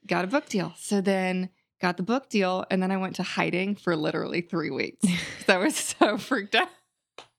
Got 0.05 0.23
a 0.25 0.27
book 0.27 0.45
deal. 0.47 0.73
So 0.77 1.01
then 1.01 1.49
got 1.81 1.97
the 1.97 2.03
book 2.03 2.29
deal. 2.29 2.65
And 2.71 2.81
then 2.81 2.91
I 2.91 2.97
went 2.97 3.15
to 3.17 3.23
hiding 3.23 3.75
for 3.75 3.95
literally 3.95 4.41
three 4.41 4.69
weeks. 4.71 5.05
I 5.47 5.57
was 5.57 5.75
so 5.75 6.17
freaked 6.17 6.55
out. 6.55 6.69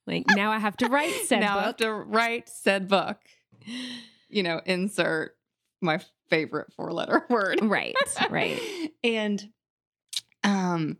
Like 0.06 0.24
now 0.34 0.50
I 0.52 0.58
have 0.58 0.76
to 0.78 0.88
write 0.88 1.12
said 1.26 1.40
now 1.40 1.58
I 1.58 1.62
have 1.64 1.76
to 1.78 1.92
write 1.92 2.48
said 2.48 2.88
book. 2.88 3.18
You 4.28 4.42
know, 4.42 4.60
insert 4.66 5.36
my 5.80 6.00
favorite 6.28 6.72
four 6.72 6.92
letter 6.92 7.24
word. 7.30 7.60
Right, 7.62 7.96
right. 8.30 8.60
and 9.04 9.50
um 10.44 10.98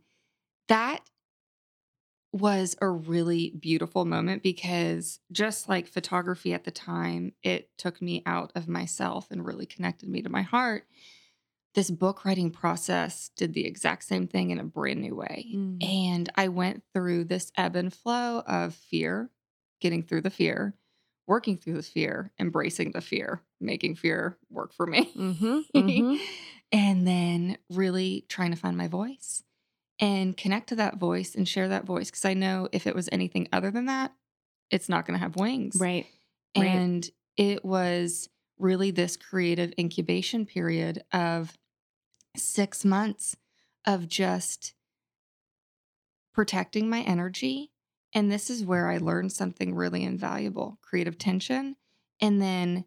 that 0.67 1.01
was 2.31 2.75
a 2.79 2.87
really 2.87 3.53
beautiful 3.59 4.05
moment 4.05 4.43
because 4.43 5.19
just 5.31 5.67
like 5.67 5.87
photography 5.87 6.53
at 6.53 6.63
the 6.63 6.71
time, 6.71 7.33
it 7.41 7.69
took 7.77 8.01
me 8.01 8.21
out 8.25 8.51
of 8.55 8.67
myself 8.67 9.27
and 9.31 9.45
really 9.45 9.65
connected 9.65 10.07
me 10.07 10.21
to 10.21 10.29
my 10.29 10.43
heart. 10.43 10.85
This 11.73 11.89
book 11.89 12.25
writing 12.25 12.51
process 12.51 13.31
did 13.35 13.53
the 13.53 13.65
exact 13.65 14.03
same 14.03 14.27
thing 14.27 14.51
in 14.51 14.59
a 14.59 14.63
brand 14.63 15.01
new 15.01 15.15
way. 15.15 15.47
Mm. 15.55 15.83
And 15.83 16.29
I 16.35 16.49
went 16.49 16.83
through 16.93 17.25
this 17.25 17.51
ebb 17.57 17.75
and 17.75 17.93
flow 17.93 18.39
of 18.45 18.75
fear, 18.75 19.31
getting 19.81 20.03
through 20.03 20.21
the 20.21 20.29
fear, 20.29 20.75
working 21.29 21.57
through 21.57 21.75
the 21.75 21.83
fear, 21.83 22.33
embracing 22.39 22.91
the 22.91 23.01
fear, 23.01 23.43
making 23.61 23.95
fear 23.95 24.37
work 24.49 24.73
for 24.73 24.87
me. 24.87 25.13
Mhm, 25.15 25.63
mhm. 25.75 26.19
and 26.71 27.07
then 27.07 27.57
really 27.69 28.25
trying 28.27 28.49
to 28.51 28.57
find 28.57 28.75
my 28.75 28.87
voice 28.87 29.43
and 29.99 30.35
connect 30.35 30.69
to 30.69 30.75
that 30.75 30.97
voice 30.97 31.35
and 31.35 31.47
share 31.47 31.67
that 31.67 31.85
voice. 31.85 32.09
Cause 32.09 32.25
I 32.25 32.33
know 32.33 32.67
if 32.71 32.87
it 32.87 32.95
was 32.95 33.07
anything 33.11 33.47
other 33.53 33.69
than 33.69 33.85
that, 33.85 34.11
it's 34.71 34.89
not 34.89 35.05
going 35.05 35.17
to 35.17 35.23
have 35.23 35.35
wings. 35.35 35.79
Right. 35.79 36.07
right. 36.57 36.65
And 36.65 37.09
it 37.37 37.63
was 37.63 38.27
really 38.57 38.91
this 38.91 39.15
creative 39.15 39.71
incubation 39.79 40.45
period 40.47 41.03
of 41.13 41.55
six 42.35 42.83
months 42.83 43.35
of 43.85 44.07
just 44.07 44.73
protecting 46.33 46.89
my 46.89 47.01
energy 47.01 47.71
And 48.13 48.31
this 48.31 48.49
is 48.49 48.65
where 48.65 48.89
I 48.89 48.97
learned 48.97 49.31
something 49.31 49.75
really 49.75 50.03
invaluable 50.03 50.79
creative 50.81 51.17
tension. 51.17 51.75
And 52.21 52.41
then 52.41 52.85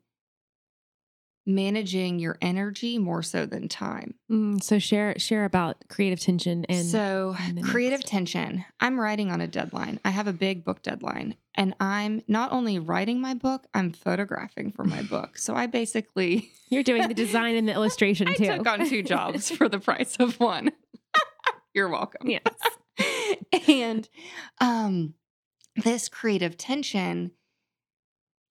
managing 1.47 2.19
your 2.19 2.39
energy 2.41 2.99
more 2.99 3.23
so 3.23 3.47
than 3.47 3.69
time. 3.69 4.15
Mm, 4.31 4.63
so 4.63 4.79
share 4.79 5.19
share 5.19 5.45
about 5.45 5.77
creative 5.89 6.21
tension 6.21 6.65
and 6.67 6.87
so 6.87 7.37
the 7.55 7.63
creative 7.63 8.05
tension. 8.05 8.65
I'm 8.81 8.99
writing 8.99 9.31
on 9.31 9.41
a 9.41 9.47
deadline. 9.47 10.01
I 10.05 10.11
have 10.11 10.27
a 10.27 10.33
big 10.33 10.65
book 10.65 10.83
deadline, 10.83 11.37
and 11.55 11.75
I'm 11.81 12.23
not 12.29 12.53
only 12.53 12.79
writing 12.79 13.21
my 13.21 13.35
book, 13.35 13.67
I'm 13.75 13.93
photographing 13.93 14.73
for 14.73 14.85
my 14.85 15.03
book. 15.03 15.39
So 15.39 15.55
I 15.55 15.67
basically 15.67 16.51
you're 16.69 16.85
doing 16.85 17.09
the 17.09 17.15
design 17.15 17.57
and 17.57 17.69
the 17.69 17.73
illustration 17.75 18.29
I 18.29 18.35
too. 18.35 18.45
I 18.45 18.59
took 18.59 18.67
on 18.67 18.89
two 18.89 19.03
jobs 19.03 19.51
for 19.51 19.69
the 19.69 19.81
price 19.81 20.17
of 20.17 20.39
one. 20.39 20.71
You're 21.75 21.89
welcome. 21.89 22.29
yes. 22.29 22.43
and 23.69 24.09
um 24.61 25.15
this 25.77 26.09
creative 26.09 26.57
tension 26.57 27.31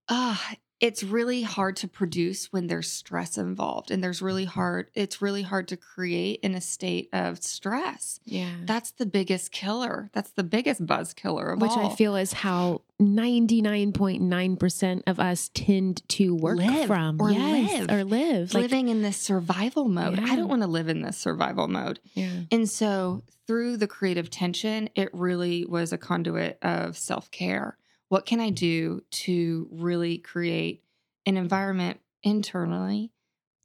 uh 0.09 0.38
it's 0.82 1.03
really 1.03 1.43
hard 1.43 1.75
to 1.77 1.88
produce 1.88 2.51
when 2.51 2.67
there's 2.67 2.91
stress 2.91 3.38
involved 3.38 3.91
and 3.91 4.03
there's 4.03 4.21
really 4.21 4.43
mm-hmm. 4.45 4.59
hard 4.59 4.89
it's 4.93 5.21
really 5.21 5.43
hard 5.43 5.67
to 5.69 5.77
create 5.77 6.39
in 6.41 6.55
a 6.55 6.61
state 6.61 7.07
of 7.13 7.41
stress 7.41 8.19
Yeah. 8.25 8.49
that's 8.65 8.91
the 8.91 9.05
biggest 9.05 9.51
killer 9.51 10.09
that's 10.11 10.32
the 10.32 10.43
biggest 10.43 10.86
buzz 10.86 11.13
killer 11.13 11.51
of 11.51 11.61
Which 11.61 11.71
all 11.71 11.91
I 11.91 11.95
feel 11.95 12.15
is 12.15 12.34
how 12.34 12.82
99.9% 12.99 15.01
of 15.07 15.19
us 15.19 15.49
tend 15.53 16.07
to 16.09 16.36
work 16.36 16.57
Live 16.57 16.88
from. 16.88 17.19
or 17.19 17.32
yes, 17.32 17.88
live. 17.88 17.91
Or 17.91 18.03
live. 18.03 18.53
Like, 18.53 18.63
living 18.63 18.89
in 18.89 19.01
this 19.01 19.17
survival 19.17 19.88
mode 19.88 20.19
i 20.19 20.36
don't 20.36 20.49
want 20.49 20.61
to 20.63 20.67
live 20.67 20.89
in 20.89 21.01
this 21.01 21.17
survival 21.17 21.67
mode 21.67 21.99
yeah. 22.13 22.41
And 22.51 22.69
so 22.69 23.23
through 23.47 23.77
the 23.77 23.88
creative 23.88 24.29
tension, 24.29 24.89
it 24.95 25.09
really 25.13 25.65
was 25.65 25.91
a 25.91 25.97
conduit 25.97 26.57
of 26.61 26.97
self 26.97 27.29
care. 27.32 27.77
What 28.12 28.26
can 28.26 28.41
I 28.41 28.49
do 28.49 29.03
to 29.12 29.70
really 29.72 30.18
create 30.18 30.84
an 31.26 31.38
environment 31.38 32.01
internally 32.24 33.14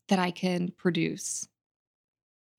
that 0.07 0.21
I 0.21 0.31
can 0.31 0.69
produce 0.69 1.49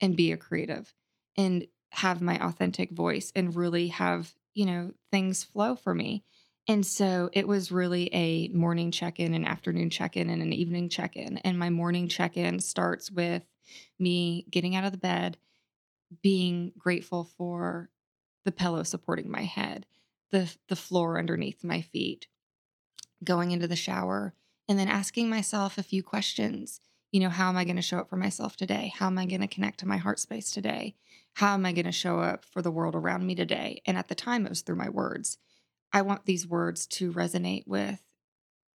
and 0.02 0.14
be 0.14 0.34
a 0.34 0.38
creative 0.38 0.94
and 1.38 1.66
have 1.92 2.22
my 2.22 2.46
authentic 2.46 2.92
voice 2.92 3.32
and 3.38 3.56
really 3.56 3.88
have, 3.88 4.36
you 4.54 4.66
know, 4.66 4.92
things 5.14 5.46
flow 5.46 5.78
for 5.78 5.96
me. 5.96 6.26
And 6.68 6.86
so 6.86 7.30
it 7.32 7.48
was 7.48 7.72
really 7.72 8.14
a 8.14 8.50
morning 8.50 8.92
check 8.92 9.22
in, 9.22 9.34
an 9.34 9.46
afternoon 9.46 9.90
check 9.90 10.18
in, 10.18 10.30
and 10.30 10.42
an 10.42 10.52
evening 10.52 10.90
check 10.90 11.16
in. 11.16 11.38
And 11.38 11.58
my 11.58 11.70
morning 11.70 12.10
check 12.10 12.36
in 12.36 12.60
starts 12.60 13.10
with 13.10 13.44
me 13.98 14.46
getting 14.52 14.76
out 14.76 14.84
of 14.84 14.92
the 14.92 14.98
bed, 14.98 15.38
being 16.22 16.74
grateful 16.78 17.24
for 17.38 17.90
the 18.44 18.52
pillow 18.52 18.84
supporting 18.84 19.32
my 19.32 19.44
head, 19.44 19.86
the 20.32 20.56
the 20.68 20.76
floor 20.76 21.18
underneath 21.18 21.64
my 21.64 21.82
feet, 21.82 22.28
going 23.24 23.52
into 23.52 23.68
the 23.68 23.76
shower, 23.76 24.34
and 24.68 24.78
then 24.78 24.88
asking 24.88 25.30
myself 25.30 25.78
a 25.78 25.84
few 25.84 26.04
questions. 26.04 26.82
You 27.12 27.22
know, 27.22 27.30
how 27.30 27.50
am 27.50 27.58
I 27.58 27.64
going 27.64 27.78
to 27.78 27.82
show 27.82 28.00
up 28.00 28.10
for 28.10 28.18
myself 28.18 28.58
today? 28.58 28.92
How 28.96 29.08
am 29.08 29.18
I 29.18 29.26
going 29.26 29.42
to 29.42 29.48
connect 29.48 29.80
to 29.80 29.88
my 29.88 29.98
heart 29.98 30.20
space 30.20 30.52
today? 30.52 30.96
How 31.36 31.54
am 31.54 31.66
I 31.66 31.72
going 31.72 31.86
to 31.86 31.92
show 31.92 32.20
up 32.20 32.44
for 32.46 32.62
the 32.62 32.72
world 32.72 32.96
around 32.96 33.26
me 33.26 33.34
today? 33.34 33.82
And 33.86 33.98
at 33.98 34.10
the 34.10 34.16
time, 34.16 34.46
it 34.46 34.50
was 34.50 34.62
through 34.62 34.76
my 34.76 34.90
words. 34.90 35.38
I 35.94 36.02
want 36.02 36.26
these 36.26 36.48
words 36.48 36.86
to 36.88 37.14
resonate 37.14 37.66
with 37.66 38.04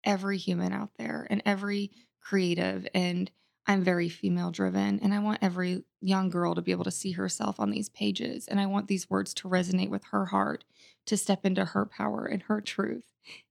every 0.03 0.37
human 0.37 0.71
out 0.71 0.91
there 0.97 1.27
and 1.29 1.41
every 1.45 1.91
creative 2.21 2.87
and 2.93 3.29
I'm 3.67 3.83
very 3.83 4.09
female 4.09 4.51
driven 4.51 4.99
and 4.99 5.13
I 5.13 5.19
want 5.19 5.39
every 5.41 5.83
young 6.01 6.29
girl 6.29 6.55
to 6.55 6.61
be 6.61 6.71
able 6.71 6.83
to 6.85 6.91
see 6.91 7.11
herself 7.11 7.59
on 7.59 7.69
these 7.69 7.89
pages. 7.89 8.47
And 8.47 8.59
I 8.59 8.65
want 8.65 8.87
these 8.87 9.09
words 9.09 9.33
to 9.35 9.47
resonate 9.49 9.89
with 9.89 10.03
her 10.11 10.25
heart, 10.27 10.63
to 11.05 11.15
step 11.15 11.45
into 11.45 11.63
her 11.65 11.85
power 11.85 12.25
and 12.25 12.41
her 12.43 12.59
truth 12.59 13.03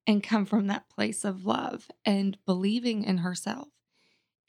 and 0.07 0.23
come 0.23 0.47
from 0.47 0.67
that 0.67 0.89
place 0.89 1.25
of 1.25 1.47
love 1.47 1.89
and 2.05 2.37
believing 2.45 3.05
in 3.05 3.19
herself. 3.19 3.69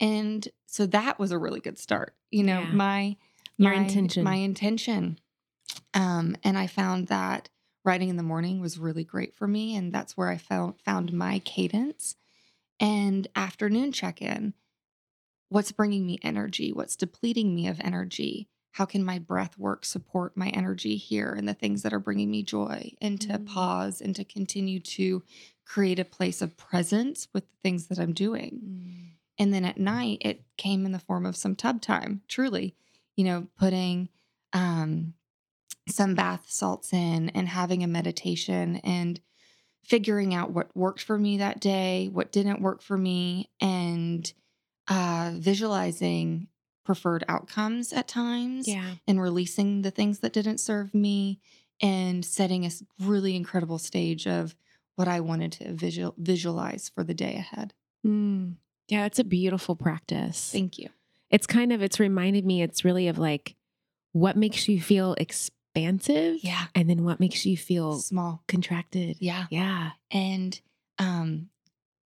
And 0.00 0.48
so 0.66 0.84
that 0.86 1.18
was 1.20 1.30
a 1.30 1.38
really 1.38 1.60
good 1.60 1.78
start. 1.78 2.16
You 2.30 2.42
know, 2.42 2.60
Yeah. 2.62 2.72
my 2.72 3.16
Your 3.56 3.72
my- 3.76 3.82
intention. 3.82 4.24
My 4.24 4.34
intention. 4.34 5.20
Um, 5.94 6.36
and 6.42 6.58
I 6.58 6.66
found 6.66 7.06
that 7.06 7.50
writing 7.84 8.08
in 8.08 8.16
the 8.16 8.22
morning 8.24 8.60
was 8.60 8.78
really 8.78 9.04
great 9.04 9.34
for 9.34 9.46
me. 9.46 9.76
And 9.76 9.92
that's 9.92 10.16
where 10.16 10.28
I 10.28 10.38
found 10.38 10.80
found 10.80 11.12
my 11.12 11.38
cadence. 11.40 12.16
And 12.80 13.28
afternoon 13.36 13.92
check-in 13.92 14.54
what's 15.52 15.72
bringing 15.72 16.06
me 16.06 16.18
energy? 16.22 16.72
What's 16.72 16.96
depleting 16.96 17.54
me 17.54 17.68
of 17.68 17.80
energy? 17.80 18.48
How 18.72 18.86
can 18.86 19.04
my 19.04 19.18
breath 19.18 19.58
work 19.58 19.84
support 19.84 20.34
my 20.36 20.48
energy 20.48 20.96
here 20.96 21.34
and 21.36 21.46
the 21.46 21.54
things 21.54 21.82
that 21.82 21.92
are 21.92 21.98
bringing 21.98 22.30
me 22.30 22.42
joy 22.42 22.92
and 23.02 23.20
to 23.20 23.38
Mm. 23.38 23.46
pause 23.46 24.00
and 24.00 24.16
to 24.16 24.24
continue 24.24 24.80
to 24.80 25.22
create 25.66 25.98
a 25.98 26.04
place 26.06 26.40
of 26.40 26.56
presence 26.56 27.28
with 27.34 27.44
the 27.50 27.56
things 27.62 27.88
that 27.88 27.98
i'm 27.98 28.14
doing? 28.14 28.62
And 29.38 29.52
then 29.52 29.64
at 29.64 29.78
night 29.78 30.18
it 30.22 30.44
came 30.56 30.86
in 30.86 30.92
the 30.92 30.98
form 30.98 31.26
of 31.26 31.36
some 31.36 31.54
tub 31.56 31.82
time 31.82 32.22
truly 32.28 32.74
you 33.16 33.24
know 33.24 33.48
putting 33.58 34.08
um 34.54 35.14
some 35.88 36.14
bath 36.14 36.46
salts 36.48 36.92
in 36.92 37.28
and 37.30 37.48
having 37.48 37.82
a 37.82 37.86
meditation 37.88 38.76
and 38.76 39.20
figuring 39.84 40.32
out 40.32 40.50
what 40.52 40.74
worked 40.76 41.02
for 41.02 41.18
me 41.18 41.38
that 41.38 41.60
day 41.60 42.08
what 42.12 42.32
didn't 42.32 42.62
work 42.62 42.80
for 42.82 42.96
me 42.96 43.50
and 43.60 44.32
uh 44.92 45.32
visualizing 45.38 46.48
preferred 46.84 47.24
outcomes 47.28 47.92
at 47.92 48.08
times 48.08 48.66
Yeah. 48.66 48.94
and 49.06 49.20
releasing 49.20 49.82
the 49.82 49.90
things 49.90 50.18
that 50.20 50.32
didn't 50.32 50.58
serve 50.58 50.92
me 50.94 51.38
and 51.80 52.24
setting 52.24 52.66
a 52.66 52.70
really 53.00 53.36
incredible 53.36 53.78
stage 53.78 54.26
of 54.26 54.54
what 54.96 55.08
I 55.08 55.20
wanted 55.20 55.52
to 55.52 55.72
visual, 55.72 56.14
visualize 56.18 56.90
for 56.94 57.02
the 57.04 57.14
day 57.14 57.34
ahead. 57.36 57.72
Mm. 58.06 58.56
Yeah, 58.88 59.06
it's 59.06 59.18
a 59.20 59.24
beautiful 59.24 59.76
practice. 59.76 60.50
Thank 60.52 60.76
you. 60.78 60.88
It's 61.30 61.46
kind 61.46 61.72
of 61.72 61.82
it's 61.82 61.98
reminded 62.00 62.44
me 62.44 62.62
it's 62.62 62.84
really 62.84 63.08
of 63.08 63.16
like 63.18 63.54
what 64.12 64.36
makes 64.36 64.68
you 64.68 64.80
feel 64.80 65.14
expansive 65.14 66.38
Yeah. 66.42 66.66
and 66.74 66.90
then 66.90 67.04
what 67.04 67.20
makes 67.20 67.46
you 67.46 67.56
feel 67.56 67.98
Small. 68.00 68.42
contracted. 68.48 69.16
Yeah. 69.20 69.46
Yeah. 69.50 69.92
And 70.10 70.60
um, 70.98 71.48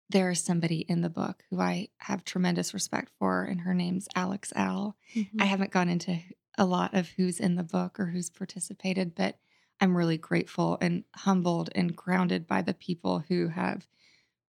there 0.09 0.29
is 0.29 0.41
somebody 0.41 0.79
in 0.87 1.01
the 1.01 1.09
book 1.09 1.43
who 1.49 1.59
I 1.59 1.89
have 1.97 2.23
tremendous 2.23 2.73
respect 2.73 3.11
for, 3.17 3.43
and 3.43 3.61
her 3.61 3.73
name's 3.73 4.07
Alex 4.15 4.53
L. 4.55 4.95
Mm-hmm. 5.15 5.41
I 5.41 5.45
haven't 5.45 5.71
gone 5.71 5.89
into 5.89 6.19
a 6.57 6.65
lot 6.65 6.93
of 6.93 7.09
who's 7.09 7.39
in 7.39 7.55
the 7.55 7.63
book 7.63 7.99
or 7.99 8.07
who's 8.07 8.29
participated, 8.29 9.15
but 9.15 9.37
I'm 9.81 9.97
really 9.97 10.17
grateful 10.17 10.77
and 10.79 11.03
humbled 11.15 11.69
and 11.75 11.95
grounded 11.95 12.47
by 12.47 12.61
the 12.61 12.73
people 12.73 13.23
who 13.27 13.49
have 13.49 13.87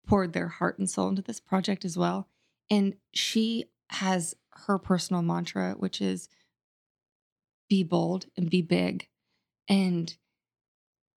poured 0.05 0.33
their 0.33 0.47
heart 0.47 0.77
and 0.77 0.89
soul 0.89 1.09
into 1.09 1.21
this 1.21 1.39
project 1.39 1.83
as 1.83 1.97
well. 1.97 2.27
And 2.69 2.95
she 3.13 3.65
has 3.89 4.35
her 4.51 4.77
personal 4.77 5.21
mantra, 5.21 5.75
which 5.77 6.01
is 6.01 6.29
be 7.69 7.83
bold 7.83 8.27
and 8.37 8.49
be 8.49 8.61
big. 8.61 9.07
And 9.67 10.15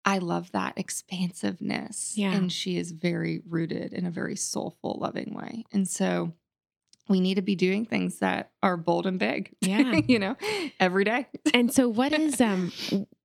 I 0.07 0.19
love 0.19 0.53
that 0.53 0.79
expansiveness. 0.79 2.15
Yeah. 2.17 2.33
And 2.33 2.51
she 2.53 2.77
is 2.79 2.93
very 2.93 3.43
rooted 3.47 3.93
in 3.93 4.07
a 4.07 4.11
very 4.11 4.37
soulful, 4.37 4.99
loving 5.01 5.35
way. 5.35 5.65
And 5.73 5.87
so 5.89 6.33
we 7.09 7.21
need 7.21 7.35
to 7.35 7.43
be 7.43 7.57
doing 7.57 7.85
things 7.87 8.21
that 8.21 8.53
are 8.63 8.77
bold 8.77 9.07
and 9.07 9.19
big. 9.19 9.53
Yeah. 9.61 10.01
you 10.09 10.19
know, 10.21 10.37
every 10.81 11.05
day. 11.05 11.27
and 11.53 11.73
so 11.73 11.89
what 11.89 12.13
is 12.19 12.41
um 12.41 12.73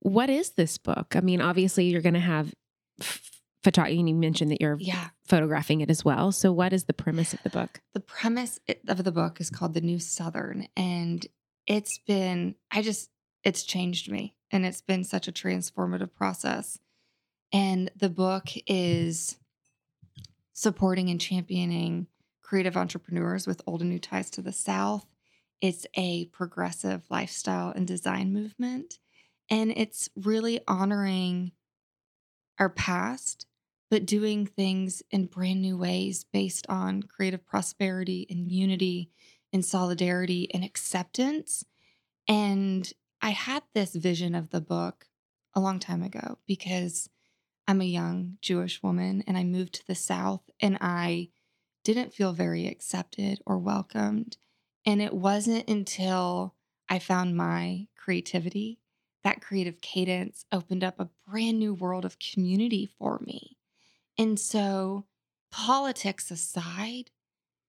what 0.00 0.28
is 0.28 0.50
this 0.50 0.76
book? 0.76 1.14
I 1.16 1.20
mean, 1.20 1.40
obviously 1.40 1.84
you're 1.86 2.02
going 2.02 2.14
to 2.14 2.20
have 2.20 2.52
photography 3.62 4.00
and 4.00 4.08
you 4.08 4.14
mentioned 4.16 4.50
that 4.50 4.60
you're 4.60 4.76
Yeah. 4.80 5.10
photographing 5.24 5.80
it 5.82 5.90
as 5.90 6.04
well. 6.04 6.32
So 6.32 6.52
what 6.52 6.72
is 6.72 6.84
the 6.84 6.92
premise 6.92 7.32
of 7.32 7.42
the 7.44 7.50
book? 7.50 7.80
The 7.94 8.00
premise 8.00 8.58
of 8.88 9.04
the 9.04 9.12
book 9.12 9.40
is 9.40 9.50
called 9.50 9.74
The 9.74 9.80
New 9.80 10.00
Southern. 10.00 10.66
And 10.76 11.24
it's 11.68 11.98
been, 12.08 12.56
I 12.72 12.82
just, 12.82 13.08
it's 13.44 13.62
changed 13.62 14.10
me. 14.10 14.34
And 14.50 14.66
it's 14.66 14.80
been 14.80 15.04
such 15.04 15.28
a 15.28 15.32
transformative 15.32 16.14
process. 16.14 16.78
And 17.52 17.90
the 17.96 18.10
book 18.10 18.48
is 18.66 19.38
supporting 20.52 21.08
and 21.10 21.20
championing 21.20 22.06
creative 22.40 22.76
entrepreneurs 22.76 23.46
with 23.46 23.62
old 23.66 23.80
and 23.80 23.90
new 23.90 23.98
ties 23.98 24.30
to 24.30 24.42
the 24.42 24.52
South. 24.52 25.06
It's 25.60 25.86
a 25.94 26.26
progressive 26.26 27.04
lifestyle 27.08 27.70
and 27.70 27.86
design 27.86 28.32
movement. 28.32 28.98
And 29.48 29.72
it's 29.74 30.10
really 30.16 30.60
honoring 30.68 31.52
our 32.58 32.68
past, 32.68 33.46
but 33.90 34.06
doing 34.06 34.46
things 34.46 35.02
in 35.10 35.26
brand 35.26 35.62
new 35.62 35.78
ways 35.78 36.24
based 36.30 36.66
on 36.68 37.02
creative 37.02 37.46
prosperity 37.46 38.26
and 38.28 38.50
unity 38.50 39.10
and 39.52 39.64
solidarity 39.64 40.48
and 40.52 40.64
acceptance. 40.64 41.64
And 42.28 42.92
I 43.22 43.30
had 43.30 43.62
this 43.72 43.94
vision 43.94 44.34
of 44.34 44.50
the 44.50 44.60
book 44.60 45.06
a 45.54 45.60
long 45.60 45.78
time 45.78 46.02
ago 46.02 46.38
because 46.46 47.08
I'm 47.68 47.80
a 47.80 47.84
young 47.84 48.38
Jewish 48.42 48.82
woman 48.82 49.22
and 49.26 49.38
I 49.38 49.44
moved 49.44 49.74
to 49.74 49.86
the 49.86 49.94
South 49.94 50.42
and 50.60 50.76
I 50.80 51.28
didn't 51.84 52.12
feel 52.12 52.32
very 52.32 52.66
accepted 52.66 53.40
or 53.46 53.58
welcomed. 53.58 54.36
And 54.84 55.00
it 55.00 55.14
wasn't 55.14 55.68
until 55.68 56.56
I 56.88 56.98
found 56.98 57.36
my 57.36 57.86
creativity 57.96 58.80
that 59.22 59.40
creative 59.40 59.80
cadence 59.80 60.44
opened 60.50 60.82
up 60.82 60.98
a 60.98 61.08
brand 61.28 61.58
new 61.58 61.74
world 61.74 62.04
of 62.04 62.18
community 62.18 62.90
for 62.98 63.20
me. 63.24 63.56
And 64.18 64.38
so, 64.38 65.06
politics 65.50 66.30
aside, 66.30 67.10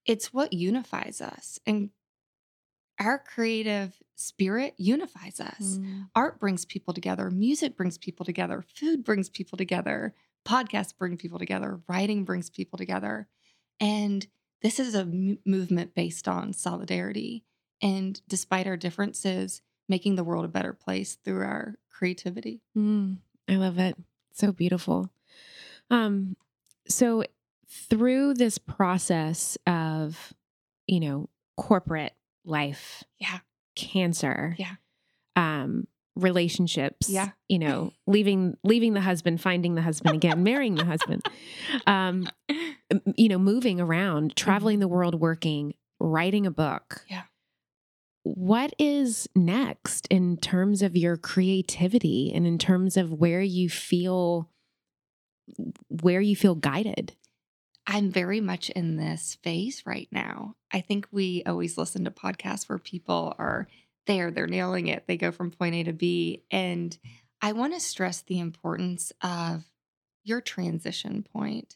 it's 0.06 0.34
what 0.34 0.54
unifies 0.54 1.22
us. 1.22 1.60
And 1.66 1.92
our 3.00 3.20
creative 3.20 4.02
spirit 4.16 4.74
unifies 4.78 5.40
us. 5.40 5.80
Mm. 5.80 6.10
Art 6.16 6.40
brings 6.40 6.66
people 6.66 6.94
together, 6.94 7.30
music 7.30 7.76
brings 7.76 7.98
people 7.98 8.26
together, 8.26 8.64
food 8.76 9.04
brings 9.04 9.30
people 9.30 9.58
together, 9.58 10.14
podcasts 10.46 10.96
bring 10.98 11.18
people 11.18 11.40
together, 11.40 11.82
writing 11.88 12.24
brings 12.24 12.50
people 12.50 12.78
together. 12.78 13.28
And 13.80 14.26
this 14.62 14.80
is 14.80 14.96
a 14.96 15.00
m- 15.00 15.40
movement 15.46 15.96
based 15.96 16.28
on 16.28 16.54
solidarity. 16.54 17.44
And 17.82 18.22
despite 18.28 18.68
our 18.68 18.78
differences, 18.78 19.62
making 19.90 20.16
the 20.16 20.24
world 20.24 20.46
a 20.46 20.50
better 20.50 20.74
place 20.74 21.18
through 21.24 21.44
our 21.44 21.76
creativity. 21.90 22.62
Mm, 22.78 23.18
I 23.50 23.56
love 23.56 23.78
it. 23.80 23.98
So 24.32 24.52
beautiful. 24.52 25.10
Um, 25.90 26.38
so 26.88 27.24
through 27.68 28.36
this 28.36 28.58
process 28.58 29.58
of, 29.68 30.34
you 30.88 31.00
know, 31.00 31.30
corporate 31.58 32.14
life, 32.46 33.04
Yeah. 33.20 33.40
cancer, 33.76 34.56
Yeah. 34.58 34.76
um, 35.36 35.88
relationships, 36.16 37.10
Yeah. 37.10 37.32
you 37.50 37.58
know, 37.60 37.92
leaving 38.06 38.56
leaving 38.64 38.94
the 38.94 39.02
husband, 39.02 39.42
finding 39.42 39.76
the 39.76 39.82
husband 39.82 40.16
again, 40.16 40.44
marrying 40.44 40.76
the 40.76 40.86
husband, 40.86 41.24
um, 41.88 42.28
you 43.16 43.30
know, 43.30 43.40
moving 43.40 43.82
around, 43.82 44.36
traveling 44.36 44.80
the 44.80 44.88
world, 44.88 45.16
working, 45.16 45.74
writing 46.00 46.46
a 46.46 46.52
book. 46.52 47.04
Yeah. 47.10 47.24
What 48.24 48.74
is 48.80 49.28
next 49.36 50.08
in 50.08 50.38
terms 50.38 50.82
of 50.82 50.96
your 50.96 51.18
creativity 51.18 52.32
and 52.34 52.46
in 52.48 52.58
terms 52.58 52.96
of 52.96 53.12
where 53.12 53.42
you 53.42 53.70
feel 53.70 54.50
where 55.90 56.22
you 56.22 56.36
feel 56.36 56.56
guided? 56.56 57.16
I'm 57.86 58.12
very 58.12 58.40
much 58.40 58.70
in 58.70 58.96
this 58.96 59.38
phase 59.44 59.84
right 59.86 60.08
now. 60.12 60.56
I 60.72 60.82
think 60.82 61.08
we 61.12 61.44
always 61.46 61.78
listen 61.78 62.06
to 62.06 62.12
podcasts 62.12 62.70
where 62.70 62.80
people 62.80 63.36
are 63.38 63.68
there, 64.06 64.32
they're 64.32 64.48
nailing 64.48 64.88
it, 64.88 65.06
they 65.08 65.18
go 65.18 65.32
from 65.32 65.52
point 65.52 65.76
A 65.76 65.84
to 65.84 65.94
B. 65.94 66.44
And 66.52 66.98
I 67.42 67.52
want 67.54 67.74
to 67.74 67.80
stress 67.80 68.22
the 68.22 68.40
importance 68.40 69.12
of 69.22 69.64
your 70.24 70.42
transition 70.42 71.26
point. 71.34 71.76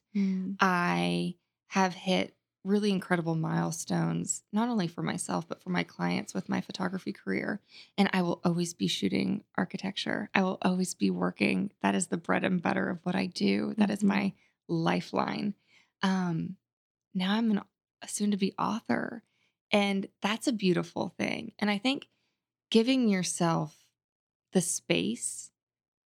I 0.60 1.36
have 1.68 1.94
hit 1.94 2.34
really 2.64 2.92
incredible 2.92 3.36
milestones, 3.36 4.44
not 4.52 4.68
only 4.70 4.88
for 4.88 5.02
myself, 5.02 5.48
but 5.48 5.62
for 5.62 5.70
my 5.70 5.84
clients 5.84 6.34
with 6.34 6.50
my 6.50 6.60
photography 6.62 7.14
career. 7.14 7.62
And 7.98 8.10
I 8.14 8.22
will 8.22 8.42
always 8.44 8.74
be 8.74 8.88
shooting 8.88 9.44
architecture. 9.56 10.30
I 10.34 10.42
will 10.44 10.58
always 10.62 10.94
be 10.94 11.10
working. 11.10 11.72
That 11.82 11.96
is 11.96 12.08
the 12.08 12.18
bread 12.18 12.44
and 12.44 12.62
butter 12.62 12.90
of 12.90 13.00
what 13.04 13.16
I 13.16 13.28
do. 13.28 13.74
That 13.78 13.90
is 13.90 14.00
Mhm. 14.00 14.08
my 14.08 14.34
lifeline. 14.68 15.54
Um, 16.02 16.58
now 17.14 17.34
I'm 17.34 17.52
an, 17.52 17.62
a 18.02 18.08
soon 18.08 18.32
to 18.32 18.38
be 18.38 18.54
author. 18.58 19.24
And 19.72 20.08
that's 20.22 20.48
a 20.48 20.54
beautiful 20.54 21.14
thing. 21.18 21.52
And 21.60 21.70
I 21.70 21.78
think 21.78 22.08
giving 22.70 23.10
yourself 23.10 23.86
the 24.54 24.62
space 24.62 25.52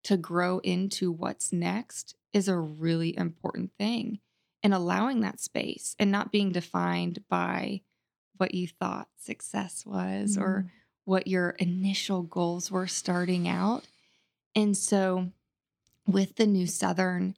to 0.04 0.18
grow 0.18 0.60
into 0.60 1.12
what's 1.12 1.52
next 1.52 2.16
is 2.34 2.48
a 2.48 2.58
really 2.58 3.18
important 3.18 3.72
thing. 3.78 4.20
And 4.64 4.74
allowing 4.74 5.22
that 5.22 5.40
space 5.40 5.96
and 6.00 6.12
not 6.12 6.32
being 6.32 6.52
defined 6.52 7.24
by 7.30 7.82
what 8.38 8.54
you 8.54 8.68
thought 8.68 9.08
success 9.18 9.86
was 9.86 10.38
or 10.38 10.72
what 11.06 11.28
your 11.28 11.52
initial 11.52 12.22
goals 12.22 12.70
were 12.70 12.88
starting 12.88 13.48
out. 13.48 13.88
And 14.56 14.76
so, 14.76 15.32
with 16.06 16.36
the 16.36 16.48
New 16.48 16.68
Southern, 16.68 17.36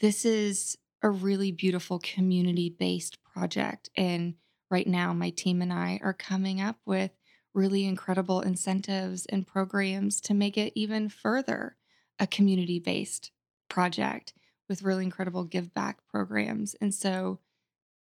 this 0.00 0.24
is 0.24 0.76
a 1.02 1.10
really 1.10 1.52
beautiful 1.52 1.98
community 1.98 2.70
based 2.70 3.22
project. 3.22 3.90
And 3.96 4.34
right 4.70 4.86
now, 4.86 5.12
my 5.12 5.30
team 5.30 5.62
and 5.62 5.72
I 5.72 6.00
are 6.02 6.12
coming 6.12 6.60
up 6.60 6.76
with 6.84 7.10
really 7.54 7.86
incredible 7.86 8.40
incentives 8.40 9.26
and 9.26 9.46
programs 9.46 10.20
to 10.22 10.34
make 10.34 10.58
it 10.58 10.72
even 10.74 11.08
further 11.08 11.76
a 12.18 12.26
community 12.26 12.78
based 12.78 13.30
project 13.68 14.32
with 14.68 14.82
really 14.82 15.04
incredible 15.04 15.44
give 15.44 15.72
back 15.72 15.98
programs. 16.08 16.74
And 16.80 16.94
so, 16.94 17.40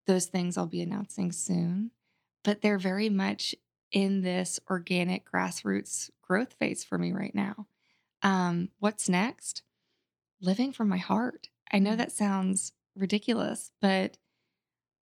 those 0.06 0.26
things 0.26 0.58
I'll 0.58 0.66
be 0.66 0.82
announcing 0.82 1.32
soon, 1.32 1.90
but 2.42 2.60
they're 2.60 2.78
very 2.78 3.08
much 3.08 3.54
in 3.90 4.22
this 4.22 4.60
organic 4.68 5.30
grassroots 5.30 6.10
growth 6.20 6.52
phase 6.54 6.84
for 6.84 6.98
me 6.98 7.12
right 7.12 7.34
now. 7.34 7.66
Um, 8.22 8.70
what's 8.80 9.08
next? 9.08 9.62
Living 10.40 10.72
from 10.72 10.88
my 10.88 10.98
heart. 10.98 11.48
I 11.72 11.78
know 11.78 11.96
that 11.96 12.12
sounds 12.12 12.72
ridiculous, 12.96 13.70
but 13.80 14.18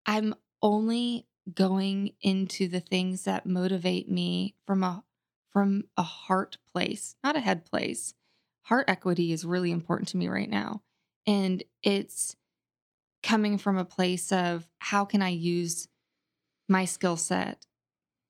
I'm 0.06 0.34
only 0.62 1.26
going 1.52 2.12
into 2.20 2.68
the 2.68 2.80
things 2.80 3.24
that 3.24 3.46
motivate 3.46 4.10
me 4.10 4.54
from 4.66 4.82
a 4.82 5.04
from 5.52 5.84
a 5.96 6.02
heart 6.02 6.58
place, 6.72 7.16
not 7.24 7.36
a 7.36 7.40
head 7.40 7.64
place. 7.64 8.14
Heart 8.62 8.88
equity 8.88 9.32
is 9.32 9.44
really 9.44 9.72
important 9.72 10.08
to 10.08 10.16
me 10.16 10.28
right 10.28 10.48
now. 10.48 10.82
And 11.26 11.62
it's 11.82 12.36
coming 13.22 13.58
from 13.58 13.76
a 13.76 13.84
place 13.84 14.30
of 14.30 14.68
how 14.78 15.04
can 15.04 15.22
I 15.22 15.30
use 15.30 15.88
my 16.68 16.84
skill 16.84 17.16
set, 17.16 17.66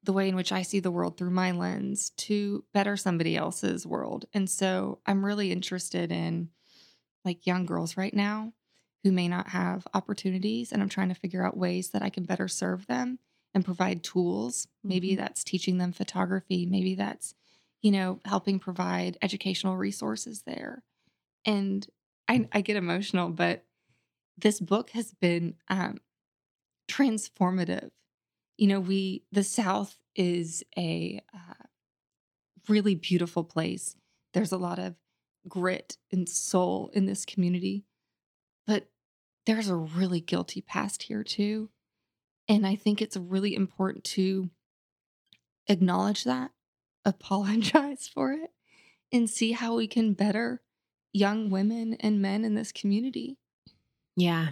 the 0.03 0.15
way 0.15 0.31
in 0.31 0.35
which 0.35 0.51
I 0.51 0.63
see 0.63 0.81
the 0.81 0.91
world 0.91 1.19
through 1.19 1.31
my 1.31 1.51
lens 1.51 2.11
to 2.19 2.65
better 2.73 2.97
somebody 2.97 3.37
else's 3.37 3.87
world. 3.87 4.25
And 4.33 4.49
so 4.49 5.01
I'm 5.05 5.25
really 5.25 5.53
interested 5.53 6.11
in 6.11 6.49
like 7.23 7.47
young 7.47 7.67
girls 7.67 7.99
right 7.99 8.15
now 8.15 8.55
who 9.03 9.13
may 9.13 9.29
not 9.29 9.49
have 9.49 9.87
opportunities. 9.95 10.73
And 10.73 10.83
I'm 10.83 10.89
trying 10.89 11.09
to 11.09 11.15
figure 11.15 11.45
out 11.45 11.57
ways 11.57 11.91
that 11.91 12.03
I 12.03 12.11
can 12.11 12.25
better 12.25 12.49
serve 12.49 12.87
them 12.87 13.19
and 13.55 13.65
provide 13.65 14.03
tools. 14.05 14.69
Maybe 14.85 15.13
Mhm. 15.13 15.17
that's 15.19 15.43
teaching 15.45 15.79
them 15.79 15.93
photography. 15.93 16.67
Maybe 16.67 16.95
that's, 16.95 17.35
you 17.83 17.91
know, 17.91 18.21
helping 18.25 18.59
provide 18.59 19.17
educational 19.23 19.77
resources 19.77 20.43
there. 20.43 20.83
And 21.45 21.87
I, 22.29 22.49
I 22.53 22.61
get 22.61 22.77
emotional, 22.77 23.31
but 23.31 23.65
this 24.37 24.61
book 24.61 24.91
has 24.91 25.13
been 25.15 25.57
um, 25.69 25.99
transformative. 26.89 27.91
You 28.59 28.67
know, 28.69 28.81
we, 28.81 29.25
the 29.33 29.45
South 29.45 29.97
is 30.15 30.63
a 30.77 31.21
uh, 31.35 31.65
really 32.69 32.95
beautiful 32.95 33.45
place. 33.45 33.97
There's 34.35 34.53
a 34.53 34.59
lot 34.59 34.79
of 34.79 34.95
grit 35.49 35.97
and 36.13 36.29
soul 36.29 36.91
in 36.93 37.07
this 37.07 37.25
community, 37.25 37.85
there's 39.51 39.69
a 39.69 39.75
really 39.77 40.21
guilty 40.21 40.61
past 40.61 41.03
here 41.05 41.25
too. 41.25 41.71
And 42.49 42.67
I 42.67 42.77
think 42.77 43.03
it's 43.03 43.17
really 43.17 43.55
important 43.55 44.05
to 44.05 44.51
acknowledge 45.69 46.25
that, 46.25 46.51
apologize 47.05 48.09
for 48.15 48.33
it, 48.33 48.51
and 49.13 49.29
see 49.29 49.53
how 49.53 49.75
we 49.75 49.87
can 49.87 50.13
better 50.15 50.63
young 51.13 51.51
women 51.51 51.95
and 52.01 52.23
men 52.23 52.45
in 52.45 52.55
this 52.55 52.71
community. 52.73 53.37
Yeah. 54.17 54.49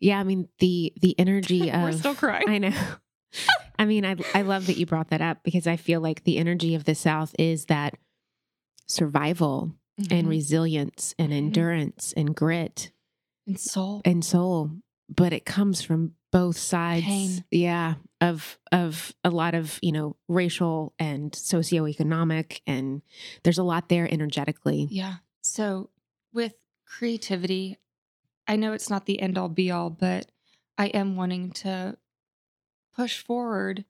Yeah, 0.00 0.18
I 0.18 0.24
mean 0.24 0.48
the 0.58 0.92
the 1.00 1.14
energy 1.18 1.70
of 1.72 1.82
We're 1.82 1.92
still 1.92 2.14
crying. 2.14 2.48
I 2.48 2.58
know. 2.58 2.72
I 3.78 3.84
mean, 3.84 4.04
I 4.06 4.16
I 4.34 4.42
love 4.42 4.66
that 4.66 4.76
you 4.78 4.86
brought 4.86 5.10
that 5.10 5.20
up 5.20 5.42
because 5.42 5.66
I 5.66 5.76
feel 5.76 6.00
like 6.00 6.24
the 6.24 6.38
energy 6.38 6.74
of 6.74 6.84
the 6.84 6.94
South 6.94 7.34
is 7.38 7.66
that 7.66 7.94
survival 8.86 9.74
and 10.10 10.26
Mhm. 10.26 10.28
resilience 10.30 11.14
and 11.18 11.32
Mhm. 11.32 11.36
endurance 11.36 12.12
and 12.16 12.34
grit 12.34 12.90
and 13.46 13.58
soul. 13.58 14.02
and 14.04 14.24
soul, 14.24 14.70
but 15.08 15.32
it 15.32 15.44
comes 15.44 15.82
from 15.82 16.12
both 16.32 16.58
sides. 16.58 17.04
Pain. 17.04 17.44
Yeah, 17.50 17.94
of 18.20 18.58
of 18.72 19.14
a 19.22 19.30
lot 19.30 19.54
of, 19.54 19.78
you 19.82 19.92
know, 19.92 20.16
racial 20.28 20.94
and 20.98 21.30
socioeconomic 21.32 22.60
and 22.66 23.02
there's 23.42 23.58
a 23.58 23.62
lot 23.64 23.88
there 23.88 24.12
energetically. 24.12 24.88
Yeah. 24.90 25.16
So 25.42 25.90
with 26.32 26.54
creativity, 26.86 27.78
I 28.48 28.56
know 28.56 28.72
it's 28.72 28.90
not 28.90 29.06
the 29.06 29.20
end 29.20 29.38
all 29.38 29.48
be 29.48 29.70
all, 29.70 29.90
but 29.90 30.26
I 30.76 30.86
am 30.86 31.16
wanting 31.16 31.52
to 31.52 31.96
push 32.96 33.22
forward 33.22 33.84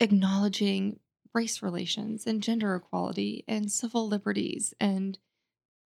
acknowledging 0.00 1.00
race 1.34 1.62
relations 1.62 2.26
and 2.26 2.42
gender 2.42 2.74
equality 2.74 3.44
and 3.46 3.70
civil 3.70 4.08
liberties. 4.08 4.74
And 4.80 5.18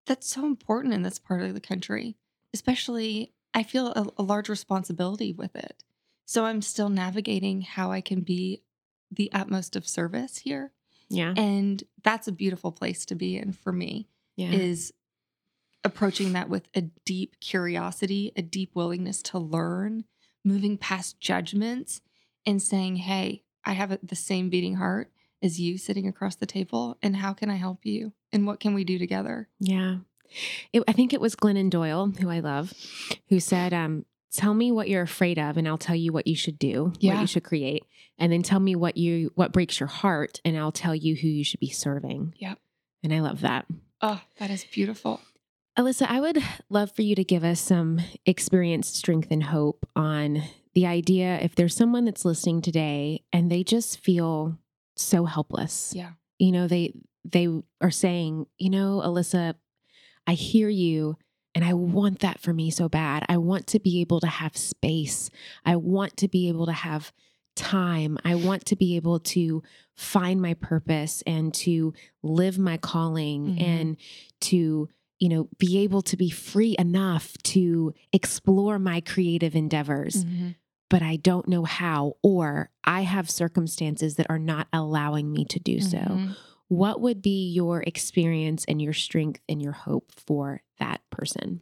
that's 0.05 0.27
so 0.27 0.45
important 0.45 0.93
in 0.93 1.03
this 1.03 1.19
part 1.19 1.41
of 1.41 1.53
the 1.53 1.61
country, 1.61 2.15
especially 2.53 3.33
I 3.53 3.63
feel 3.63 3.87
a, 3.87 4.07
a 4.17 4.23
large 4.23 4.49
responsibility 4.49 5.33
with 5.33 5.55
it. 5.55 5.83
So 6.25 6.45
I'm 6.45 6.61
still 6.61 6.89
navigating 6.89 7.61
how 7.61 7.91
I 7.91 8.01
can 8.01 8.21
be 8.21 8.61
the 9.11 9.31
utmost 9.33 9.75
of 9.75 9.87
service 9.87 10.37
here. 10.39 10.71
Yeah. 11.09 11.33
And 11.35 11.83
that's 12.03 12.27
a 12.27 12.31
beautiful 12.31 12.71
place 12.71 13.05
to 13.07 13.15
be 13.15 13.37
in 13.37 13.51
for 13.51 13.73
me 13.73 14.07
Yeah. 14.37 14.51
is 14.51 14.93
approaching 15.83 16.33
that 16.33 16.47
with 16.49 16.69
a 16.75 16.81
deep 17.05 17.39
curiosity, 17.39 18.31
a 18.35 18.41
deep 18.41 18.71
willingness 18.75 19.21
to 19.23 19.39
learn, 19.39 20.05
moving 20.45 20.77
past 20.77 21.19
judgments 21.19 22.01
and 22.45 22.61
saying, 22.61 22.97
"Hey, 22.97 23.43
I 23.65 23.73
have 23.73 23.91
a- 23.91 23.99
the 24.01 24.15
same 24.15 24.49
beating 24.49 24.75
heart 24.75 25.11
as 25.41 25.59
you 25.59 25.77
sitting 25.77 26.07
across 26.07 26.35
the 26.35 26.45
table 26.45 26.97
and 27.01 27.15
how 27.15 27.33
can 27.33 27.49
I 27.49 27.55
help 27.55 27.85
you 27.85 28.13
and 28.31 28.45
what 28.45 28.59
can 28.59 28.73
we 28.73 28.83
do 28.83 28.97
together? 28.97 29.49
Yeah. 29.59 29.97
It, 30.71 30.83
I 30.87 30.93
think 30.93 31.13
it 31.13 31.21
was 31.21 31.35
Glennon 31.35 31.69
Doyle, 31.69 32.13
who 32.19 32.29
I 32.29 32.39
love, 32.39 32.73
who 33.29 33.39
said, 33.39 33.73
um, 33.73 34.05
tell 34.31 34.53
me 34.53 34.71
what 34.71 34.87
you're 34.87 35.01
afraid 35.01 35.37
of 35.37 35.57
and 35.57 35.67
I'll 35.67 35.77
tell 35.77 35.95
you 35.95 36.13
what 36.13 36.27
you 36.27 36.35
should 36.35 36.57
do, 36.57 36.93
what 37.01 37.19
you 37.21 37.27
should 37.27 37.43
create. 37.43 37.83
And 38.17 38.31
then 38.31 38.43
tell 38.43 38.59
me 38.59 38.75
what 38.75 38.97
you 38.97 39.31
what 39.35 39.51
breaks 39.51 39.79
your 39.79 39.87
heart 39.87 40.39
and 40.45 40.57
I'll 40.57 40.71
tell 40.71 40.95
you 40.95 41.15
who 41.15 41.27
you 41.27 41.43
should 41.43 41.59
be 41.59 41.69
serving. 41.69 42.35
Yep. 42.37 42.59
And 43.03 43.13
I 43.13 43.19
love 43.19 43.41
that. 43.41 43.65
Oh, 44.01 44.21
that 44.37 44.49
is 44.49 44.63
beautiful. 44.63 45.21
Alyssa, 45.77 46.05
I 46.07 46.19
would 46.19 46.43
love 46.69 46.91
for 46.91 47.01
you 47.01 47.15
to 47.15 47.23
give 47.23 47.43
us 47.43 47.59
some 47.59 47.99
experience, 48.25 48.89
strength, 48.89 49.29
and 49.31 49.43
hope 49.43 49.87
on 49.95 50.43
the 50.73 50.85
idea 50.85 51.39
if 51.41 51.55
there's 51.55 51.75
someone 51.75 52.05
that's 52.05 52.25
listening 52.25 52.61
today 52.61 53.23
and 53.31 53.49
they 53.49 53.63
just 53.63 53.99
feel 53.99 54.57
so 54.95 55.25
helpless. 55.25 55.93
Yeah. 55.95 56.11
You 56.39 56.51
know, 56.51 56.67
they 56.67 56.93
they 57.23 57.47
are 57.81 57.91
saying, 57.91 58.47
you 58.57 58.69
know, 58.69 59.01
Alyssa, 59.05 59.55
I 60.27 60.33
hear 60.33 60.69
you 60.69 61.17
and 61.53 61.63
I 61.63 61.73
want 61.73 62.19
that 62.19 62.39
for 62.39 62.53
me 62.53 62.71
so 62.71 62.89
bad. 62.89 63.25
I 63.29 63.37
want 63.37 63.67
to 63.67 63.79
be 63.79 64.01
able 64.01 64.19
to 64.21 64.27
have 64.27 64.55
space. 64.57 65.29
I 65.65 65.75
want 65.75 66.17
to 66.17 66.27
be 66.27 66.47
able 66.47 66.65
to 66.65 66.71
have 66.71 67.11
time. 67.55 68.17
I 68.23 68.35
want 68.35 68.65
to 68.67 68.75
be 68.75 68.95
able 68.95 69.19
to 69.19 69.61
find 69.95 70.41
my 70.41 70.53
purpose 70.55 71.21
and 71.27 71.53
to 71.55 71.93
live 72.23 72.57
my 72.57 72.77
calling 72.77 73.55
Mhm. 73.57 73.61
and 73.61 73.97
to 74.41 74.89
you 75.19 75.29
know 75.29 75.49
be 75.59 75.77
able 75.79 76.01
to 76.01 76.17
be 76.17 76.29
free 76.31 76.75
enough 76.79 77.37
to 77.43 77.93
explore 78.13 78.79
my 78.79 79.01
creative 79.01 79.55
endeavors 79.55 80.25
Mhm. 80.25 80.55
But 80.91 81.01
I 81.01 81.15
don't 81.15 81.47
know 81.47 81.63
how 81.63 82.17
or 82.21 82.69
I 82.83 83.01
have 83.01 83.29
circumstances 83.29 84.15
that 84.17 84.29
are 84.29 84.37
not 84.39 84.67
allowing 84.71 85.31
me 85.31 85.45
to 85.45 85.59
do 85.59 85.79
so 85.81 85.97
Mhm. 85.97 86.35
what 86.67 87.01
would 87.01 87.21
be 87.21 87.49
your 87.51 87.81
experience 87.83 88.63
and 88.65 88.81
your 88.81 88.93
strength 88.93 89.41
and 89.49 89.61
your 89.61 89.71
hope 89.73 90.11
for 90.11 90.61
that 90.77 91.01
person 91.09 91.61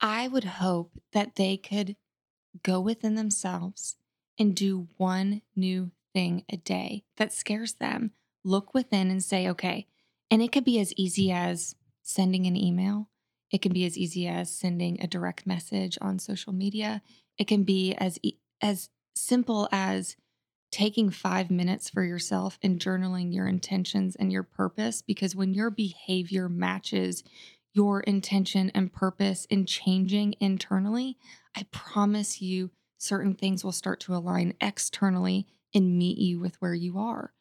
I 0.00 0.28
would 0.28 0.44
hope 0.44 0.92
that 1.12 1.34
they 1.36 1.56
could 1.58 1.96
go 2.62 2.80
within 2.80 3.14
themselves 3.16 3.96
and 4.38 4.56
do 4.56 4.88
one 4.96 5.42
new 5.54 5.90
thing 6.14 6.44
a 6.48 6.56
day 6.56 7.04
that 7.16 7.32
scares 7.32 7.74
them. 7.74 8.12
Look 8.42 8.72
within 8.74 9.10
and 9.10 9.22
say, 9.22 9.46
okay. 9.50 9.86
And 10.30 10.40
it 10.42 10.50
could 10.52 10.64
be 10.64 10.80
as 10.80 10.92
easy 10.96 11.30
as 11.30 11.76
sending 12.02 12.46
an 12.46 12.56
email, 12.56 13.08
it 13.52 13.60
can 13.62 13.72
be 13.72 13.84
as 13.84 13.98
easy 13.98 14.26
as 14.26 14.50
sending 14.50 15.00
a 15.00 15.06
direct 15.06 15.46
message 15.46 15.98
on 16.00 16.18
social 16.18 16.52
media, 16.52 17.02
it 17.38 17.46
can 17.46 17.62
be 17.62 17.94
as, 17.94 18.18
e- 18.22 18.38
as 18.60 18.88
simple 19.14 19.68
as 19.72 20.16
taking 20.70 21.10
five 21.10 21.50
minutes 21.50 21.90
for 21.90 22.04
yourself 22.04 22.58
and 22.62 22.80
journaling 22.80 23.34
your 23.34 23.46
intentions 23.46 24.16
and 24.16 24.30
your 24.32 24.42
purpose. 24.42 25.02
Because 25.02 25.34
when 25.34 25.52
your 25.52 25.70
behavior 25.70 26.48
matches 26.48 27.24
your 27.72 28.00
intention 28.00 28.70
and 28.74 28.92
purpose 28.92 29.46
in 29.46 29.66
changing 29.66 30.34
internally, 30.40 31.16
I 31.56 31.66
promise 31.70 32.40
you 32.40 32.70
certain 32.98 33.34
things 33.34 33.64
will 33.64 33.72
start 33.72 34.00
to 34.00 34.14
align 34.14 34.54
externally 34.60 35.46
and 35.74 35.98
meet 35.98 36.18
you 36.18 36.38
with 36.40 36.60
where 36.60 36.74
you 36.74 36.98
are. 36.98 37.32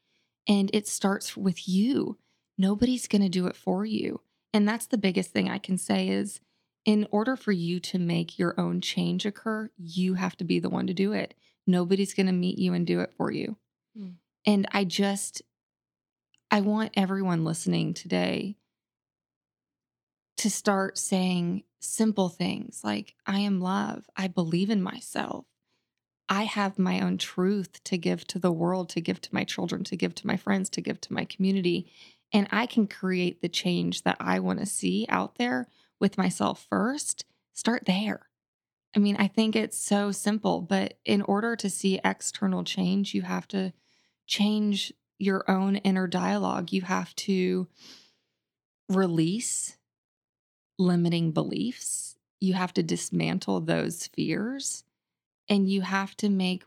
And 0.47 0.70
it 0.74 0.88
starts 0.88 1.36
with 1.36 1.67
you. 1.67 2.17
Nobody's 2.57 3.07
going 3.07 3.22
to 3.22 3.30
do 3.30 3.47
it 3.47 3.55
for 3.55 3.86
you. 3.86 4.22
And 4.53 4.67
that's 4.67 4.88
the 4.88 4.97
biggest 4.97 5.32
thing 5.32 5.49
I 5.49 5.59
can 5.59 5.78
say 5.78 6.07
is 6.09 6.41
in 6.86 7.07
order 7.11 7.36
for 7.36 7.51
you 7.51 7.80
to 7.80 7.99
make 7.99 8.39
your 8.39 8.59
own 8.59 8.82
change 8.82 9.25
occur, 9.25 9.69
you 9.77 10.15
have 10.15 10.36
to 10.38 10.43
be 10.43 10.59
the 10.59 10.69
one 10.69 10.88
to 10.88 10.93
do 10.93 11.13
it. 11.13 11.34
Nobody's 11.67 12.13
going 12.13 12.27
to 12.27 12.34
meet 12.34 12.57
you 12.57 12.73
and 12.73 12.88
do 12.88 13.01
it 13.01 13.13
for 13.15 13.32
you. 13.32 13.57
Mm. 13.97 14.15
And 14.45 14.67
I 14.71 14.86
just 14.86 15.41
I 16.51 16.61
want 16.61 16.93
everyone 16.95 17.43
listening 17.45 17.93
today 17.93 18.57
to 20.38 20.49
start 20.49 20.97
saying 20.97 21.63
simple 21.80 22.30
things 22.30 22.82
like, 22.84 23.13
I 23.27 23.39
am 23.39 23.61
love. 23.61 24.09
I 24.15 24.27
believe 24.27 24.69
in 24.69 24.82
myself. 24.82 25.45
I 26.27 26.43
have 26.43 26.80
my 26.80 27.01
own 27.01 27.17
truth 27.17 27.84
to 27.86 27.97
give 27.97 28.25
to 28.27 28.39
the 28.39 28.51
world, 28.51 28.89
to 28.89 29.01
give 29.01 29.21
to 29.21 29.34
my 29.34 29.43
children, 29.43 29.84
to 29.86 29.95
give 29.95 30.15
to 30.15 30.27
my 30.27 30.38
friends, 30.38 30.69
to 30.71 30.82
give 30.82 31.01
to 31.01 31.13
my 31.13 31.25
community. 31.25 31.91
And 32.32 32.47
I 32.51 32.65
can 32.65 32.88
create 32.88 33.41
the 33.41 33.49
change 33.49 34.03
that 34.03 34.17
I 34.19 34.39
want 34.39 34.59
to 34.59 34.65
see 34.65 35.05
out 35.09 35.36
there 35.36 35.67
with 36.00 36.18
myself 36.18 36.66
first. 36.70 37.26
Start 37.54 37.86
there. 37.86 38.30
I 38.95 39.00
mean, 39.00 39.18
I 39.20 39.28
think 39.28 39.56
it's 39.56 39.78
so 39.78 40.12
simple, 40.12 40.62
but 40.62 40.95
in 41.06 41.22
order 41.22 41.56
to 41.56 41.70
see 41.70 42.00
external 42.04 42.64
change, 42.64 43.14
you 43.14 43.22
have 43.22 43.47
to 43.50 43.74
change 44.26 44.93
your 45.20 45.50
own 45.50 45.76
inner 45.78 46.08
dialogue. 46.08 46.72
You 46.72 46.82
have 46.82 47.16
to 47.18 47.68
release 48.88 49.78
limiting 50.80 51.32
beliefs. 51.32 52.18
You 52.39 52.54
have 52.54 52.74
to 52.76 52.84
dismantle 52.84 53.62
those 53.62 54.08
fears 54.08 54.84
and 55.47 55.70
you 55.70 55.82
have 55.82 56.16
to 56.18 56.30
make 56.30 56.64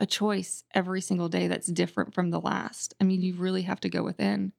a 0.00 0.06
choice 0.06 0.64
every 0.74 1.00
single 1.00 1.28
day 1.28 1.46
that's 1.46 1.68
different 1.68 2.14
from 2.14 2.30
the 2.30 2.40
last. 2.40 2.94
I 3.00 3.04
mean, 3.04 3.22
you 3.22 3.34
really 3.34 3.62
have 3.62 3.80
to 3.80 3.88
go 3.88 4.02
within. 4.02 4.52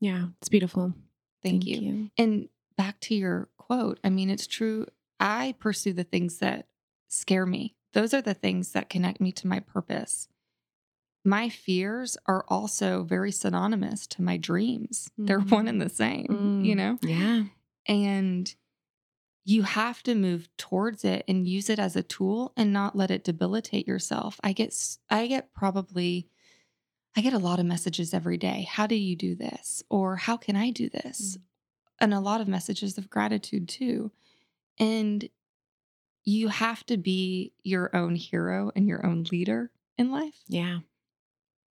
yeah 0.00 0.26
it's 0.40 0.48
beautiful 0.48 0.94
Thank, 1.42 1.66
you. 1.66 2.10
And 2.18 2.48
back 2.76 3.00
to 3.00 3.14
your 3.14 3.48
quote, 3.58 3.98
I 4.04 4.10
mean, 4.10 4.30
it's 4.30 4.46
true. 4.46 4.86
I 5.20 5.54
pursue 5.58 5.92
the 5.92 6.04
things 6.04 6.38
that 6.38 6.66
scare 7.08 7.46
me. 7.46 7.74
Those 7.92 8.12
are 8.14 8.22
the 8.22 8.34
things 8.34 8.72
that 8.72 8.90
connect 8.90 9.20
me 9.20 9.32
to 9.32 9.46
my 9.46 9.60
purpose. 9.60 10.28
My 11.24 11.48
fears 11.48 12.16
are 12.26 12.44
also 12.48 13.02
very 13.04 13.32
synonymous 13.32 14.06
to 14.08 14.22
my 14.22 14.36
dreams. 14.36 15.10
They're 15.26 15.40
Mhm. 15.40 15.50
one 15.50 15.68
and 15.68 15.80
the 15.80 15.88
same, 15.88 16.54
you 16.60 16.74
Mm. 16.74 16.76
know? 16.76 16.98
yeah 17.02 17.44
And 17.86 18.54
you 19.44 19.62
have 19.62 20.02
to 20.04 20.14
move 20.14 20.48
towards 20.58 21.04
it 21.04 21.24
and 21.28 21.48
use 21.48 21.70
it 21.70 21.78
as 21.78 21.96
a 21.96 22.02
tool 22.02 22.52
and 22.56 22.72
not 22.72 22.96
let 22.96 23.10
it 23.10 23.24
debilitate 23.24 23.86
yourself. 23.88 24.40
I 24.44 24.52
get 24.52 24.74
I 25.10 25.26
get 25.26 25.52
probably 25.54 26.28
I 27.18 27.20
get 27.20 27.32
a 27.32 27.38
lot 27.38 27.58
of 27.58 27.66
messages 27.66 28.14
every 28.14 28.36
day. 28.38 28.68
How 28.70 28.86
do 28.86 28.94
you 28.94 29.16
do 29.16 29.34
this? 29.34 29.82
Or 29.90 30.14
how 30.14 30.36
can 30.36 30.54
I 30.54 30.70
do 30.70 30.88
this? 30.88 31.36
Mm. 31.36 31.40
And 32.00 32.14
a 32.14 32.20
lot 32.20 32.40
of 32.40 32.46
messages 32.46 32.96
of 32.96 33.10
gratitude 33.10 33.68
too. 33.68 34.12
And 34.78 35.28
you 36.22 36.46
have 36.46 36.86
to 36.86 36.96
be 36.96 37.54
your 37.64 37.90
own 37.96 38.14
hero 38.14 38.70
and 38.76 38.86
your 38.86 39.04
own 39.04 39.24
leader 39.32 39.72
in 39.96 40.12
life. 40.12 40.36
yeah 40.46 40.78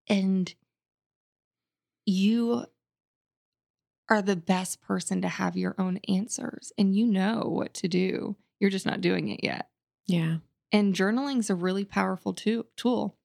And 0.09 0.53
you 2.07 2.67
are 4.09 4.23
the 4.23 4.35
best 4.35 4.81
person 4.81 5.23
to 5.23 5.29
have 5.29 5.57
your 5.57 5.77
own 5.79 5.99
answers 6.09 6.73
and 6.77 6.97
you 6.97 7.07
know 7.07 7.43
what 7.47 7.73
to 7.75 7.87
do. 7.87 8.35
You're 8.59 8.71
just 8.71 8.87
not 8.87 9.01
doing 9.01 9.29
it 9.29 9.45
yet. 9.45 9.69
yeah 10.07 10.39
And 10.73 10.93
journaling 10.93 11.39
is 11.39 11.51
a 11.51 11.55
really 11.55 11.85
powerful 11.85 12.35
to- 12.35 12.67
tool. 12.75 13.17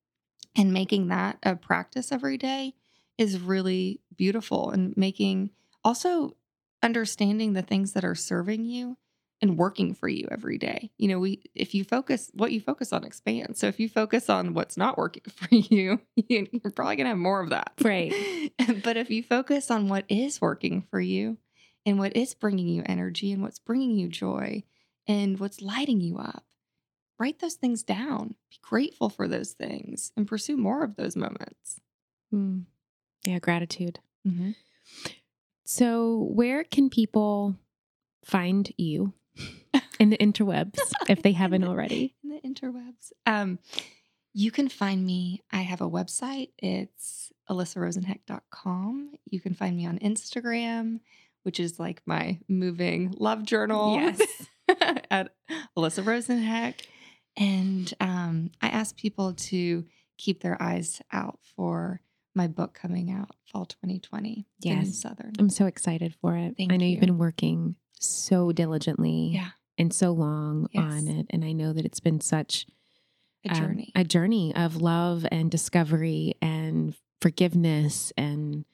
And 0.55 0.73
making 0.73 1.07
that 1.07 1.37
a 1.43 1.55
practice 1.55 2.11
every 2.11 2.37
day 2.37 2.73
is 3.17 3.39
really 3.39 4.01
beautiful. 4.15 4.71
And 4.71 4.95
making 4.97 5.51
also 5.83 6.35
understanding 6.83 7.53
the 7.53 7.61
things 7.61 7.93
that 7.93 8.03
are 8.03 8.15
serving 8.15 8.65
you 8.65 8.97
and 9.41 9.57
working 9.57 9.93
for 9.93 10.07
you 10.07 10.27
every 10.29 10.57
day. 10.57 10.91
You 10.97 11.07
know, 11.07 11.19
we 11.19 11.41
if 11.55 11.73
you 11.73 11.83
focus 11.83 12.29
what 12.33 12.51
you 12.51 12.61
focus 12.61 12.93
on 12.93 13.03
expands. 13.03 13.59
So 13.59 13.67
if 13.67 13.79
you 13.79 13.89
focus 13.89 14.29
on 14.29 14.53
what's 14.53 14.77
not 14.77 14.97
working 14.97 15.23
for 15.29 15.47
you, 15.51 15.99
you're 16.15 16.71
probably 16.75 16.95
gonna 16.95 17.09
have 17.09 17.17
more 17.17 17.41
of 17.41 17.49
that. 17.49 17.73
Right. 17.81 18.13
but 18.83 18.97
if 18.97 19.09
you 19.09 19.23
focus 19.23 19.71
on 19.71 19.87
what 19.87 20.05
is 20.09 20.39
working 20.39 20.85
for 20.89 21.01
you 21.01 21.37
and 21.85 21.97
what 21.97 22.15
is 22.15 22.35
bringing 22.35 22.67
you 22.67 22.83
energy 22.85 23.31
and 23.31 23.41
what's 23.41 23.59
bringing 23.59 23.91
you 23.91 24.07
joy 24.07 24.63
and 25.07 25.39
what's 25.39 25.61
lighting 25.61 26.01
you 26.01 26.19
up, 26.19 26.43
write 27.21 27.39
those 27.39 27.53
things 27.53 27.83
down. 27.83 28.35
Be 28.49 28.57
grateful 28.61 29.09
for 29.09 29.27
those 29.27 29.51
things 29.51 30.11
and 30.17 30.27
pursue 30.27 30.57
more 30.57 30.83
of 30.83 30.95
those 30.95 31.15
moments. 31.15 31.79
Mm. 32.33 32.63
yeah 33.25 33.39
gratitude 33.39 33.99
Mm-hmm. 34.27 34.51
So, 35.65 36.27
where 36.31 36.63
can 36.63 36.89
people 36.89 37.55
find 38.25 38.71
you 38.77 39.13
in 39.99 40.09
the 40.09 40.17
interwebs 40.17 40.79
if 41.07 41.21
they 41.21 41.31
haven't 41.31 41.63
already? 41.63 42.15
in 42.23 42.29
the 42.29 42.41
interwebs. 42.41 43.11
Um, 43.25 43.59
you 44.33 44.51
can 44.51 44.69
find 44.69 45.05
me. 45.05 45.41
I 45.51 45.61
have 45.61 45.81
a 45.81 45.89
website. 45.89 46.49
It's 46.57 47.31
alyssarosenheck.com. 47.49 49.13
You 49.25 49.39
can 49.39 49.53
find 49.53 49.75
me 49.75 49.85
on 49.85 49.99
Instagram, 49.99 50.99
which 51.43 51.59
is 51.59 51.79
like 51.79 52.01
my 52.05 52.39
moving 52.47 53.13
love 53.17 53.43
journal. 53.43 53.95
Yes. 53.95 54.21
at 55.09 55.33
Alyssa 55.77 56.03
Rosenheck. 56.03 56.75
And 57.37 57.93
um, 57.99 58.51
I 58.61 58.67
ask 58.69 58.95
people 58.95 59.33
to 59.33 59.85
keep 60.17 60.41
their 60.41 60.61
eyes 60.61 61.01
out 61.11 61.39
for 61.55 62.01
my 62.35 62.47
book 62.47 62.73
coming 62.73 63.11
out 63.11 63.31
fall 63.51 63.65
2020. 63.65 64.45
The 64.61 64.69
New 64.69 64.75
Yes. 64.75 65.01
Southern. 65.01 65.33
I'm 65.39 65.49
so 65.49 65.65
excited 65.65 66.15
for 66.21 66.35
it. 66.35 66.55
Thank 66.57 66.71
I 66.71 66.77
know 66.77 66.85
you. 66.85 66.91
you've 66.91 66.99
been 67.01 67.17
working 67.17 67.75
so 67.99 68.51
diligently 68.51 69.31
Yeah, 69.33 69.49
and 69.77 69.93
so 69.93 70.11
long 70.11 70.67
Yes. 70.71 70.83
on 70.83 71.07
it. 71.07 71.25
And 71.29 71.43
I 71.43 71.51
know 71.51 71.73
that 71.73 71.85
it's 71.85 71.99
been 71.99 72.21
such 72.21 72.65
a 73.45 73.49
um, 73.53 73.55
journey. 73.59 73.91
a 73.95 74.03
journey 74.03 74.55
of 74.55 74.77
love 74.81 75.25
and 75.31 75.49
discovery 75.51 76.35
and 76.41 76.95
forgiveness 77.21 78.13
and 78.17 78.65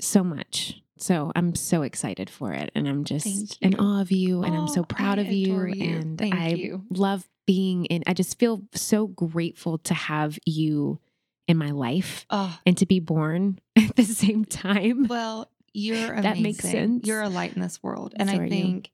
so 0.00 0.22
much. 0.24 0.80
So 0.96 1.32
I'm 1.34 1.54
so 1.54 1.82
excited 1.82 2.28
for 2.30 2.52
it. 2.52 2.70
And 2.74 2.86
I'm 2.88 3.04
just 3.04 3.58
in 3.60 3.74
awe 3.78 4.00
of 4.00 4.10
you. 4.10 4.42
And 4.42 4.54
oh, 4.54 4.60
I'm 4.60 4.68
so 4.68 4.84
proud 4.84 5.18
I 5.18 5.22
of 5.22 5.32
you. 5.32 5.64
you. 5.66 5.96
And 5.96 6.18
Thank 6.18 6.34
I 6.34 6.48
you. 6.50 6.84
love 6.90 7.26
being 7.50 7.84
in, 7.86 8.04
I 8.06 8.14
just 8.14 8.38
feel 8.38 8.62
so 8.74 9.08
grateful 9.08 9.78
to 9.78 9.92
have 9.92 10.38
you 10.46 11.00
in 11.48 11.56
my 11.56 11.72
life 11.72 12.24
oh. 12.30 12.56
and 12.64 12.78
to 12.78 12.86
be 12.86 13.00
born 13.00 13.58
at 13.76 13.96
the 13.96 14.04
same 14.04 14.44
time. 14.44 15.08
Well, 15.08 15.50
you're 15.72 16.12
amazing. 16.12 16.22
That 16.22 16.38
makes 16.38 16.60
sense. 16.60 17.08
You're 17.08 17.22
a 17.22 17.28
light 17.28 17.54
in 17.54 17.60
this 17.60 17.82
world. 17.82 18.14
And 18.16 18.30
So 18.30 18.36
I 18.36 18.38
are 18.38 18.44
you. 18.44 18.50
think 18.50 18.92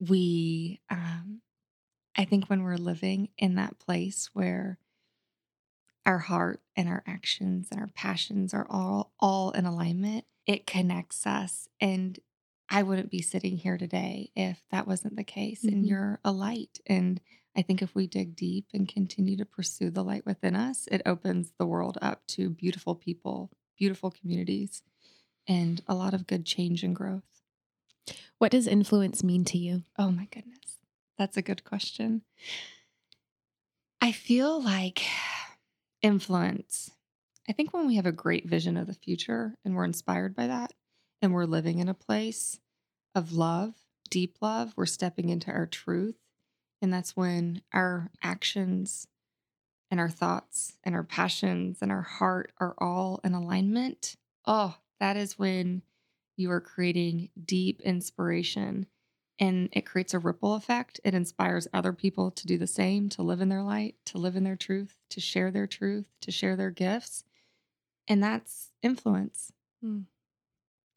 we, 0.00 0.80
um, 0.90 1.40
I 2.16 2.24
think 2.24 2.46
when 2.46 2.64
we're 2.64 2.76
living 2.76 3.28
in 3.38 3.54
that 3.54 3.78
place 3.78 4.30
where 4.32 4.80
our 6.04 6.18
heart 6.18 6.60
and 6.74 6.88
our 6.88 7.04
actions 7.06 7.68
and 7.70 7.78
our 7.78 7.90
passions 7.94 8.52
are 8.52 8.66
all 8.68 9.12
all 9.20 9.52
in 9.52 9.66
alignment, 9.66 10.24
it 10.48 10.66
connects 10.66 11.28
us. 11.28 11.68
And 11.80 12.18
I 12.70 12.82
wouldn't 12.82 13.10
be 13.10 13.22
sitting 13.22 13.56
here 13.56 13.78
today 13.78 14.30
if 14.36 14.62
that 14.70 14.86
wasn't 14.86 15.16
the 15.16 15.24
case. 15.24 15.64
And 15.64 15.84
Mhm. 15.84 15.88
you're 15.88 16.20
a 16.24 16.32
light. 16.32 16.80
And 16.86 17.20
I 17.56 17.62
think 17.62 17.82
if 17.82 17.94
we 17.94 18.06
dig 18.06 18.36
deep 18.36 18.66
and 18.74 18.88
continue 18.88 19.36
to 19.38 19.44
pursue 19.46 19.90
the 19.90 20.04
light 20.04 20.26
within 20.26 20.54
us, 20.54 20.86
it 20.88 21.02
opens 21.06 21.52
the 21.52 21.66
world 21.66 21.98
up 22.02 22.26
to 22.28 22.50
beautiful 22.50 22.94
people, 22.94 23.50
beautiful 23.76 24.10
communities, 24.10 24.82
and 25.46 25.82
a 25.86 25.94
lot 25.94 26.14
of 26.14 26.26
good 26.26 26.44
change 26.44 26.82
and 26.84 26.94
growth. 26.94 27.24
What 28.38 28.52
does 28.52 28.66
influence 28.66 29.24
mean 29.24 29.44
to 29.46 29.58
you? 29.58 29.84
Oh 29.98 30.10
my 30.10 30.26
goodness. 30.26 30.78
That's 31.16 31.36
a 31.36 31.42
good 31.42 31.64
question. 31.64 32.22
I 34.00 34.12
feel 34.12 34.62
like 34.62 35.02
influence. 36.02 36.90
I 37.48 37.52
think 37.52 37.72
when 37.72 37.86
we 37.86 37.96
have 37.96 38.06
a 38.06 38.12
great 38.12 38.46
vision 38.46 38.76
of 38.76 38.86
the 38.86 38.94
future 38.94 39.56
and 39.64 39.74
we're 39.74 39.84
inspired 39.84 40.36
by 40.36 40.46
that 40.46 40.72
and 41.20 41.32
we're 41.32 41.44
living 41.44 41.78
in 41.78 41.88
a 41.88 41.94
place 41.94 42.60
of 43.14 43.32
love, 43.32 43.74
deep 44.10 44.36
love, 44.40 44.72
we're 44.76 44.86
stepping 44.86 45.28
into 45.28 45.50
our 45.50 45.66
truth. 45.66 46.16
And 46.80 46.92
that's 46.92 47.16
when 47.16 47.62
our 47.72 48.10
actions 48.22 49.08
and 49.90 49.98
our 49.98 50.08
thoughts 50.08 50.76
and 50.84 50.94
our 50.94 51.02
passions 51.02 51.78
and 51.82 51.90
our 51.90 52.02
heart 52.02 52.52
are 52.58 52.74
all 52.78 53.20
in 53.24 53.34
alignment. 53.34 54.16
Oh, 54.46 54.76
that 55.00 55.16
is 55.16 55.38
when 55.38 55.82
you 56.36 56.50
are 56.50 56.60
creating 56.60 57.30
deep 57.44 57.80
inspiration 57.82 58.86
and 59.40 59.68
it 59.72 59.86
creates 59.86 60.14
a 60.14 60.18
ripple 60.18 60.54
effect. 60.54 61.00
It 61.04 61.14
inspires 61.14 61.68
other 61.72 61.92
people 61.92 62.30
to 62.32 62.46
do 62.46 62.58
the 62.58 62.66
same, 62.66 63.08
to 63.10 63.22
live 63.22 63.40
in 63.40 63.48
their 63.48 63.62
light, 63.62 63.94
to 64.06 64.18
live 64.18 64.36
in 64.36 64.44
their 64.44 64.56
truth, 64.56 64.96
to 65.10 65.20
share 65.20 65.50
their 65.50 65.66
truth, 65.66 66.08
to 66.22 66.30
share 66.30 66.56
their 66.56 66.70
gifts. 66.70 67.24
And 68.08 68.22
that's 68.22 68.72
influence. 68.82 69.52
Hmm. 69.82 70.02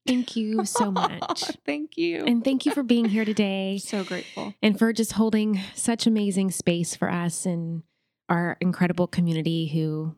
Thank 0.08 0.36
you 0.36 0.66
so 0.66 0.91
much. 0.91 1.43
thank 1.66 1.97
you. 1.97 2.26
and 2.26 2.43
thank 2.43 2.66
you 2.66 2.72
for 2.74 2.84
being 2.84 3.06
here 3.06 3.26
today 3.26 3.78
so 3.78 4.04
grateful. 4.04 4.54
and 4.62 4.78
for 4.78 4.91
just 4.93 5.14
holding 5.14 5.60
such 5.76 6.08
amazing 6.08 6.52
space 6.52 6.95
for 6.95 7.10
us 7.10 7.45
and 7.45 7.84
our 8.30 8.58
incredible 8.60 9.08
community 9.08 9.68
who 9.68 10.16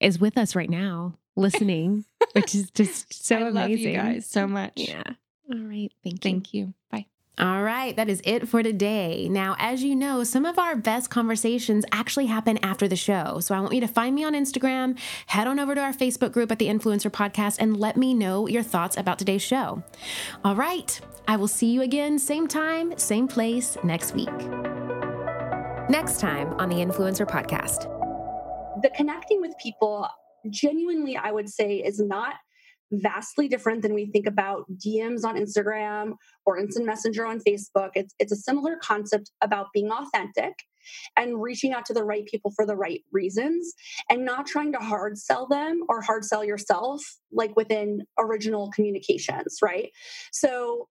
is 0.00 0.18
with 0.18 0.36
us 0.38 0.56
right 0.56 0.70
now 0.70 1.14
listening, 1.36 2.04
which 2.32 2.54
is 2.54 2.70
just 2.70 3.12
so 3.24 3.36
I 3.36 3.40
amazing. 3.48 3.54
love 3.54 3.70
you 3.70 3.92
guys 3.92 4.26
so 4.26 4.46
much. 4.46 4.72
Yeah. 4.76 5.02
All 5.52 5.58
right. 5.58 5.90
Thank 6.02 6.24
you. 6.24 6.30
Thank 6.30 6.54
you. 6.54 6.74
Bye. 6.90 7.06
All 7.38 7.62
right, 7.62 7.96
that 7.96 8.10
is 8.10 8.20
it 8.24 8.48
for 8.48 8.62
today. 8.62 9.26
Now, 9.30 9.56
as 9.58 9.82
you 9.82 9.96
know, 9.96 10.24
some 10.24 10.44
of 10.44 10.58
our 10.58 10.76
best 10.76 11.08
conversations 11.08 11.86
actually 11.90 12.26
happen 12.26 12.58
after 12.62 12.86
the 12.86 12.96
show. 12.96 13.40
So 13.40 13.54
I 13.54 13.60
want 13.60 13.72
you 13.72 13.80
to 13.80 13.88
find 13.88 14.14
me 14.14 14.24
on 14.24 14.34
Instagram, 14.34 14.98
head 15.26 15.46
on 15.46 15.58
over 15.58 15.74
to 15.74 15.80
our 15.80 15.94
Facebook 15.94 16.32
group 16.32 16.52
at 16.52 16.58
the 16.58 16.66
Influencer 16.66 17.10
Podcast, 17.10 17.56
and 17.58 17.78
let 17.78 17.96
me 17.96 18.12
know 18.12 18.46
your 18.46 18.62
thoughts 18.62 18.98
about 18.98 19.18
today's 19.18 19.40
show. 19.40 19.82
All 20.44 20.54
right, 20.54 21.00
I 21.28 21.36
will 21.36 21.48
see 21.48 21.70
you 21.72 21.80
again, 21.80 22.18
same 22.18 22.46
time, 22.46 22.98
same 22.98 23.26
place 23.26 23.78
next 23.82 24.14
week. 24.14 24.28
Next 25.88 26.20
time 26.20 26.52
on 26.60 26.68
the 26.68 26.76
Influencer 26.76 27.26
Podcast. 27.26 27.86
the 28.82 28.90
connecting 28.96 29.40
with 29.40 29.52
people 29.62 30.08
genuinely 30.48 31.16
i 31.16 31.30
would 31.30 31.48
say 31.50 31.76
is 31.76 32.00
not 32.00 32.34
vastly 32.92 33.48
different 33.48 33.82
than 33.82 33.94
we 33.94 34.06
think 34.06 34.26
about 34.26 34.64
dms 34.84 35.24
on 35.24 35.36
instagram 35.36 36.14
or 36.46 36.58
instant 36.58 36.86
messenger 36.86 37.26
on 37.26 37.40
facebook. 37.40 37.90
It's, 37.94 38.14
it's 38.18 38.32
a 38.32 38.36
similar 38.36 38.76
concept 38.76 39.30
about 39.40 39.68
being 39.72 39.90
authentic 39.90 40.54
and 41.16 41.42
reaching 41.42 41.72
out 41.72 41.84
to 41.86 41.94
the 41.94 42.02
right 42.02 42.24
people 42.26 42.52
for 42.56 42.66
the 42.66 42.74
right 42.74 43.02
reasons 43.12 43.74
and 44.08 44.24
not 44.24 44.46
trying 44.46 44.72
to 44.72 44.78
hard 44.78 45.18
sell 45.18 45.46
them 45.46 45.82
or 45.88 46.00
hard 46.00 46.24
sell 46.24 46.42
yourself 46.42 47.02
like 47.32 47.54
within 47.54 48.02
original 48.18 48.70
communications 48.72 49.58
right? 49.62 49.90
So 50.32 50.88